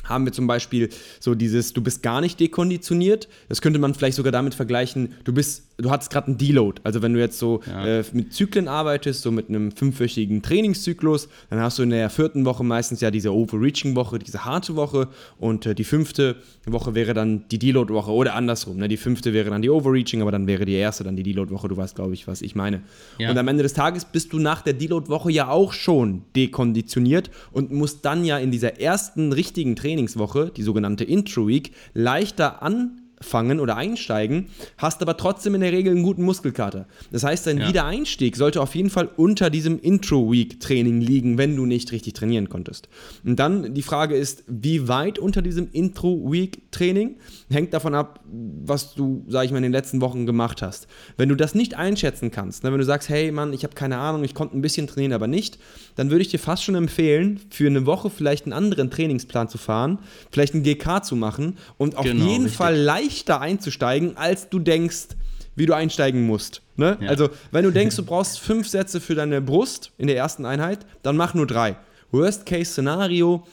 haben 0.09 0.25
wir 0.25 0.33
zum 0.33 0.47
Beispiel 0.47 0.89
so 1.21 1.35
dieses, 1.35 1.73
du 1.73 1.83
bist 1.83 2.03
gar 2.03 2.21
nicht 2.21 2.41
dekonditioniert. 2.41 3.29
Das 3.49 3.61
könnte 3.61 3.79
man 3.79 3.95
vielleicht 3.95 4.17
sogar 4.17 4.33
damit 4.33 4.55
vergleichen, 4.55 5.15
du 5.25 5.33
bist, 5.33 5.68
du 5.79 5.91
hattest 5.91 6.11
gerade 6.11 6.29
einen 6.29 6.39
Deload. 6.39 6.81
Also 6.85 7.03
wenn 7.03 7.15
du 7.15 7.21
jetzt 7.21 7.39
so 7.39 7.61
ja. 7.67 8.01
äh, 8.01 8.05
mit 8.13 8.33
Zyklen 8.33 8.69
arbeitest, 8.69 9.23
so 9.23 9.31
mit 9.31 9.49
einem 9.49 9.73
fünfwöchigen 9.73 10.43
Trainingszyklus, 10.43 11.29
dann 11.51 11.61
hast 11.61 11.79
du 11.79 11.83
in 11.83 11.91
der 11.91 12.11
vierten 12.11 12.45
Woche 12.45 12.65
meistens 12.65 13.01
ja 13.01 13.11
diese 13.11 13.35
Overreaching-Woche, 13.35 14.19
diese 14.19 14.45
harte 14.45 14.77
Woche 14.77 15.09
und 15.39 15.67
äh, 15.67 15.75
die 15.75 15.85
fünfte 15.85 16.37
Woche 16.67 16.95
wäre 16.95 17.15
dann 17.15 17.49
die 17.49 17.59
Deload-Woche 17.59 18.11
oder 18.11 18.35
andersrum. 18.35 18.77
Ne? 18.77 18.89
Die 18.89 18.97
fünfte 18.97 19.33
wäre 19.33 19.51
dann 19.51 19.63
die 19.63 19.71
Overreaching, 19.71 20.23
aber 20.23 20.33
dann 20.33 20.47
wäre 20.47 20.65
die 20.65 20.75
erste 20.75 21.05
dann 21.05 21.17
die 21.17 21.23
Deload-Woche. 21.23 21.69
Du 21.69 21.77
weißt, 21.77 21.97
glaube 21.97 22.15
ich, 22.15 22.27
was 22.27 22.43
ich 22.43 22.55
meine. 22.55 22.83
Ja. 23.19 23.31
Und 23.31 23.39
am 23.39 23.49
Ende 23.49 23.63
des 23.63 23.75
Tages 23.75 24.05
bist 24.05 24.33
du 24.33 24.39
nach 24.39 24.63
der 24.63 24.75
Deload-Woche 24.75 25.31
ja 25.31 25.49
auch 25.49 25.73
schon 25.73 26.23
dekonditioniert 26.35 27.31
und 27.53 27.73
musst 27.73 28.05
dann 28.05 28.25
ja 28.25 28.39
in 28.39 28.51
dieser 28.51 28.81
ersten 28.81 29.33
richtigen 29.33 29.77
Training 29.77 29.99
Trainingswoche, 29.99 30.53
die 30.55 30.63
sogenannte 30.63 31.05
Intro 31.05 31.49
Week, 31.49 31.73
leichter 31.95 32.63
an 32.63 33.01
fangen 33.21 33.61
oder 33.61 33.77
einsteigen, 33.77 34.49
hast 34.77 35.03
aber 35.03 35.17
trotzdem 35.17 35.55
in 35.55 35.61
der 35.61 35.73
Regel 35.73 35.93
einen 35.93 36.03
guten 36.03 36.23
Muskelkater. 36.23 36.87
Das 37.11 37.25
heißt, 37.25 37.47
dein 37.47 37.59
ja. 37.59 37.69
Wiedereinstieg 37.69 38.37
sollte 38.37 38.61
auf 38.61 38.75
jeden 38.75 38.91
Fall 38.91 39.09
unter 39.17 39.51
diesem 39.51 39.81
Intro-Week-Training 39.81 41.01
liegen, 41.01 41.39
wenn 41.39 41.57
du 41.57 41.67
nicht 41.67 41.93
richtig 41.93 42.15
trainieren 42.15 42.49
konntest. 42.49 42.89
Und 43.25 43.39
dann 43.39 43.75
die 43.75 43.83
Frage 43.83 44.17
ist, 44.17 44.45
wie 44.47 44.89
weit 44.89 45.19
unter 45.19 45.43
diesem 45.43 45.69
Intro-Week-Training? 45.73 47.17
Hängt 47.51 47.75
davon 47.75 47.95
ab, 47.95 48.21
was 48.65 48.95
du, 48.95 49.25
sag 49.29 49.45
ich 49.45 49.51
mal, 49.51 49.59
in 49.59 49.65
den 49.65 49.73
letzten 49.73 50.01
Wochen 50.01 50.27
gemacht 50.27 50.63
hast. 50.63 50.87
Wenn 51.17 51.29
du 51.29 51.35
das 51.35 51.55
nicht 51.55 51.75
einschätzen 51.75 52.31
kannst, 52.31 52.65
ne, 52.65 52.73
wenn 52.73 52.79
du 52.79 52.85
sagst, 52.85 53.09
hey 53.09 53.33
Mann, 53.33 53.53
ich 53.53 53.65
habe 53.65 53.75
keine 53.75 53.99
Ahnung, 53.99 54.25
ich 54.25 54.35
konnte 54.35 54.57
ein 54.57 54.63
bisschen 54.63 54.87
trainieren, 54.87 55.13
aber 55.13 55.27
nicht, 55.27 55.59
dann 55.99 56.11
würde 56.11 56.23
ich 56.23 56.29
dir 56.29 56.39
fast 56.39 56.63
schon 56.63 56.77
empfehlen, 56.77 57.41
für 57.51 57.67
eine 57.67 57.85
Woche 57.85 58.09
vielleicht 58.09 58.45
einen 58.45 58.53
anderen 58.53 58.89
Trainingsplan 58.89 59.49
zu 59.49 59.59
fahren, 59.59 59.99
vielleicht 60.31 60.55
einen 60.55 60.63
GK 60.63 61.03
zu 61.03 61.17
machen 61.17 61.59
und 61.77 61.97
auf 61.97 62.05
genau, 62.05 62.25
jeden 62.25 62.45
richtig. 62.45 62.57
Fall 62.57 62.77
leicht 62.77 63.09
leichter 63.09 63.41
einzusteigen, 63.41 64.17
als 64.17 64.49
du 64.49 64.61
denkst, 64.61 65.09
wie 65.57 65.67
du 65.67 65.75
einsteigen 65.75 66.25
musst. 66.25 66.63
Ne? 66.77 66.99
Ja. 67.01 67.09
Also, 67.09 67.31
wenn 67.51 67.65
du 67.65 67.73
denkst, 67.73 67.97
du 67.97 68.05
brauchst 68.07 68.39
fünf 68.39 68.69
Sätze 68.69 69.01
für 69.01 69.17
deine 69.17 69.41
Brust 69.41 69.91
in 69.99 70.07
der 70.07 70.17
ersten 70.17 70.47
Einheit, 70.47 70.87
dann 71.03 71.17
mach 71.17 71.35
nur 71.35 71.47
drei. 71.47 71.77
Worst-Case-Szenario, 72.13 73.45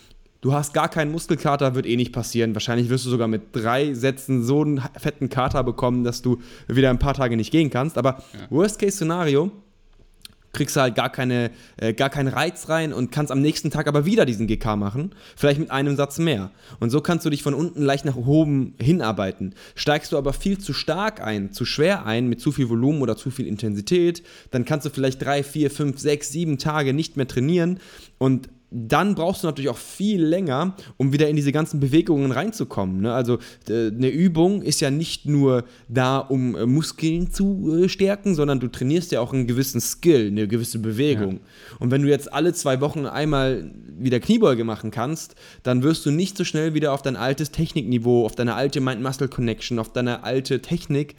du 0.42 0.54
hast 0.54 0.74
gar 0.74 0.88
keinen 0.88 1.12
Muskelkater, 1.12 1.74
wird 1.74 1.88
eh 1.88 1.96
nicht 1.96 2.14
passieren. 2.14 2.54
Wahrscheinlich 2.54 2.90
wirst 2.90 3.06
du 3.06 3.10
sogar 3.10 3.28
mit 3.28 3.56
drei 3.56 3.96
Sätzen 3.96 4.44
so 4.44 4.62
einen 4.62 4.82
fetten 4.98 5.30
Kater 5.30 5.64
bekommen, 5.64 6.04
dass 6.04 6.22
du 6.22 6.40
wieder 6.68 6.92
ein 6.92 7.00
paar 7.00 7.16
Tage 7.16 7.38
nicht 7.38 7.52
gehen 7.52 7.72
kannst. 7.72 7.98
Aber 7.98 8.24
ja. 8.34 8.52
Worst-Case-Szenario, 8.52 9.52
kriegst 10.56 10.76
du 10.76 10.82
halt 10.82 10.96
gar, 10.96 11.12
keine, 11.12 11.52
äh, 11.78 11.94
gar 11.94 12.10
keinen 12.10 12.30
Reiz 12.30 12.70
rein 12.70 12.94
und 12.94 13.12
kannst 13.12 13.32
am 13.32 13.42
nächsten 13.42 13.70
Tag 13.70 13.88
aber 13.88 14.06
wieder 14.06 14.26
diesen 14.26 14.48
GK 14.48 14.76
machen, 14.76 15.14
vielleicht 15.36 15.60
mit 15.60 15.70
einem 15.70 15.96
Satz 15.96 16.18
mehr. 16.18 16.52
Und 16.80 16.90
so 16.90 17.02
kannst 17.02 17.26
du 17.26 17.30
dich 17.30 17.44
von 17.44 17.54
unten 17.54 17.84
leicht 17.84 18.06
nach 18.06 18.16
oben 18.16 18.74
hinarbeiten. 18.82 19.54
Steigst 19.76 20.12
du 20.12 20.18
aber 20.18 20.34
viel 20.34 20.58
zu 20.58 20.74
stark 20.74 21.22
ein, 21.22 21.52
zu 21.52 21.66
schwer 21.66 22.06
ein, 22.06 22.28
mit 22.28 22.42
zu 22.42 22.52
viel 22.52 22.70
Volumen 22.70 23.02
oder 23.02 23.16
zu 23.18 23.30
viel 23.30 23.48
Intensität, 23.48 24.24
dann 24.52 24.66
kannst 24.66 24.86
du 24.86 24.90
vielleicht 24.90 25.22
drei, 25.22 25.44
vier, 25.44 25.70
fünf, 25.70 26.00
sechs, 26.00 26.32
sieben 26.32 26.58
Tage 26.58 26.94
nicht 26.94 27.18
mehr 27.18 27.28
trainieren 27.28 27.80
und 28.18 28.50
dann 28.72 29.16
brauchst 29.16 29.44
du 29.44 29.48
natürlich 29.48 29.70
auch 29.70 29.78
viel 29.78 30.24
länger, 30.24 30.76
um 30.98 31.14
wieder 31.14 31.30
in 31.30 31.36
diese 31.36 31.52
ganzen 31.52 31.80
Bewegungen 31.80 32.32
reinzukommen. 32.32 33.02
Ne? 33.02 33.14
Also 33.14 33.40
äh, 33.70 33.88
eine 33.88 34.10
Übung 34.10 34.62
ist 34.62 34.82
ja 34.82 34.92
nicht 34.92 35.26
nur 35.26 35.66
da, 35.88 36.18
um 36.18 36.56
äh, 36.56 36.66
Muskeln 36.66 37.32
zu 37.32 37.84
äh, 37.84 37.90
stärken, 37.90 38.36
sondern 38.36 38.60
du 38.60 38.68
trainierst 38.68 39.12
ja 39.12 39.22
auch 39.22 39.34
einen 39.34 39.48
gewissen 39.48 39.80
Skill, 39.80 40.28
eine 40.28 40.48
gewisse 40.48 40.80
Bewegung. 40.80 41.36
Ja. 41.36 41.78
Und 41.80 41.92
wenn 41.92 42.02
du 42.02 42.10
jetzt 42.10 42.34
alle 42.34 42.54
zwei 42.54 42.82
Wochen 42.82 43.06
einmal 43.06 43.72
wieder 43.98 44.20
Kniebeuge 44.20 44.64
machen 44.64 44.92
kannst, 44.92 45.36
dann 45.64 45.84
wirst 45.84 46.06
du 46.06 46.12
nicht 46.12 46.38
so 46.38 46.44
schnell 46.44 46.74
wieder 46.74 46.92
auf 46.92 47.02
dein 47.02 47.16
altes 47.16 47.52
Technikniveau, 47.52 48.26
auf 48.26 48.36
deine 48.36 48.56
alte 48.56 48.82
Mind-Muscle-Connection, 48.82 49.80
auf 49.80 49.94
deine 49.94 50.24
alte 50.24 50.62
Technik 50.62 51.16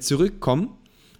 zurückkommen. 0.00 0.70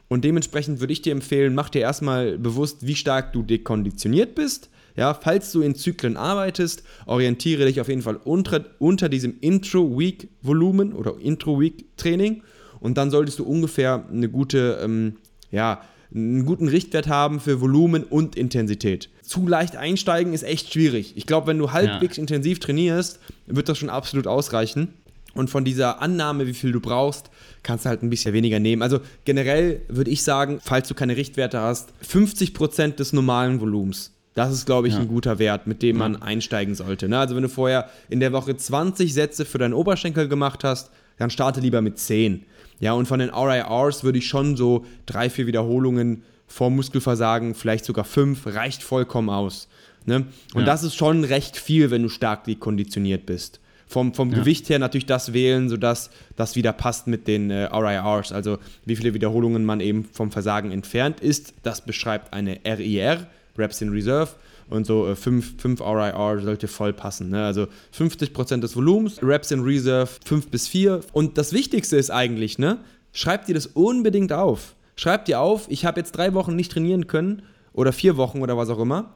Und 0.08 0.24
dementsprechend 0.24 0.80
würde 0.80 0.92
ich 0.92 1.02
dir 1.02 1.12
empfehlen, 1.12 1.54
mach 1.54 1.70
dir 1.70 1.80
erstmal 1.80 2.38
bewusst, 2.38 2.86
wie 2.86 2.96
stark 2.96 3.32
du 3.32 3.42
dekonditioniert 3.42 4.34
bist 4.34 4.68
ja, 4.98 5.14
falls 5.14 5.52
du 5.52 5.62
in 5.62 5.76
Zyklen 5.76 6.16
arbeitest, 6.16 6.82
orientiere 7.06 7.66
dich 7.66 7.80
auf 7.80 7.88
jeden 7.88 8.02
Fall 8.02 8.16
unter, 8.16 8.64
unter 8.80 9.08
diesem 9.08 9.38
Intro-Week-Volumen 9.40 10.92
oder 10.92 11.14
Intro-Week-Training 11.20 12.42
und 12.80 12.98
dann 12.98 13.12
solltest 13.12 13.38
du 13.38 13.44
ungefähr 13.44 14.04
eine 14.12 14.28
gute, 14.28 14.80
ähm, 14.82 15.14
ja, 15.52 15.82
einen 16.12 16.44
guten 16.44 16.66
Richtwert 16.66 17.06
haben 17.06 17.38
für 17.38 17.61
Volumen 17.61 18.02
und 18.02 18.34
Intensität. 18.34 19.08
Zu 19.22 19.46
leicht 19.46 19.76
einsteigen 19.76 20.32
ist 20.32 20.42
echt 20.42 20.72
schwierig. 20.72 21.12
Ich 21.16 21.26
glaube, 21.26 21.46
wenn 21.46 21.58
du 21.58 21.70
halbwegs 21.70 22.16
ja. 22.16 22.22
intensiv 22.22 22.58
trainierst, 22.58 23.20
wird 23.46 23.68
das 23.68 23.78
schon 23.78 23.90
absolut 23.90 24.26
ausreichen. 24.26 24.94
Und 25.34 25.48
von 25.48 25.64
dieser 25.64 26.02
Annahme, 26.02 26.48
wie 26.48 26.54
viel 26.54 26.72
du 26.72 26.80
brauchst, 26.80 27.30
kannst 27.62 27.84
du 27.84 27.90
halt 27.90 28.02
ein 28.02 28.11
bisschen 28.11 28.32
weniger 28.32 28.58
nehmen. 28.58 28.82
Also 28.82 28.98
generell 29.24 29.82
würde 29.87 30.11
ich 30.11 30.24
sagen, 30.24 30.58
falls 30.61 30.88
du 30.88 30.94
keine 30.94 31.16
Richtwerte 31.16 31.61
hast, 31.61 31.92
50% 32.04 32.96
des 32.96 33.12
normalen 33.12 33.61
Volumens. 33.61 34.17
Das 34.38 34.53
ist, 34.53 34.66
glaube 34.66 34.87
ich, 34.87 34.94
ja. 34.94 35.01
ein 35.01 35.09
guter 35.09 35.40
Wert, 35.40 35.66
mit 35.66 35.83
dem 35.83 35.98
man 35.98 36.22
einsteigen 36.22 36.77
sollte. 36.77 37.09
Ne? 37.09 37.18
Also 37.18 37.35
wenn 37.35 37.42
du 37.42 37.48
vorher 37.48 37.88
in 38.09 38.20
der 38.20 38.33
Woche 38.33 38.57
20 38.57 39.12
Sätze 39.12 39.44
für 39.44 39.59
deinen 39.59 39.74
Oberschenkel 39.74 40.29
gemacht 40.29 40.62
hast, 40.62 40.92
dann 41.16 41.29
starte 41.31 41.59
lieber 41.59 41.81
mit 41.81 41.98
10. 41.98 42.44
Ja, 42.79 42.92
und 42.92 43.07
von 43.07 43.18
den 43.18 43.31
RIRs 43.31 44.05
würde 44.05 44.18
ich 44.18 44.29
schon 44.29 44.57
so 44.57 44.87
drei, 45.07 45.29
vier 45.29 45.48
Wiederholungen 45.48 46.22
vor 46.46 46.70
Muskelversagen, 46.70 47.57
vielleicht 47.57 47.85
sogar 47.85 48.05
fünf, 48.05 48.46
reicht 48.46 48.85
vollkommen 48.85 49.29
aus. 49.29 49.66
Ne? 50.07 50.27
Und 50.55 50.61
ja. 50.61 50.66
das 50.66 50.85
ist 50.85 50.94
schon 50.94 51.24
recht 51.24 51.57
viel, 51.57 51.90
wenn 51.90 52.05
du 52.05 52.09
stark 52.09 52.44
dekonditioniert 52.44 53.27
bist. 53.27 53.59
Vom, 53.88 54.14
vom 54.14 54.31
ja. 54.31 54.38
Gewicht 54.38 54.68
her 54.68 54.79
natürlich 54.79 55.07
das 55.07 55.33
wählen, 55.33 55.68
sodass 55.68 56.11
das 56.37 56.55
wieder 56.55 56.72
passt 56.72 57.09
mit 57.09 57.27
den 57.27 57.51
äh, 57.51 57.64
RIRs, 57.64 58.31
also 58.31 58.59
wie 58.85 58.94
viele 58.94 59.14
Wiederholungen 59.14 59.64
man 59.64 59.81
eben 59.81 60.05
vom 60.05 60.31
Versagen 60.31 60.70
entfernt 60.70 61.18
ist. 61.18 61.55
Das 61.64 61.81
beschreibt 61.81 62.33
eine 62.33 62.61
RIR, 62.64 63.27
Reps 63.58 63.80
in 63.80 63.90
Reserve 63.90 64.30
und 64.70 64.86
so 64.86 65.14
5 65.14 65.64
äh, 65.64 65.82
RIR 65.82 66.40
sollte 66.40 66.68
voll 66.68 66.92
passen. 66.92 67.30
Ne? 67.30 67.44
Also 67.44 67.66
50% 67.96 68.60
des 68.60 68.76
Volumens, 68.76 69.22
Reps 69.22 69.50
in 69.50 69.60
Reserve 69.60 70.10
5 70.24 70.48
bis 70.48 70.68
4. 70.68 71.00
Und 71.12 71.38
das 71.38 71.52
Wichtigste 71.52 71.96
ist 71.96 72.10
eigentlich, 72.10 72.58
ne? 72.58 72.78
schreib 73.12 73.46
dir 73.46 73.54
das 73.54 73.66
unbedingt 73.66 74.32
auf. 74.32 74.74
Schreib 74.96 75.24
dir 75.26 75.40
auf, 75.40 75.66
ich 75.68 75.84
habe 75.84 76.00
jetzt 76.00 76.12
drei 76.12 76.34
Wochen 76.34 76.56
nicht 76.56 76.72
trainieren 76.72 77.06
können 77.06 77.42
oder 77.72 77.92
vier 77.92 78.16
Wochen 78.16 78.40
oder 78.40 78.56
was 78.56 78.68
auch 78.68 78.80
immer. 78.80 79.14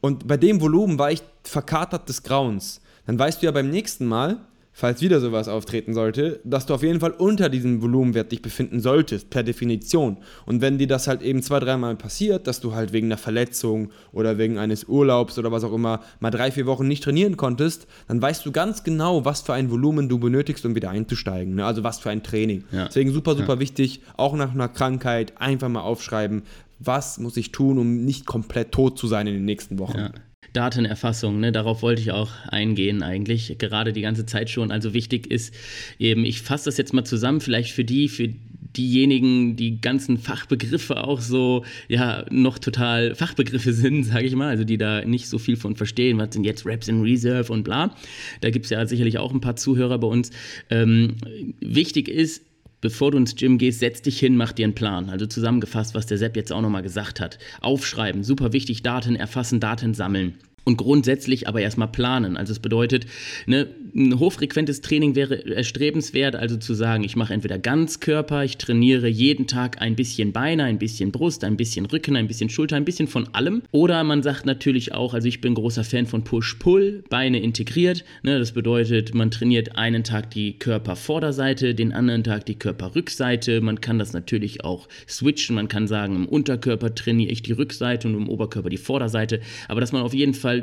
Und 0.00 0.26
bei 0.26 0.36
dem 0.36 0.60
Volumen 0.60 0.98
war 0.98 1.12
ich 1.12 1.22
verkatert 1.42 2.08
des 2.08 2.22
Grauens. 2.22 2.80
Dann 3.06 3.18
weißt 3.18 3.42
du 3.42 3.46
ja 3.46 3.52
beim 3.52 3.70
nächsten 3.70 4.06
Mal, 4.06 4.38
falls 4.78 5.02
wieder 5.02 5.18
sowas 5.18 5.48
auftreten 5.48 5.92
sollte, 5.92 6.38
dass 6.44 6.64
du 6.64 6.72
auf 6.72 6.84
jeden 6.84 7.00
Fall 7.00 7.10
unter 7.10 7.48
diesem 7.48 7.82
Volumenwert 7.82 8.30
dich 8.30 8.42
befinden 8.42 8.78
solltest, 8.78 9.28
per 9.28 9.42
Definition. 9.42 10.18
Und 10.46 10.60
wenn 10.60 10.78
dir 10.78 10.86
das 10.86 11.08
halt 11.08 11.20
eben 11.20 11.42
zwei, 11.42 11.58
dreimal 11.58 11.96
passiert, 11.96 12.46
dass 12.46 12.60
du 12.60 12.76
halt 12.76 12.92
wegen 12.92 13.08
einer 13.08 13.16
Verletzung 13.16 13.90
oder 14.12 14.38
wegen 14.38 14.56
eines 14.56 14.84
Urlaubs 14.84 15.36
oder 15.36 15.50
was 15.50 15.64
auch 15.64 15.72
immer 15.72 16.02
mal 16.20 16.30
drei, 16.30 16.52
vier 16.52 16.66
Wochen 16.66 16.86
nicht 16.86 17.02
trainieren 17.02 17.36
konntest, 17.36 17.88
dann 18.06 18.22
weißt 18.22 18.46
du 18.46 18.52
ganz 18.52 18.84
genau, 18.84 19.24
was 19.24 19.40
für 19.42 19.52
ein 19.52 19.68
Volumen 19.72 20.08
du 20.08 20.20
benötigst, 20.20 20.64
um 20.64 20.76
wieder 20.76 20.90
einzusteigen. 20.90 21.56
Ne? 21.56 21.64
Also 21.64 21.82
was 21.82 21.98
für 21.98 22.10
ein 22.10 22.22
Training. 22.22 22.62
Ja. 22.70 22.84
Deswegen 22.84 23.12
super, 23.12 23.34
super 23.34 23.54
ja. 23.54 23.60
wichtig, 23.60 24.02
auch 24.16 24.36
nach 24.36 24.52
einer 24.52 24.68
Krankheit 24.68 25.32
einfach 25.40 25.68
mal 25.68 25.80
aufschreiben, 25.80 26.42
was 26.78 27.18
muss 27.18 27.36
ich 27.36 27.50
tun, 27.50 27.78
um 27.78 28.04
nicht 28.04 28.26
komplett 28.26 28.70
tot 28.70 28.96
zu 28.96 29.08
sein 29.08 29.26
in 29.26 29.34
den 29.34 29.44
nächsten 29.44 29.80
Wochen. 29.80 29.98
Ja. 29.98 30.12
Datenerfassung, 30.52 31.40
ne, 31.40 31.52
darauf 31.52 31.82
wollte 31.82 32.00
ich 32.00 32.12
auch 32.12 32.30
eingehen 32.48 33.02
eigentlich, 33.02 33.56
gerade 33.58 33.92
die 33.92 34.00
ganze 34.00 34.26
Zeit 34.26 34.50
schon. 34.50 34.70
Also 34.70 34.94
wichtig 34.94 35.30
ist 35.30 35.54
eben, 35.98 36.24
ich 36.24 36.42
fasse 36.42 36.66
das 36.66 36.76
jetzt 36.76 36.94
mal 36.94 37.04
zusammen, 37.04 37.40
vielleicht 37.40 37.72
für 37.72 37.84
die, 37.84 38.08
für 38.08 38.28
diejenigen, 38.76 39.56
die 39.56 39.80
ganzen 39.80 40.18
Fachbegriffe 40.18 41.02
auch 41.04 41.20
so, 41.20 41.64
ja, 41.88 42.24
noch 42.30 42.58
total 42.58 43.14
Fachbegriffe 43.14 43.72
sind, 43.72 44.04
sage 44.04 44.26
ich 44.26 44.34
mal, 44.34 44.48
also 44.48 44.64
die 44.64 44.78
da 44.78 45.04
nicht 45.04 45.28
so 45.28 45.38
viel 45.38 45.56
von 45.56 45.76
verstehen, 45.76 46.18
was 46.18 46.32
sind 46.32 46.44
jetzt 46.44 46.66
Raps 46.66 46.88
in 46.88 47.02
Reserve 47.02 47.52
und 47.52 47.64
bla. 47.64 47.94
Da 48.40 48.50
gibt 48.50 48.66
es 48.66 48.70
ja 48.70 48.84
sicherlich 48.86 49.18
auch 49.18 49.32
ein 49.32 49.40
paar 49.40 49.56
Zuhörer 49.56 49.98
bei 49.98 50.06
uns. 50.06 50.30
Ähm, 50.70 51.16
wichtig 51.60 52.08
ist, 52.08 52.42
bevor 52.80 53.10
du 53.10 53.18
ins 53.18 53.36
Gym 53.36 53.58
gehst, 53.58 53.80
setz 53.80 54.02
dich 54.02 54.18
hin, 54.18 54.36
mach 54.36 54.52
dir 54.52 54.64
einen 54.64 54.74
Plan. 54.74 55.10
Also 55.10 55.26
zusammengefasst, 55.26 55.94
was 55.94 56.06
der 56.06 56.18
Sepp 56.18 56.36
jetzt 56.36 56.52
auch 56.52 56.60
nochmal 56.60 56.82
gesagt 56.82 57.20
hat. 57.20 57.38
Aufschreiben, 57.60 58.24
super 58.24 58.52
wichtig, 58.52 58.82
Daten 58.82 59.16
erfassen, 59.16 59.60
Daten 59.60 59.94
sammeln. 59.94 60.34
Und 60.68 60.76
grundsätzlich 60.76 61.48
aber 61.48 61.62
erstmal 61.62 61.88
planen. 61.88 62.36
Also 62.36 62.52
es 62.52 62.58
bedeutet, 62.58 63.06
ne, 63.46 63.68
ein 63.94 64.18
hochfrequentes 64.18 64.82
Training 64.82 65.14
wäre 65.14 65.46
erstrebenswert, 65.46 66.36
also 66.36 66.58
zu 66.58 66.74
sagen, 66.74 67.04
ich 67.04 67.16
mache 67.16 67.32
entweder 67.32 67.58
Ganzkörper, 67.58 68.44
ich 68.44 68.58
trainiere 68.58 69.08
jeden 69.08 69.46
Tag 69.46 69.80
ein 69.80 69.96
bisschen 69.96 70.32
Beine, 70.32 70.64
ein 70.64 70.78
bisschen 70.78 71.10
Brust, 71.10 71.42
ein 71.42 71.56
bisschen 71.56 71.86
Rücken, 71.86 72.16
ein 72.16 72.28
bisschen 72.28 72.50
Schulter, 72.50 72.76
ein 72.76 72.84
bisschen 72.84 73.08
von 73.08 73.28
allem. 73.32 73.62
Oder 73.72 74.04
man 74.04 74.22
sagt 74.22 74.44
natürlich 74.44 74.92
auch, 74.92 75.14
also 75.14 75.26
ich 75.26 75.40
bin 75.40 75.54
großer 75.54 75.84
Fan 75.84 76.04
von 76.04 76.22
Push-Pull, 76.22 77.04
Beine 77.08 77.40
integriert. 77.40 78.04
Ne, 78.22 78.38
das 78.38 78.52
bedeutet, 78.52 79.14
man 79.14 79.30
trainiert 79.30 79.76
einen 79.76 80.04
Tag 80.04 80.30
die 80.32 80.58
Körpervorderseite, 80.58 81.74
den 81.74 81.94
anderen 81.94 82.24
Tag 82.24 82.44
die 82.44 82.58
Körperrückseite. 82.58 83.62
Man 83.62 83.80
kann 83.80 83.98
das 83.98 84.12
natürlich 84.12 84.64
auch 84.64 84.86
switchen. 85.08 85.56
Man 85.56 85.68
kann 85.68 85.88
sagen, 85.88 86.14
im 86.14 86.28
Unterkörper 86.28 86.94
trainiere 86.94 87.32
ich 87.32 87.42
die 87.42 87.52
Rückseite 87.52 88.06
und 88.06 88.14
im 88.14 88.28
Oberkörper 88.28 88.68
die 88.68 88.76
Vorderseite. 88.76 89.40
Aber 89.68 89.80
dass 89.80 89.92
man 89.92 90.02
auf 90.02 90.12
jeden 90.12 90.34
Fall 90.34 90.57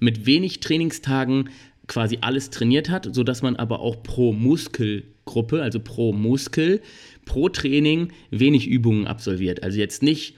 mit 0.00 0.26
wenig 0.26 0.60
Trainingstagen 0.60 1.50
quasi 1.86 2.18
alles 2.20 2.50
trainiert 2.50 2.90
hat, 2.90 3.14
sodass 3.14 3.42
man 3.42 3.56
aber 3.56 3.80
auch 3.80 4.02
pro 4.02 4.32
Muskelgruppe, 4.32 5.62
also 5.62 5.80
pro 5.80 6.12
Muskel, 6.12 6.80
pro 7.24 7.48
Training 7.48 8.12
wenig 8.30 8.66
Übungen 8.66 9.06
absolviert. 9.06 9.62
Also 9.62 9.78
jetzt 9.78 10.02
nicht 10.02 10.34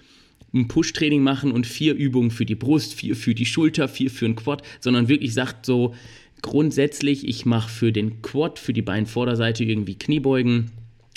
ein 0.55 0.69
Push-Training 0.69 1.23
machen 1.23 1.53
und 1.53 1.67
vier 1.67 1.95
Übungen 1.95 2.31
für 2.31 2.47
die 2.47 2.55
Brust, 2.55 2.95
vier 2.95 3.17
für 3.17 3.35
die 3.35 3.47
Schulter, 3.47 3.89
vier 3.89 4.11
für 4.11 4.27
den 4.27 4.37
Quad, 4.37 4.63
sondern 4.81 5.09
wirklich 5.09 5.35
sagt 5.35 5.67
so 5.67 5.95
grundsätzlich, 6.43 7.27
ich 7.27 7.45
mache 7.45 7.71
für 7.71 7.93
den 7.93 8.23
Quad, 8.23 8.59
für 8.59 8.73
die 8.73 8.83
Beinvorderseite 8.83 9.65
irgendwie 9.65 9.99
Kniebeugen, 9.99 10.71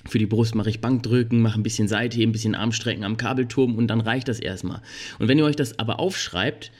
für 0.07 0.17
die 0.17 0.25
Brust 0.25 0.55
mache 0.55 0.69
ich 0.69 0.81
Bankdrücken, 0.81 1.41
mache 1.41 1.59
ein 1.59 1.63
bisschen 1.63 1.87
Seitheben, 1.87 2.29
ein 2.29 2.33
bisschen 2.33 2.55
Armstrecken 2.55 3.03
am 3.03 3.17
Kabelturm 3.17 3.75
und 3.75 3.87
dann 3.87 4.01
reicht 4.01 4.27
das 4.27 4.39
erstmal. 4.39 4.81
Und 5.19 5.27
wenn 5.27 5.37
ihr 5.37 5.45
euch 5.45 5.55
das 5.55 5.77
aber 5.79 5.99
aufschreibt, 5.99 6.71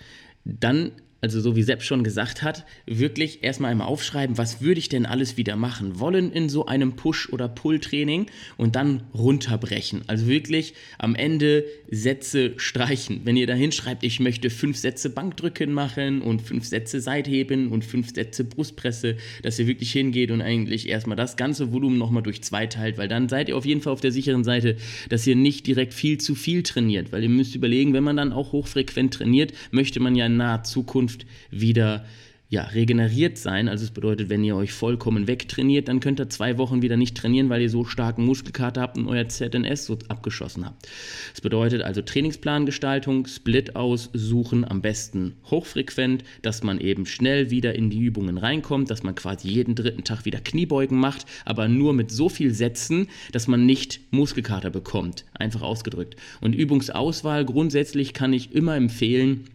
dann 0.44 0.92
also 1.22 1.40
so 1.40 1.56
wie 1.56 1.64
Sepp 1.64 1.84
schon 1.84 2.04
gesagt 2.04 2.42
hat, 2.42 2.66
wirklich 2.88 3.44
erstmal 3.44 3.72
einmal 3.72 3.88
aufschreiben, 3.88 4.38
was 4.38 4.62
würde 4.62 4.80
ich 4.80 4.90
denn 4.90 5.06
alles 5.06 5.38
wieder 5.38 5.56
machen 5.56 6.00
wollen 6.00 6.32
in 6.32 6.50
so 6.50 6.66
einem 6.66 6.96
Push- 6.96 7.30
oder 7.32 7.48
Pull-Training 7.48 8.26
und 8.58 8.76
dann 8.76 9.04
runterbrechen. 9.14 10.02
Also 10.08 10.28
wirklich 10.28 10.74
am 10.98 11.14
Ende 11.14 11.66
Sätze 11.90 12.54
streichen. 12.58 13.22
Wenn 13.24 13.38
ihr 13.38 13.46
da 13.46 13.54
hinschreibt, 13.54 14.04
ich 14.04 14.20
möchte 14.20 14.50
fünf 14.50 14.78
Sätze 14.78 15.12
Bankdrücken 15.12 15.72
machen 15.74 16.22
und 16.22 16.42
fünf 16.42 16.66
Sätze 16.66 17.02
Seitheben 17.02 17.68
und 17.68 17.86
fünf 17.86 18.14
Sätze 18.14 18.44
Brustpresse, 18.44 19.18
dass 19.44 19.60
ihr 19.60 19.68
wirklich 19.68 19.92
hingeht 19.92 20.32
und 20.32 20.42
eigentlich 20.42 20.90
erstmal 20.90 21.18
das 21.18 21.38
ganze 21.38 21.72
Volumen 21.72 22.00
nochmal 22.00 22.24
durch 22.24 22.42
zwei 22.42 22.66
teilt, 22.66 22.98
weil 22.98 23.08
dann 23.08 23.30
seid 23.30 23.50
ihr 23.50 23.58
auf 23.58 23.66
jeden 23.66 23.82
Fall 23.82 23.94
auf 23.94 24.02
der 24.02 24.12
sicheren 24.12 24.44
Seite, 24.44 24.78
dass 25.10 25.28
ihr 25.28 25.36
nicht 25.36 25.68
direkt 25.68 25.94
viel 25.94 26.18
zu 26.18 26.34
viel 26.34 26.64
trainiert, 26.64 27.12
weil 27.12 27.22
ihr 27.22 27.30
müsst 27.30 27.54
überlegen, 27.54 27.94
wenn 27.94 28.04
man 28.04 28.18
dann 28.18 28.34
auch 28.34 28.54
hochfrequent 28.54 29.14
trainiert, 29.14 29.54
möchte 29.70 30.00
man 30.00 30.16
ja 30.16 30.26
in 30.26 30.38
naher 30.38 30.64
Zukunft 30.64 31.11
Zukunft 31.12 31.26
wieder 31.50 32.06
ja, 32.50 32.64
regeneriert 32.64 33.38
sein. 33.38 33.70
Also 33.70 33.86
es 33.86 33.92
bedeutet, 33.92 34.28
wenn 34.28 34.44
ihr 34.44 34.58
euch 34.58 34.74
vollkommen 34.74 35.26
wegtrainiert, 35.26 35.88
dann 35.88 36.02
könnt 36.02 36.20
ihr 36.20 36.28
zwei 36.28 36.58
Wochen 36.58 36.82
wieder 36.82 36.98
nicht 36.98 37.16
trainieren, 37.16 37.48
weil 37.48 37.62
ihr 37.62 37.70
so 37.70 37.86
starken 37.86 38.26
Muskelkater 38.26 38.82
habt 38.82 38.98
und 38.98 39.08
euer 39.08 39.30
ZNS 39.30 39.86
so 39.86 39.98
abgeschossen 40.10 40.66
habt. 40.66 40.90
Das 41.32 41.40
bedeutet 41.40 41.82
also 41.82 42.02
Trainingsplangestaltung, 42.02 43.26
Split 43.26 43.78
aussuchen, 43.78 44.66
am 44.70 44.82
besten 44.82 45.38
hochfrequent, 45.50 46.26
dass 46.42 46.62
man 46.62 46.82
eben 46.82 47.06
schnell 47.06 47.52
wieder 47.52 47.74
in 47.74 47.90
die 47.90 48.02
Übungen 48.02 48.38
reinkommt, 48.38 48.92
dass 48.92 49.02
man 49.02 49.16
quasi 49.16 49.48
jeden 49.48 49.76
dritten 49.76 50.04
Tag 50.04 50.26
wieder 50.26 50.42
Kniebeugen 50.42 51.00
macht, 51.00 51.26
aber 51.46 51.70
nur 51.70 51.94
mit 51.94 52.12
so 52.12 52.28
viel 52.28 52.54
Sätzen, 52.54 53.08
dass 53.32 53.48
man 53.48 53.66
nicht 53.66 54.02
Muskelkater 54.12 54.72
bekommt. 54.72 55.24
Einfach 55.32 55.62
ausgedrückt. 55.62 56.18
Und 56.42 56.54
Übungsauswahl 56.54 57.46
grundsätzlich 57.46 58.14
kann 58.14 58.34
ich 58.34 58.54
immer 58.54 58.76
empfehlen, 58.76 59.46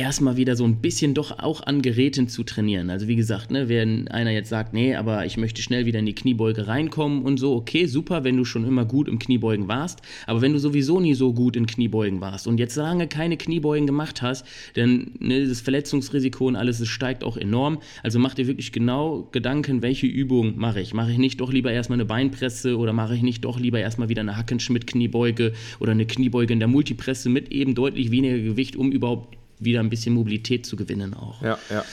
erstmal 0.00 0.38
wieder 0.38 0.56
so 0.56 0.64
ein 0.64 0.76
bisschen 0.76 1.12
doch 1.12 1.38
auch 1.38 1.62
an 1.62 1.82
Geräten 1.82 2.26
zu 2.26 2.42
trainieren. 2.42 2.88
Also 2.88 3.06
wie 3.06 3.16
gesagt, 3.16 3.50
ne, 3.50 3.68
wenn 3.68 4.08
einer 4.08 4.30
jetzt 4.30 4.48
sagt, 4.48 4.72
nee, 4.72 4.94
aber 4.94 5.26
ich 5.26 5.36
möchte 5.36 5.60
schnell 5.60 5.84
wieder 5.84 5.98
in 5.98 6.06
die 6.06 6.14
Kniebeuge 6.14 6.66
reinkommen 6.66 7.22
und 7.22 7.36
so, 7.36 7.54
okay, 7.54 7.84
super, 7.84 8.24
wenn 8.24 8.36
du 8.38 8.46
schon 8.46 8.64
immer 8.64 8.86
gut 8.86 9.08
im 9.08 9.18
Kniebeugen 9.18 9.68
warst, 9.68 10.00
aber 10.26 10.40
wenn 10.40 10.54
du 10.54 10.58
sowieso 10.58 11.00
nie 11.00 11.12
so 11.12 11.34
gut 11.34 11.54
in 11.54 11.66
Kniebeugen 11.66 12.22
warst 12.22 12.46
und 12.46 12.58
jetzt 12.58 12.76
lange 12.76 13.08
keine 13.08 13.36
Kniebeugen 13.36 13.86
gemacht 13.86 14.22
hast, 14.22 14.46
dann 14.72 15.12
ne, 15.18 15.46
das 15.46 15.60
Verletzungsrisiko 15.60 16.46
und 16.46 16.56
alles, 16.56 16.80
es 16.80 16.88
steigt 16.88 17.22
auch 17.22 17.36
enorm. 17.36 17.78
Also 18.02 18.18
mach 18.18 18.32
dir 18.32 18.46
wirklich 18.46 18.72
genau 18.72 19.28
Gedanken, 19.32 19.82
welche 19.82 20.06
Übung 20.06 20.56
mache 20.56 20.80
ich? 20.80 20.94
Mache 20.94 21.12
ich 21.12 21.18
nicht 21.18 21.42
doch 21.42 21.52
lieber 21.52 21.72
erstmal 21.72 21.98
eine 21.98 22.06
Beinpresse 22.06 22.78
oder 22.78 22.94
mache 22.94 23.16
ich 23.16 23.22
nicht 23.22 23.44
doch 23.44 23.60
lieber 23.60 23.80
erstmal 23.80 24.08
wieder 24.08 24.22
eine 24.22 24.38
Hackenschmidt-Kniebeuge 24.38 25.52
oder 25.78 25.92
eine 25.92 26.06
Kniebeuge 26.06 26.54
in 26.54 26.58
der 26.58 26.68
Multipresse 26.68 27.28
mit 27.28 27.50
eben 27.50 27.74
deutlich 27.74 28.10
weniger 28.10 28.38
Gewicht, 28.38 28.76
um 28.76 28.92
überhaupt 28.92 29.39
wieder 29.60 29.80
ein 29.80 29.90
bisschen 29.90 30.14
Mobilität 30.14 30.66
zu 30.66 30.76
gewinnen 30.76 31.14
auch. 31.14 31.42
Ja, 31.42 31.58
ja. 31.70 31.84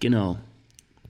Genau. 0.00 0.38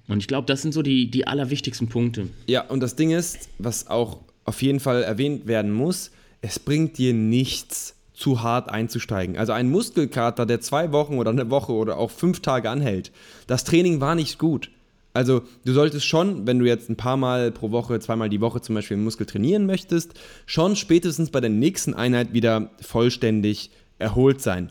Und 0.07 0.19
ich 0.19 0.29
glaube, 0.29 0.47
das 0.47 0.63
sind 0.63 0.73
so 0.73 0.83
die, 0.83 1.11
die 1.11 1.27
allerwichtigsten 1.27 1.89
Punkte. 1.89 2.29
Ja, 2.47 2.63
und 2.63 2.81
das 2.81 2.95
Ding 2.95 3.11
ist, 3.11 3.49
was 3.59 3.87
auch 3.89 4.21
auf 4.45 4.63
jeden 4.63 4.81
Fall 4.81 5.03
erwähnt 5.03 5.47
werden 5.47 5.73
muss, 5.73 6.11
es 6.43 6.59
bringt 6.59 6.99
dir 6.99 7.15
nichts, 7.15 7.95
zu 8.13 8.43
hart 8.43 8.71
einzusteigen. 8.71 9.37
Also 9.37 9.53
ein 9.53 9.71
Muskelkater, 9.71 10.47
der 10.47 10.61
zwei 10.61 10.93
Wochen 10.93 11.19
oder 11.19 11.31
eine 11.31 11.51
Woche 11.51 11.73
oder 11.73 11.99
auch 11.99 12.13
fünf 12.13 12.41
Tage 12.41 12.71
anhält, 12.71 13.11
das 13.49 13.65
Training 13.65 14.01
war 14.01 14.15
nicht 14.15 14.39
gut. 14.39 14.71
Also 15.13 15.43
du 15.65 15.73
solltest 15.73 16.07
schon, 16.07 16.47
wenn 16.47 16.59
du 16.59 16.65
jetzt 16.65 16.89
ein 16.89 16.97
paar 16.97 17.17
Mal 17.17 17.51
pro 17.51 17.71
Woche, 17.71 18.01
zweimal 18.01 18.29
die 18.29 18.41
Woche 18.41 18.61
zum 18.61 18.75
Beispiel 18.75 18.97
einen 18.97 19.05
Muskel 19.05 19.27
trainieren 19.27 19.67
möchtest, 19.67 20.15
schon 20.47 20.77
spätestens 20.77 21.31
bei 21.31 21.41
der 21.41 21.51
nächsten 21.51 21.95
Einheit 21.95 22.33
wieder 22.33 22.71
vollständig 22.81 23.71
erholt 23.99 24.41
sein. 24.41 24.71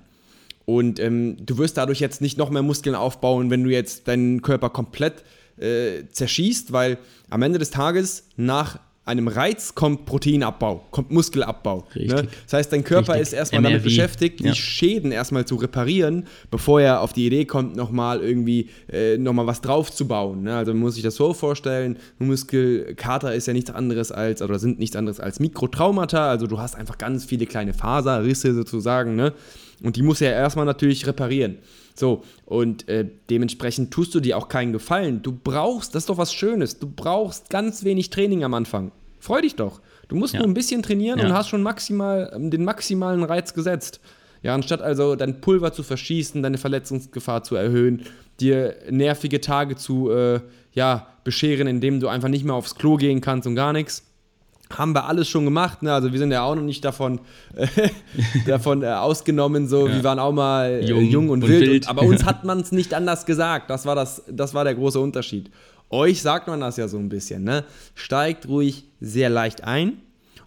Und 0.66 0.99
ähm, 0.99 1.38
du 1.45 1.57
wirst 1.57 1.78
dadurch 1.78 1.99
jetzt 1.99 2.22
nicht 2.22 2.38
noch 2.38 2.49
mehr 2.49 2.61
Muskeln 2.61 2.95
aufbauen, 2.95 3.49
wenn 3.49 3.64
du 3.64 3.70
jetzt 3.70 4.07
deinen 4.07 4.41
Körper 4.41 4.70
komplett 4.70 5.24
äh, 5.57 6.07
zerschießt, 6.09 6.72
weil 6.72 6.97
am 7.30 7.41
Ende 7.41 7.59
des 7.59 7.72
Tages 7.72 8.28
nach 8.38 8.80
einem 9.05 9.28
Reiz 9.28 9.76
kommt 9.76 10.05
Proteinabbau, 10.05 10.86
kommt 10.91 11.11
Muskelabbau. 11.11 11.86
Ne? 11.93 12.28
Das 12.45 12.53
heißt, 12.53 12.72
dein 12.72 12.86
Körper 12.86 13.14
Richtig. 13.14 13.28
ist 13.28 13.34
erstmal 13.34 13.61
MRV. 13.61 13.72
damit 13.72 13.84
beschäftigt, 13.84 14.39
ja. 14.39 14.51
die 14.51 14.57
Schäden 14.57 15.11
erstmal 15.11 15.45
zu 15.45 15.55
reparieren, 15.55 16.26
bevor 16.49 16.80
er 16.80 17.01
auf 17.01 17.11
die 17.11 17.26
Idee 17.26 17.43
kommt, 17.43 17.76
nochmal 17.76 18.22
irgendwie 18.22 18.70
äh, 18.89 19.18
nochmal 19.18 19.45
was 19.45 19.59
draufzubauen. 19.59 20.43
Ne? 20.43 20.55
Also 20.55 20.74
man 20.74 20.82
muss 20.82 20.95
sich 20.95 21.03
das 21.03 21.16
so 21.16 21.34
vorstellen, 21.34 21.97
Muskelkater 22.18 23.36
ist 23.36 23.45
ja 23.45 23.53
nichts 23.53 23.72
anderes 23.72 24.14
als, 24.14 24.41
oder 24.41 24.57
sind 24.57 24.80
nichts 24.80 24.95
anderes 24.95 25.20
als 25.20 25.41
Mikrotraumata, 25.41 26.30
also 26.30 26.47
du 26.47 26.59
hast 26.59 26.76
einfach 26.76 26.97
ganz 26.97 27.26
viele 27.26 27.45
kleine 27.45 27.74
Faserrisse 27.74 28.53
sozusagen, 28.53 29.16
ne? 29.16 29.34
Und 29.82 29.95
die 29.95 30.01
muss 30.01 30.21
er 30.21 30.34
erstmal 30.34 30.65
natürlich 30.65 31.07
reparieren. 31.07 31.57
So, 31.95 32.24
und 32.45 32.88
äh, 32.89 33.07
dementsprechend 33.30 33.91
tust 33.91 34.15
du 34.15 34.19
dir 34.19 34.38
auch 34.38 34.47
keinen 34.47 34.74
Gefallen. 34.74 35.21
Du 35.21 35.32
brauchst, 35.32 35.93
das 35.93 36.03
ist 36.03 36.09
doch 36.09 36.17
was 36.17 36.34
Schönes, 36.34 36.80
du 36.80 36.88
brauchst 36.88 37.49
ganz 37.49 37.84
wenig 37.84 38.09
Training 38.09 38.43
am 38.43 38.53
Anfang. 38.53 38.91
Freu 39.19 39.41
dich 39.41 39.55
doch. 39.55 39.80
Du 40.07 40.15
musst 40.15 40.34
ja. 40.34 40.39
nur 40.39 40.49
ein 40.49 40.53
bisschen 40.53 40.84
trainieren 40.84 41.19
ja. 41.19 41.26
und 41.26 41.34
hast 41.34 41.49
schon 41.49 41.63
maximal 41.63 42.32
ähm, 42.36 42.51
den 42.51 42.65
maximalen 42.65 43.24
Reiz 43.24 43.53
gesetzt. 43.53 43.99
Ja, 44.41 44.53
anstatt 44.53 44.82
also 44.82 45.15
dein 45.15 45.39
Pulver 45.39 45.71
zu 45.71 45.84
verschießen, 45.84 46.43
deine 46.43 46.57
Verletzungsgefahr 46.57 47.43
zu 47.43 47.55
erhöhen, 47.55 48.03
dir 48.41 48.76
nervige 48.89 49.39
Tage 49.39 49.78
zu 49.78 50.11
äh, 50.11 50.41
ja, 50.74 51.07
bescheren, 51.24 51.67
indem 51.67 51.99
du 51.99 52.09
einfach 52.09 52.28
nicht 52.28 52.43
mehr 52.43 52.55
aufs 52.55 52.76
Klo 52.76 52.97
gehen 52.97 53.21
kannst 53.21 53.47
und 53.47 53.55
gar 53.55 53.71
nichts 53.71 54.03
haben 54.70 54.93
wir 54.93 55.05
alles 55.05 55.28
schon 55.28 55.45
gemacht. 55.45 55.84
Ne? 55.84 55.93
Also 55.93 56.11
wir 56.11 56.20
sind 56.20 56.32
ja 56.32 56.43
auch 56.43 56.55
noch 56.55 56.64
nicht 56.64 56.84
davon, 56.84 57.20
äh, 57.55 57.68
davon 58.47 58.84
äh, 58.84 58.88
ausgenommen. 58.88 59.68
So, 59.68 59.88
ja. 59.88 59.95
wir 59.95 60.03
waren 60.03 60.20
auch 60.20 60.32
mal 60.32 60.70
äh, 60.70 60.86
jung, 60.86 61.03
jung, 61.03 61.30
und, 61.30 61.43
und 61.43 61.49
wild. 61.49 61.70
wild. 61.70 61.89
aber 61.89 62.03
uns 62.03 62.26
hat 62.26 62.43
man 62.43 62.59
es 62.59 62.72
nicht 62.72 62.93
anders 62.93 63.26
gesagt. 63.26 63.70
Das 63.70 63.86
war, 63.86 63.95
das, 63.95 64.24
das 64.30 64.53
war 64.53 64.64
der 64.64 64.76
große 64.76 64.99
Unterschied. 64.99 65.51
Euch 65.89 66.22
sagt 66.22 66.47
man 66.47 66.59
das 66.59 66.78
ja 66.78 66.88
so 66.88 66.97
ein 66.97 67.09
bisschen. 67.09 67.43
Ne? 67.43 67.66
Steigt 67.93 68.47
ruhig 68.47 68.86
sehr 68.99 69.30
leicht 69.30 69.64
ein 69.64 70.01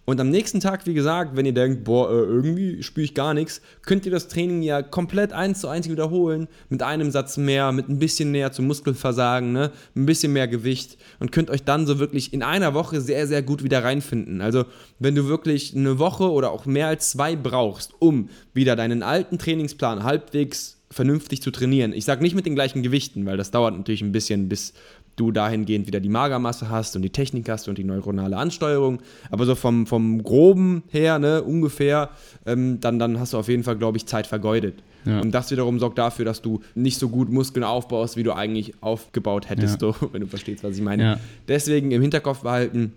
und 0.09 0.21
am 0.21 0.29
nächsten 0.29 0.61
Tag, 0.61 0.85
wie 0.85 0.93
gesagt, 0.93 1.35
wenn 1.35 1.45
ihr 1.45 1.53
denkt, 1.53 1.83
boah, 1.83 2.09
äh, 2.09 2.13
irgendwie 2.13 2.81
spüre 2.81 3.03
ich 3.03 3.13
gar 3.13 3.33
nichts, 3.33 3.59
könnt 3.81 4.05
ihr 4.05 4.11
das 4.11 4.29
Training 4.29 4.61
ja 4.61 4.81
komplett 4.81 5.33
eins 5.33 5.59
zu 5.59 5.67
eins 5.67 5.89
wiederholen, 5.89 6.47
mit 6.69 6.81
einem 6.81 7.11
Satz 7.11 7.35
mehr, 7.35 7.73
mit 7.73 7.89
ein 7.89 7.99
bisschen 7.99 8.31
näher 8.31 8.53
zum 8.53 8.67
Muskelversagen, 8.67 9.51
ne? 9.51 9.69
ein 9.97 10.05
bisschen 10.05 10.31
mehr 10.31 10.47
Gewicht 10.47 10.97
und 11.19 11.33
könnt 11.33 11.49
euch 11.49 11.65
dann 11.65 11.85
so 11.85 11.99
wirklich 11.99 12.31
in 12.31 12.41
einer 12.41 12.73
Woche 12.73 13.01
sehr, 13.01 13.27
sehr 13.27 13.41
gut 13.41 13.65
wieder 13.65 13.83
reinfinden. 13.83 14.39
Also, 14.39 14.63
wenn 14.97 15.13
du 15.13 15.27
wirklich 15.27 15.75
eine 15.75 15.99
Woche 15.99 16.31
oder 16.31 16.51
auch 16.51 16.65
mehr 16.65 16.87
als 16.87 17.09
zwei 17.09 17.35
brauchst, 17.35 17.91
um 17.99 18.29
wieder 18.53 18.77
deinen 18.77 19.03
alten 19.03 19.37
Trainingsplan 19.37 20.05
halbwegs 20.05 20.77
vernünftig 20.89 21.41
zu 21.41 21.51
trainieren. 21.51 21.91
Ich 21.91 22.05
sage 22.05 22.21
nicht 22.21 22.35
mit 22.35 22.45
den 22.45 22.55
gleichen 22.55 22.81
Gewichten, 22.81 23.25
weil 23.25 23.35
das 23.35 23.51
dauert 23.51 23.75
natürlich 23.75 24.01
ein 24.01 24.13
bisschen, 24.13 24.47
bis 24.47 24.73
du 25.17 25.31
dahingehend 25.31 25.87
wieder 25.87 25.99
die 25.99 26.09
Magermasse 26.09 26.69
hast 26.69 26.95
und 26.95 27.01
die 27.01 27.09
Technik 27.09 27.49
hast 27.49 27.67
und 27.67 27.77
die 27.77 27.83
neuronale 27.83 28.37
Ansteuerung. 28.37 29.01
Aber 29.29 29.45
so 29.45 29.55
vom, 29.55 29.85
vom 29.85 30.23
Groben 30.23 30.83
her, 30.89 31.19
ne, 31.19 31.43
ungefähr, 31.43 32.11
ähm, 32.45 32.79
dann, 32.79 32.99
dann 32.99 33.19
hast 33.19 33.33
du 33.33 33.37
auf 33.37 33.49
jeden 33.49 33.63
Fall, 33.63 33.75
glaube 33.75 33.97
ich, 33.97 34.05
Zeit 34.05 34.27
vergeudet. 34.27 34.75
Ja. 35.05 35.19
Und 35.19 35.31
das 35.31 35.51
wiederum 35.51 35.79
sorgt 35.79 35.97
dafür, 35.97 36.25
dass 36.25 36.41
du 36.41 36.61
nicht 36.75 36.99
so 36.99 37.09
gut 37.09 37.29
Muskeln 37.29 37.63
aufbaust, 37.63 38.15
wie 38.15 38.23
du 38.23 38.33
eigentlich 38.33 38.81
aufgebaut 38.81 39.49
hättest, 39.49 39.81
ja. 39.81 39.93
so, 39.93 39.95
wenn 40.13 40.21
du 40.21 40.27
verstehst, 40.27 40.63
was 40.63 40.75
ich 40.75 40.83
meine. 40.83 41.03
Ja. 41.03 41.19
Deswegen 41.47 41.91
im 41.91 42.01
Hinterkopf 42.01 42.41
behalten, 42.41 42.93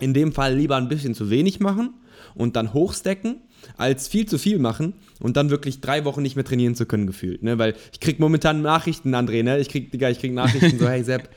in 0.00 0.12
dem 0.12 0.32
Fall 0.32 0.54
lieber 0.54 0.76
ein 0.76 0.88
bisschen 0.88 1.14
zu 1.14 1.30
wenig 1.30 1.60
machen 1.60 1.90
und 2.34 2.56
dann 2.56 2.74
hochstecken, 2.74 3.36
als 3.76 4.08
viel 4.08 4.26
zu 4.26 4.38
viel 4.38 4.58
machen 4.58 4.94
und 5.20 5.36
dann 5.36 5.50
wirklich 5.50 5.80
drei 5.80 6.04
Wochen 6.04 6.22
nicht 6.22 6.36
mehr 6.36 6.44
trainieren 6.44 6.74
zu 6.74 6.86
können, 6.86 7.06
gefühlt. 7.06 7.42
Ne? 7.42 7.58
Weil 7.58 7.74
ich 7.92 8.00
krieg 8.00 8.18
momentan 8.20 8.62
Nachrichten, 8.62 9.14
André, 9.14 9.42
ne? 9.42 9.58
Ich 9.58 9.68
krieg, 9.68 9.90
Digga, 9.90 10.10
ich 10.10 10.18
krieg 10.18 10.32
Nachrichten 10.32 10.78
so, 10.78 10.88
hey 10.88 11.02
Sepp, 11.02 11.28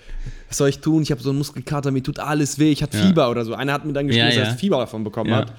was 0.47 0.57
soll 0.57 0.69
ich 0.69 0.79
tun? 0.79 1.03
Ich 1.03 1.11
habe 1.11 1.21
so 1.21 1.29
einen 1.29 1.37
Muskelkater, 1.37 1.91
mir 1.91 2.03
tut 2.03 2.19
alles 2.19 2.59
weh, 2.59 2.71
ich 2.71 2.83
hatte 2.83 2.97
ja. 2.97 3.05
Fieber 3.05 3.29
oder 3.29 3.45
so. 3.45 3.53
Einer 3.53 3.73
hat 3.73 3.85
mir 3.85 3.93
dann 3.93 4.07
geschrieben, 4.07 4.29
ja, 4.29 4.33
ja. 4.33 4.39
dass 4.41 4.53
er 4.53 4.57
Fieber 4.57 4.77
davon 4.77 5.03
bekommen 5.03 5.33
hat. 5.33 5.53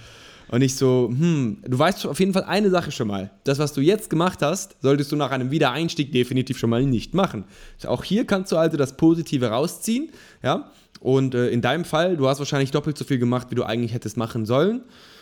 Und 0.51 0.62
ich 0.62 0.77
so, 0.77 1.09
hm, 1.11 1.59
du 1.66 1.79
weißt 1.79 2.07
auf 2.07 2.19
jeden 2.19 2.33
Fall 2.33 2.45
eine 2.45 2.71
Sache 2.71 2.91
schon 2.91 3.09
mal. 3.09 3.31
Das, 3.45 3.59
was 3.59 3.75
du 3.75 3.83
jetzt 3.83 4.09
gemacht 4.09 4.41
hast, 4.41 4.77
solltest 4.81 5.12
du 5.12 5.16
nach 5.16 5.31
einem 5.31 5.51
Wiedereinstieg 5.51 6.11
definitiv 6.11 6.59
schon 6.59 6.71
mal 6.71 6.85
nicht 6.85 7.14
machen. 7.14 7.45
Auch 7.87 8.03
hier 8.03 8.27
kannst 8.27 8.51
du 8.53 8.57
also 8.57 8.77
das 8.77 8.97
Positive 8.97 9.47
rausziehen, 9.49 10.11
ja. 10.43 10.71
Und 11.01 11.35
äh, 11.35 11.49
in 11.51 11.61
deinem 11.61 11.85
Fall, 11.85 12.16
du 12.16 12.29
hast 12.29 12.39
wahrscheinlich 12.41 12.71
doppelt 12.71 12.99
so 12.99 13.05
viel 13.05 13.19
gemacht, 13.19 13.49
wie 13.51 13.55
du 13.55 13.64
eigentlich 13.64 13.93
hättest 13.93 14.16
machen 14.16 14.47
sollen. 14.47 14.81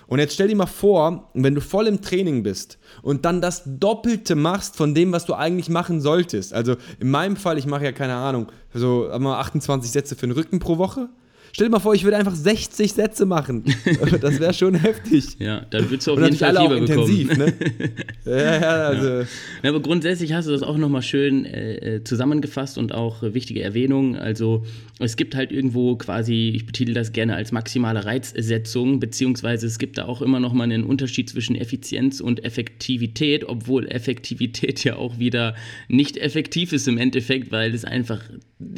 Und 0.09 0.18
jetzt 0.20 0.34
stell 0.34 0.48
dir 0.48 0.57
mal 0.57 0.66
vor, 0.66 1.30
wenn 1.34 1.54
du 1.54 1.61
voll 1.61 1.86
im 1.86 2.00
Training 2.00 2.42
bist 2.42 2.78
und 3.02 3.24
dann 3.24 3.40
das 3.40 3.62
Doppelte 3.66 4.36
machst 4.36 4.76
von 4.76 4.94
dem, 4.94 5.12
was 5.12 5.26
du 5.26 5.34
eigentlich 5.34 5.68
machen 5.68 6.00
solltest. 6.00 6.52
Also 6.52 6.76
in 7.00 7.11
meinem 7.11 7.36
Fall, 7.36 7.59
ich 7.59 7.66
mache 7.66 7.84
ja 7.84 7.92
keine 7.92 8.14
Ahnung, 8.14 8.52
so 8.72 9.11
28 9.11 9.90
Sätze 9.90 10.14
für 10.14 10.26
den 10.26 10.36
Rücken 10.36 10.61
pro 10.61 10.78
Woche. 10.78 11.09
Stell 11.53 11.68
dir 11.68 11.70
mal 11.70 11.80
vor, 11.80 11.94
ich 11.94 12.05
würde 12.05 12.16
einfach 12.16 12.34
60 12.34 12.92
Sätze 12.92 13.26
machen. 13.26 13.64
Das 14.20 14.40
wäre 14.40 14.55
schon 14.55 14.74
heftig. 14.74 15.36
Ja, 15.38 15.61
dann 15.70 15.90
würdest 15.90 16.07
du 16.07 16.12
auf 16.12 16.20
jeden 16.20 16.36
Fall 16.36 16.57
alle 16.57 16.68
Fieber 16.68 16.76
auch 16.76 16.80
intensiv, 16.80 17.36
ne? 17.36 17.53
ja, 18.24 18.61
ja, 18.61 18.86
also. 18.88 19.09
Ja. 19.09 19.20
ja. 19.62 19.70
aber 19.70 19.80
grundsätzlich 19.80 20.32
hast 20.32 20.49
du 20.49 20.53
das 20.53 20.62
auch 20.62 20.76
nochmal 20.76 21.03
schön 21.03 21.44
äh, 21.44 21.97
äh, 21.97 22.05
zusammengefasst 22.05 22.78
und 22.78 22.92
auch 22.92 23.22
äh, 23.22 23.34
wichtige 23.34 23.62
Erwähnungen. 23.62 24.16
Also 24.16 24.64
es 24.99 25.16
gibt 25.16 25.34
halt 25.34 25.53
irgendwo 25.53 25.97
quasi, 25.97 26.53
ich 26.55 26.66
betitel 26.66 26.94
das 26.94 27.12
gerne 27.12 27.36
als 27.36 27.53
maximale 27.53 28.05
Reizsetzung, 28.05 29.01
beziehungsweise 29.01 29.66
es 29.66 29.78
gibt 29.78 29.99
da 29.99 30.07
auch 30.07 30.22
immer 30.22 30.40
nochmal 30.40 30.64
einen 30.64 30.84
Unterschied 30.84 31.28
zwischen 31.28 31.57
Effizienz 31.57 32.20
und 32.20 32.44
Effektivität, 32.44 33.44
obwohl 33.47 33.86
Effektivität 33.88 34.84
ja 34.84 34.97
auch 34.97 35.18
wieder 35.18 35.55
nicht 35.88 36.16
effektiv 36.16 36.72
ist 36.72 36.88
im 36.88 36.99
Endeffekt, 36.99 37.53
weil 37.53 37.74
es 37.74 37.84
einfach 37.84 38.22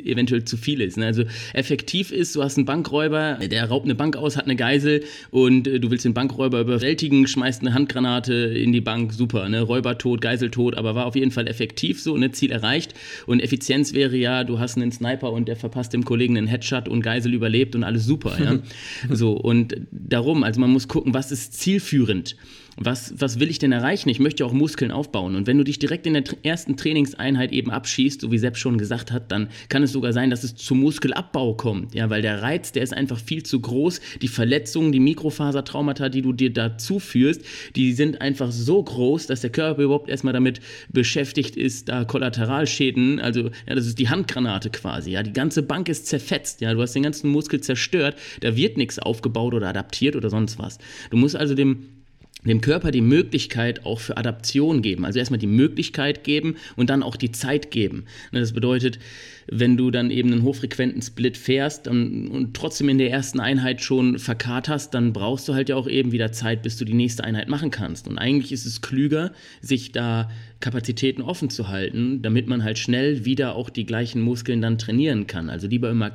eventuell 0.04 0.44
zu 0.44 0.56
viel 0.56 0.80
ist. 0.80 0.96
Ne? 0.96 1.06
Also 1.06 1.24
effektiv 1.54 2.10
ist, 2.10 2.34
du 2.34 2.42
hast 2.42 2.56
einen 2.56 2.66
Bankräuber, 2.66 3.38
der 3.40 3.68
raubt 3.68 3.84
eine 3.84 3.94
Bank 3.94 4.16
aus, 4.16 4.36
hat 4.36 4.44
eine 4.44 4.56
Geisel 4.56 5.04
und 5.30 5.68
äh, 5.68 5.78
du 5.78 5.90
willst 5.90 6.04
den 6.04 6.14
Bankräuber 6.14 6.60
überwältigen, 6.60 7.28
schmeißt 7.28 7.60
eine 7.60 7.74
Handgranate 7.74 8.34
in 8.34 8.72
die 8.72 8.80
Bank, 8.80 9.12
super, 9.12 9.48
ne? 9.48 9.62
Räuber 9.62 9.96
tot, 9.96 10.20
Geisel 10.20 10.50
tot, 10.50 10.76
aber 10.76 10.96
war 10.96 11.06
auf 11.06 11.14
jeden 11.14 11.30
Fall 11.30 11.46
effektiv 11.46 12.02
so, 12.02 12.16
ne? 12.16 12.32
Ziel 12.32 12.50
erreicht. 12.50 12.94
Und 13.26 13.40
Effizienz 13.40 13.94
wäre 13.94 14.16
ja, 14.16 14.42
du 14.42 14.58
hast 14.58 14.76
einen 14.76 14.90
Sniper 14.90 15.32
und 15.32 15.46
der 15.46 15.56
verpasst 15.56 15.92
dem 15.92 16.04
Kollegen 16.04 16.36
einen 16.36 16.48
Headshot 16.48 16.88
und 16.88 17.02
Geisel 17.02 17.32
überlebt 17.32 17.76
und 17.76 17.84
alles 17.84 18.04
super, 18.04 18.36
ja. 18.42 18.58
so, 19.14 19.32
und 19.32 19.76
darum, 19.92 20.42
also 20.42 20.60
man 20.60 20.70
muss 20.70 20.88
gucken, 20.88 21.14
was 21.14 21.30
ist 21.30 21.54
zielführend 21.54 22.36
was, 22.80 23.12
was 23.18 23.40
will 23.40 23.50
ich 23.50 23.58
denn 23.58 23.72
erreichen? 23.72 24.08
Ich 24.08 24.20
möchte 24.20 24.44
auch 24.46 24.52
Muskeln 24.52 24.92
aufbauen. 24.92 25.34
Und 25.34 25.46
wenn 25.46 25.58
du 25.58 25.64
dich 25.64 25.78
direkt 25.78 26.06
in 26.06 26.14
der 26.14 26.24
ersten 26.42 26.76
Trainingseinheit 26.76 27.52
eben 27.52 27.70
abschießt, 27.70 28.20
so 28.20 28.30
wie 28.30 28.38
Sepp 28.38 28.56
schon 28.56 28.78
gesagt 28.78 29.10
hat, 29.10 29.32
dann 29.32 29.48
kann 29.68 29.82
es 29.82 29.92
sogar 29.92 30.12
sein, 30.12 30.30
dass 30.30 30.44
es 30.44 30.54
zu 30.54 30.74
Muskelabbau 30.74 31.54
kommt. 31.54 31.94
Ja, 31.94 32.08
weil 32.08 32.22
der 32.22 32.42
Reiz, 32.42 32.72
der 32.72 32.82
ist 32.82 32.94
einfach 32.94 33.18
viel 33.18 33.42
zu 33.42 33.60
groß. 33.60 34.00
Die 34.22 34.28
Verletzungen, 34.28 34.92
die 34.92 35.00
Mikrofasertraumata, 35.00 36.08
die 36.08 36.22
du 36.22 36.32
dir 36.32 36.52
dazu 36.52 37.00
führst, 37.00 37.42
die 37.74 37.92
sind 37.92 38.20
einfach 38.20 38.52
so 38.52 38.82
groß, 38.82 39.26
dass 39.26 39.40
der 39.40 39.50
Körper 39.50 39.82
überhaupt 39.82 40.08
erstmal 40.08 40.32
damit 40.32 40.60
beschäftigt 40.90 41.56
ist, 41.56 41.88
da 41.88 42.04
Kollateralschäden, 42.04 43.20
also 43.20 43.50
ja, 43.66 43.74
das 43.74 43.86
ist 43.86 43.98
die 43.98 44.08
Handgranate 44.08 44.70
quasi. 44.70 45.10
Ja, 45.10 45.22
die 45.22 45.32
ganze 45.32 45.62
Bank 45.62 45.88
ist 45.88 46.06
zerfetzt. 46.06 46.60
Ja, 46.60 46.72
du 46.74 46.80
hast 46.80 46.94
den 46.94 47.02
ganzen 47.02 47.30
Muskel 47.30 47.60
zerstört. 47.60 48.16
Da 48.40 48.56
wird 48.56 48.76
nichts 48.76 48.98
aufgebaut 48.98 49.54
oder 49.54 49.68
adaptiert 49.68 50.14
oder 50.14 50.30
sonst 50.30 50.58
was. 50.58 50.78
Du 51.10 51.16
musst 51.16 51.36
also 51.36 51.54
dem 51.54 51.97
dem 52.44 52.60
Körper 52.60 52.90
die 52.90 53.00
Möglichkeit 53.00 53.84
auch 53.84 54.00
für 54.00 54.16
Adaption 54.16 54.80
geben. 54.80 55.04
Also 55.04 55.18
erstmal 55.18 55.38
die 55.38 55.46
Möglichkeit 55.46 56.22
geben 56.22 56.56
und 56.76 56.88
dann 56.88 57.02
auch 57.02 57.16
die 57.16 57.32
Zeit 57.32 57.70
geben. 57.70 58.04
Ne, 58.30 58.40
das 58.40 58.52
bedeutet, 58.52 58.98
wenn 59.50 59.76
du 59.76 59.90
dann 59.90 60.10
eben 60.10 60.32
einen 60.32 60.42
hochfrequenten 60.42 61.02
Split 61.02 61.36
fährst 61.36 61.88
und, 61.88 62.54
trotzdem 62.54 62.88
in 62.90 62.98
der 62.98 63.10
ersten 63.10 63.40
Einheit 63.40 63.80
schon 63.80 64.18
verkart 64.18 64.68
hast, 64.68 64.94
dann 64.94 65.12
brauchst 65.12 65.48
du 65.48 65.54
halt 65.54 65.68
ja 65.68 65.76
auch 65.76 65.88
eben 65.88 66.12
wieder 66.12 66.32
Zeit, 66.32 66.62
bis 66.62 66.76
du 66.76 66.84
die 66.84 66.94
nächste 66.94 67.24
Einheit 67.24 67.48
machen 67.48 67.70
kannst. 67.70 68.06
Und 68.06 68.18
eigentlich 68.18 68.52
ist 68.52 68.66
es 68.66 68.82
klüger, 68.82 69.32
sich 69.60 69.92
da 69.92 70.30
Kapazitäten 70.60 71.22
offen 71.22 71.50
zu 71.50 71.68
halten, 71.68 72.22
damit 72.22 72.46
man 72.46 72.62
halt 72.62 72.78
schnell 72.78 73.24
wieder 73.24 73.54
auch 73.54 73.70
die 73.70 73.86
gleichen 73.86 74.20
Muskeln 74.20 74.60
dann 74.60 74.78
trainieren 74.78 75.26
kann. 75.26 75.50
Also 75.50 75.66
lieber 75.66 75.90
immer 75.90 76.12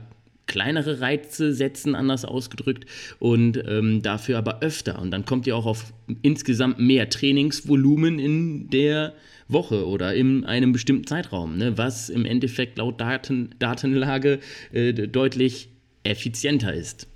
kleinere 0.53 1.01
Reize 1.01 1.51
setzen, 1.51 1.95
anders 1.95 2.25
ausgedrückt, 2.25 2.85
und 3.17 3.57
ähm, 3.67 4.03
dafür 4.03 4.37
aber 4.37 4.61
öfter. 4.61 5.01
Und 5.01 5.09
dann 5.09 5.25
kommt 5.25 5.47
ihr 5.47 5.57
auch 5.57 5.65
auf 5.65 5.93
insgesamt 6.21 6.77
mehr 6.77 7.09
Trainingsvolumen 7.09 8.19
in 8.19 8.69
der 8.69 9.13
Woche 9.47 9.87
oder 9.87 10.13
in 10.13 10.45
einem 10.45 10.71
bestimmten 10.71 11.07
Zeitraum, 11.07 11.57
ne? 11.57 11.75
was 11.79 12.09
im 12.09 12.23
Endeffekt 12.23 12.77
laut 12.77 13.01
Daten, 13.01 13.55
Datenlage 13.57 14.39
äh, 14.71 14.93
deutlich 14.93 15.69
effizienter 16.03 16.71
ist. 16.71 17.07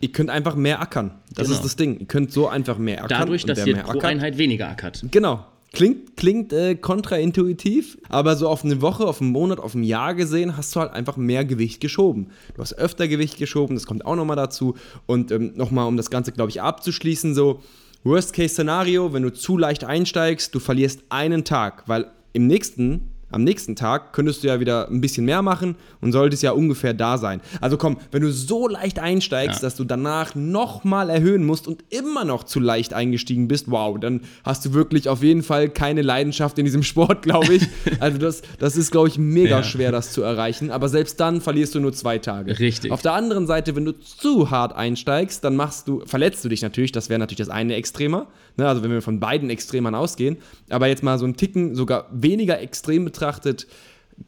Ihr 0.00 0.12
könnt 0.12 0.28
einfach 0.28 0.54
mehr 0.54 0.82
ackern. 0.82 1.12
Das 1.34 1.46
genau. 1.46 1.56
ist 1.56 1.64
das 1.64 1.76
Ding. 1.76 1.98
Ihr 1.98 2.06
könnt 2.06 2.30
so 2.30 2.46
einfach 2.46 2.76
mehr 2.76 3.04
ackern. 3.04 3.20
Dadurch, 3.20 3.46
dass 3.46 3.66
ihr 3.66 3.76
pro 3.76 3.92
ackert, 3.92 4.04
Einheit 4.04 4.36
weniger 4.36 4.68
ackert. 4.68 5.02
Genau, 5.10 5.46
Klingt, 5.72 6.18
klingt 6.18 6.52
äh, 6.52 6.74
kontraintuitiv, 6.74 7.96
aber 8.10 8.36
so 8.36 8.46
auf 8.48 8.62
eine 8.62 8.82
Woche, 8.82 9.06
auf 9.06 9.22
einen 9.22 9.30
Monat, 9.30 9.58
auf 9.58 9.74
ein 9.74 9.84
Jahr 9.84 10.14
gesehen, 10.14 10.58
hast 10.58 10.76
du 10.76 10.80
halt 10.80 10.92
einfach 10.92 11.16
mehr 11.16 11.46
Gewicht 11.46 11.80
geschoben. 11.80 12.28
Du 12.54 12.60
hast 12.60 12.74
öfter 12.74 13.08
Gewicht 13.08 13.38
geschoben, 13.38 13.74
das 13.74 13.86
kommt 13.86 14.04
auch 14.04 14.16
nochmal 14.16 14.36
dazu. 14.36 14.74
Und 15.06 15.30
ähm, 15.32 15.52
nochmal, 15.56 15.88
um 15.88 15.96
das 15.96 16.10
Ganze, 16.10 16.32
glaube 16.32 16.50
ich, 16.50 16.60
abzuschließen, 16.60 17.34
so 17.34 17.62
Worst-Case-Szenario, 18.04 19.14
wenn 19.14 19.22
du 19.22 19.32
zu 19.32 19.56
leicht 19.56 19.84
einsteigst, 19.84 20.54
du 20.54 20.60
verlierst 20.60 21.04
einen 21.08 21.44
Tag, 21.44 21.84
weil 21.86 22.10
im 22.34 22.46
nächsten 22.46 23.11
am 23.32 23.44
nächsten 23.44 23.76
Tag 23.76 24.12
könntest 24.12 24.42
du 24.42 24.48
ja 24.48 24.60
wieder 24.60 24.88
ein 24.88 25.00
bisschen 25.00 25.24
mehr 25.24 25.42
machen 25.42 25.76
und 26.00 26.12
solltest 26.12 26.42
ja 26.42 26.52
ungefähr 26.52 26.94
da 26.94 27.18
sein. 27.18 27.40
Also 27.60 27.76
komm, 27.76 27.98
wenn 28.10 28.22
du 28.22 28.30
so 28.30 28.68
leicht 28.68 28.98
einsteigst, 28.98 29.62
ja. 29.62 29.66
dass 29.66 29.76
du 29.76 29.84
danach 29.84 30.34
nochmal 30.34 31.10
erhöhen 31.10 31.44
musst 31.44 31.66
und 31.66 31.84
immer 31.90 32.24
noch 32.24 32.44
zu 32.44 32.60
leicht 32.60 32.94
eingestiegen 32.94 33.48
bist, 33.48 33.70
wow, 33.70 33.98
dann 33.98 34.22
hast 34.44 34.64
du 34.64 34.74
wirklich 34.74 35.08
auf 35.08 35.22
jeden 35.22 35.42
Fall 35.42 35.68
keine 35.68 36.02
Leidenschaft 36.02 36.58
in 36.58 36.64
diesem 36.64 36.82
Sport, 36.92 37.22
glaube 37.22 37.54
ich. 37.54 37.66
also 38.00 38.18
das, 38.18 38.42
das 38.58 38.76
ist, 38.76 38.90
glaube 38.90 39.08
ich, 39.08 39.18
mega 39.18 39.58
ja. 39.58 39.62
schwer, 39.62 39.92
das 39.92 40.12
zu 40.12 40.22
erreichen. 40.22 40.70
Aber 40.70 40.88
selbst 40.88 41.18
dann 41.20 41.40
verlierst 41.40 41.74
du 41.74 41.80
nur 41.80 41.92
zwei 41.92 42.18
Tage. 42.18 42.58
Richtig. 42.58 42.92
Auf 42.92 43.02
der 43.02 43.14
anderen 43.14 43.46
Seite, 43.46 43.74
wenn 43.76 43.84
du 43.84 43.92
zu 43.98 44.50
hart 44.50 44.74
einsteigst, 44.74 45.42
dann 45.44 45.56
machst 45.56 45.88
du, 45.88 46.02
verletzt 46.06 46.44
du 46.44 46.48
dich 46.48 46.62
natürlich, 46.62 46.92
das 46.92 47.08
wäre 47.08 47.18
natürlich 47.18 47.38
das 47.38 47.48
eine 47.48 47.74
Extremer. 47.74 48.26
Ne? 48.56 48.68
Also 48.68 48.82
wenn 48.82 48.90
wir 48.90 49.02
von 49.02 49.20
beiden 49.20 49.50
Extremern 49.50 49.94
ausgehen. 49.94 50.38
Aber 50.70 50.86
jetzt 50.86 51.02
mal 51.02 51.18
so 51.18 51.24
einen 51.24 51.36
Ticken 51.36 51.74
sogar 51.74 52.08
weniger 52.12 52.60
extrem 52.60 53.04
betrachtet, 53.04 53.66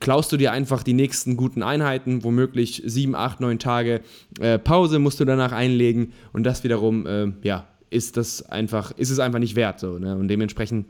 klaust 0.00 0.32
du 0.32 0.36
dir 0.36 0.52
einfach 0.52 0.82
die 0.82 0.94
nächsten 0.94 1.36
guten 1.36 1.62
Einheiten, 1.62 2.24
womöglich 2.24 2.82
sieben, 2.86 3.14
acht, 3.14 3.40
neun 3.40 3.58
Tage 3.58 4.00
äh, 4.40 4.58
Pause 4.58 4.98
musst 4.98 5.20
du 5.20 5.24
danach 5.24 5.52
einlegen 5.52 6.12
und 6.32 6.44
das 6.44 6.64
wiederum, 6.64 7.06
äh, 7.06 7.32
ja, 7.42 7.68
ist 7.90 8.16
das 8.16 8.42
einfach, 8.42 8.92
ist 8.96 9.10
es 9.10 9.18
einfach 9.18 9.38
nicht 9.38 9.56
wert 9.56 9.78
so, 9.78 9.98
ne? 9.98 10.16
Und 10.16 10.28
dementsprechend 10.28 10.86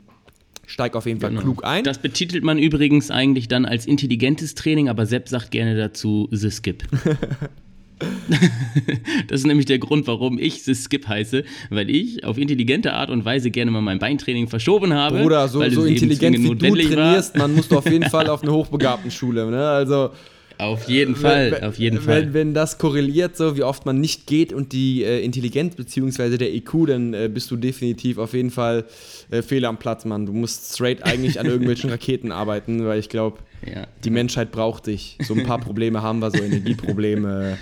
steig 0.65 0.95
auf 0.95 1.05
jeden 1.05 1.19
Fall 1.19 1.29
genau. 1.29 1.41
klug 1.41 1.63
ein. 1.63 1.83
Das 1.83 1.99
betitelt 1.99 2.43
man 2.43 2.57
übrigens 2.57 3.11
eigentlich 3.11 3.47
dann 3.47 3.65
als 3.65 3.85
intelligentes 3.85 4.55
Training, 4.55 4.89
aber 4.89 5.05
Sepp 5.05 5.29
sagt 5.29 5.51
gerne 5.51 5.75
dazu 5.75 6.27
The 6.31 6.49
Skip. 6.49 6.83
das 9.27 9.41
ist 9.41 9.47
nämlich 9.47 9.65
der 9.65 9.79
Grund, 9.79 10.07
warum 10.07 10.37
ich 10.39 10.63
Skip 10.63 11.07
heiße, 11.07 11.43
weil 11.69 11.89
ich 11.89 12.23
auf 12.23 12.37
intelligente 12.37 12.93
Art 12.93 13.09
und 13.09 13.23
Weise 13.23 13.51
gerne 13.51 13.71
mal 13.71 13.81
mein 13.81 13.99
Beintraining 13.99 14.47
verschoben 14.47 14.93
habe. 14.93 15.23
Oder 15.23 15.47
so, 15.47 15.67
so 15.69 15.85
intelligent 15.85 16.37
wie 16.37 16.55
du 16.55 16.55
trainierst, 16.55 17.37
man 17.37 17.55
muss 17.55 17.71
auf 17.71 17.89
jeden 17.89 18.05
Fall 18.09 18.29
auf 18.29 18.43
eine 18.43 18.51
hochbegabten 18.51 19.11
Schule. 19.11 19.49
Ne? 19.49 19.67
Also 19.67 20.11
auf 20.57 20.87
jeden 20.87 21.15
Fall, 21.15 21.51
wenn, 21.51 21.63
auf 21.63 21.77
jeden 21.77 22.01
Fall. 22.01 22.25
Wenn, 22.27 22.33
wenn, 22.33 22.53
das 22.53 22.77
korreliert, 22.77 23.35
so 23.35 23.57
wie 23.57 23.63
oft 23.63 23.85
man 23.85 23.99
nicht 23.99 24.25
geht 24.25 24.53
und 24.53 24.71
die 24.71 25.03
äh, 25.03 25.23
Intelligenz 25.23 25.75
bzw. 25.75 26.37
der 26.37 26.53
IQ, 26.53 26.87
dann 26.87 27.13
äh, 27.13 27.29
bist 27.31 27.51
du 27.51 27.57
definitiv 27.57 28.17
auf 28.17 28.33
jeden 28.33 28.51
Fall 28.51 28.85
äh, 29.31 29.41
fehl 29.41 29.65
am 29.65 29.77
Platz, 29.77 30.05
Mann. 30.05 30.25
Du 30.25 30.33
musst 30.33 30.73
straight 30.73 31.03
eigentlich 31.03 31.39
an 31.39 31.45
irgendwelchen 31.45 31.89
Raketen 31.91 32.31
arbeiten, 32.31 32.85
weil 32.85 32.99
ich 32.99 33.09
glaube, 33.09 33.39
ja. 33.65 33.85
die 34.03 34.09
Menschheit 34.09 34.51
braucht 34.51 34.87
dich. 34.87 35.17
So 35.23 35.33
ein 35.33 35.43
paar 35.43 35.59
Probleme 35.59 36.01
haben 36.01 36.19
wir, 36.19 36.31
so 36.31 36.41
Energieprobleme 36.41 37.57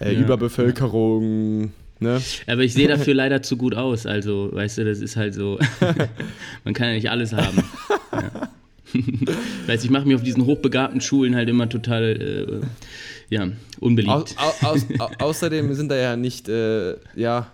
äh, 0.00 0.12
ja. 0.12 0.20
Überbevölkerung. 0.20 1.72
Ne? 2.00 2.20
Aber 2.46 2.62
ich 2.62 2.74
sehe 2.74 2.88
dafür 2.88 3.14
leider 3.14 3.42
zu 3.42 3.56
gut 3.56 3.74
aus. 3.74 4.06
Also, 4.06 4.50
weißt 4.52 4.78
du, 4.78 4.84
das 4.84 5.00
ist 5.00 5.16
halt 5.16 5.34
so. 5.34 5.58
man 6.64 6.74
kann 6.74 6.88
ja 6.88 6.94
nicht 6.94 7.10
alles 7.10 7.32
haben. 7.32 7.62
Ja. 8.12 8.50
weißt, 9.66 9.84
ich 9.84 9.90
mache 9.90 10.06
mich 10.06 10.14
auf 10.14 10.22
diesen 10.22 10.46
hochbegabten 10.46 11.00
Schulen 11.00 11.34
halt 11.34 11.48
immer 11.48 11.68
total 11.68 12.02
äh, 12.04 12.66
ja, 13.34 13.48
unbeliebt. 13.80 14.34
Au, 14.38 14.66
au, 14.66 14.76
au, 14.98 15.10
außerdem 15.18 15.74
sind 15.74 15.90
da 15.90 15.96
ja 15.96 16.16
nicht, 16.16 16.48
äh, 16.48 16.96
ja, 17.14 17.52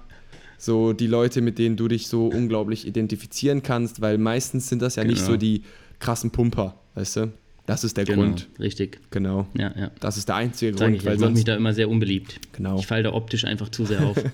so 0.59 0.92
die 0.92 1.07
Leute, 1.07 1.40
mit 1.40 1.59
denen 1.59 1.76
du 1.76 1.88
dich 1.88 2.09
so 2.09 2.26
unglaublich 2.26 2.86
identifizieren 2.86 3.62
kannst, 3.62 4.01
weil 4.01 4.18
meistens 4.18 4.68
sind 4.68 4.82
das 4.82 4.97
ja 4.97 5.03
genau. 5.03 5.14
nicht 5.14 5.24
so 5.24 5.36
die 5.36 5.62
krassen 5.99 6.30
Pumper, 6.30 6.74
weißt 6.95 7.16
du? 7.16 7.32
Das 7.66 7.84
ist 7.84 7.96
der 7.96 8.04
genau, 8.04 8.22
Grund. 8.22 8.48
Richtig. 8.58 9.00
Genau. 9.10 9.46
Ja, 9.56 9.72
ja. 9.76 9.90
Das 10.00 10.16
ist 10.16 10.28
der 10.28 10.36
einzige 10.36 10.72
Sag 10.72 10.88
Grund. 10.88 10.96
Ich, 10.96 11.04
weil 11.04 11.14
ich 11.14 11.20
mache 11.20 11.30
mich 11.32 11.44
da 11.44 11.56
immer 11.56 11.72
sehr 11.72 11.88
unbeliebt. 11.88 12.40
Genau. 12.52 12.78
Ich 12.78 12.86
falle 12.86 13.04
da 13.04 13.12
optisch 13.12 13.44
einfach 13.44 13.68
zu 13.68 13.84
sehr 13.84 14.02
auf. 14.04 14.16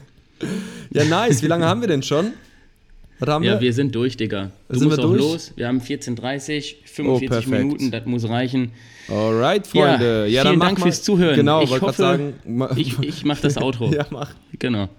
Ja, 0.92 1.04
nice. 1.04 1.42
Wie 1.42 1.48
lange 1.48 1.66
haben 1.66 1.82
wir 1.82 1.88
denn 1.88 2.02
schon? 2.02 2.32
Was 3.20 3.28
haben 3.28 3.44
ja, 3.44 3.54
wir? 3.54 3.60
wir 3.60 3.72
sind 3.74 3.94
durch, 3.94 4.16
Digga. 4.16 4.50
Du 4.68 4.78
sind 4.78 4.88
musst 4.88 4.98
wir 4.98 5.04
auch 5.04 5.10
durch? 5.10 5.20
los. 5.20 5.52
Wir 5.54 5.68
haben 5.68 5.80
14.30, 5.80 6.76
45 6.86 7.46
oh, 7.46 7.50
Minuten, 7.50 7.90
das 7.90 8.06
muss 8.06 8.26
reichen. 8.28 8.72
Alright, 9.08 9.66
Freunde. 9.66 10.26
Ja, 10.28 10.42
ja 10.42 10.42
vielen 10.42 10.60
Dank 10.60 10.80
fürs 10.80 11.02
Zuhören. 11.02 11.36
Genau, 11.36 11.62
ich 11.62 11.80
hoffe, 11.80 11.92
sagen, 11.92 12.34
ich, 12.76 12.98
ich 13.00 13.24
mache 13.24 13.42
das 13.42 13.56
Outro. 13.62 13.92
ja, 13.92 14.06
mach. 14.10 14.34
Genau. 14.58 14.88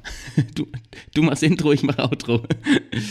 Du, 0.56 0.68
du 1.14 1.24
machst 1.24 1.44
Intro, 1.44 1.72
ich 1.72 1.84
mache 1.84 2.04
Outro. 2.04 2.44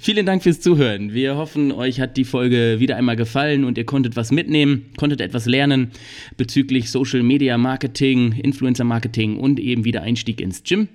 vielen 0.00 0.26
Dank 0.26 0.42
fürs 0.42 0.60
Zuhören. 0.60 1.12
Wir 1.12 1.36
hoffen, 1.36 1.72
euch 1.72 2.00
hat 2.00 2.16
die 2.16 2.24
Folge 2.24 2.76
wieder 2.78 2.96
einmal 2.96 3.16
gefallen 3.16 3.64
und 3.64 3.78
ihr 3.78 3.84
konntet 3.84 4.16
was 4.16 4.30
mitnehmen, 4.30 4.86
konntet 4.96 5.20
etwas 5.20 5.46
lernen 5.46 5.90
bezüglich 6.36 6.90
Social 6.90 7.22
Media 7.22 7.58
Marketing, 7.58 8.32
Influencer 8.32 8.84
Marketing 8.84 9.38
und 9.38 9.58
eben 9.58 9.84
wieder 9.84 10.02
Einstieg 10.02 10.40
ins 10.40 10.62
Gym. 10.62 10.88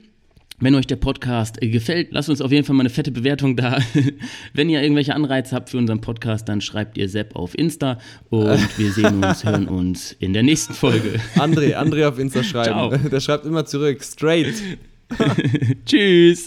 Wenn 0.62 0.76
euch 0.76 0.88
der 0.88 0.98
Podcast 0.98 1.62
äh, 1.62 1.70
gefällt, 1.70 2.10
lasst 2.12 2.30
uns 2.30 2.42
auf 2.42 2.52
jeden 2.52 2.66
Fall 2.66 2.76
mal 2.76 2.82
eine 2.82 2.90
fette 2.90 3.12
Bewertung 3.12 3.56
da. 3.56 3.80
Wenn 4.54 4.70
ihr 4.70 4.82
irgendwelche 4.82 5.16
Anreize 5.16 5.56
habt 5.56 5.70
für 5.70 5.78
unseren 5.78 6.02
Podcast, 6.02 6.50
dann 6.50 6.60
schreibt 6.60 6.98
ihr 6.98 7.08
Sepp 7.08 7.36
auf 7.36 7.58
Insta 7.58 7.98
und 8.30 8.60
wir 8.78 8.92
sehen 8.92 9.24
uns, 9.24 9.46
hören 9.46 9.68
uns 9.70 10.12
in 10.20 10.34
der 10.34 10.44
nächsten 10.44 10.74
Folge. 10.74 11.20
André, 11.36 11.76
André 11.76 12.08
auf 12.08 12.20
Insta 12.20 12.44
schreiben. 12.44 12.72
Ciao. 12.72 12.98
Der 12.98 13.20
schreibt 13.22 13.46
immer 13.46 13.66
zurück, 13.66 14.04
straight. 14.04 14.56
Tschüss. 15.86 16.46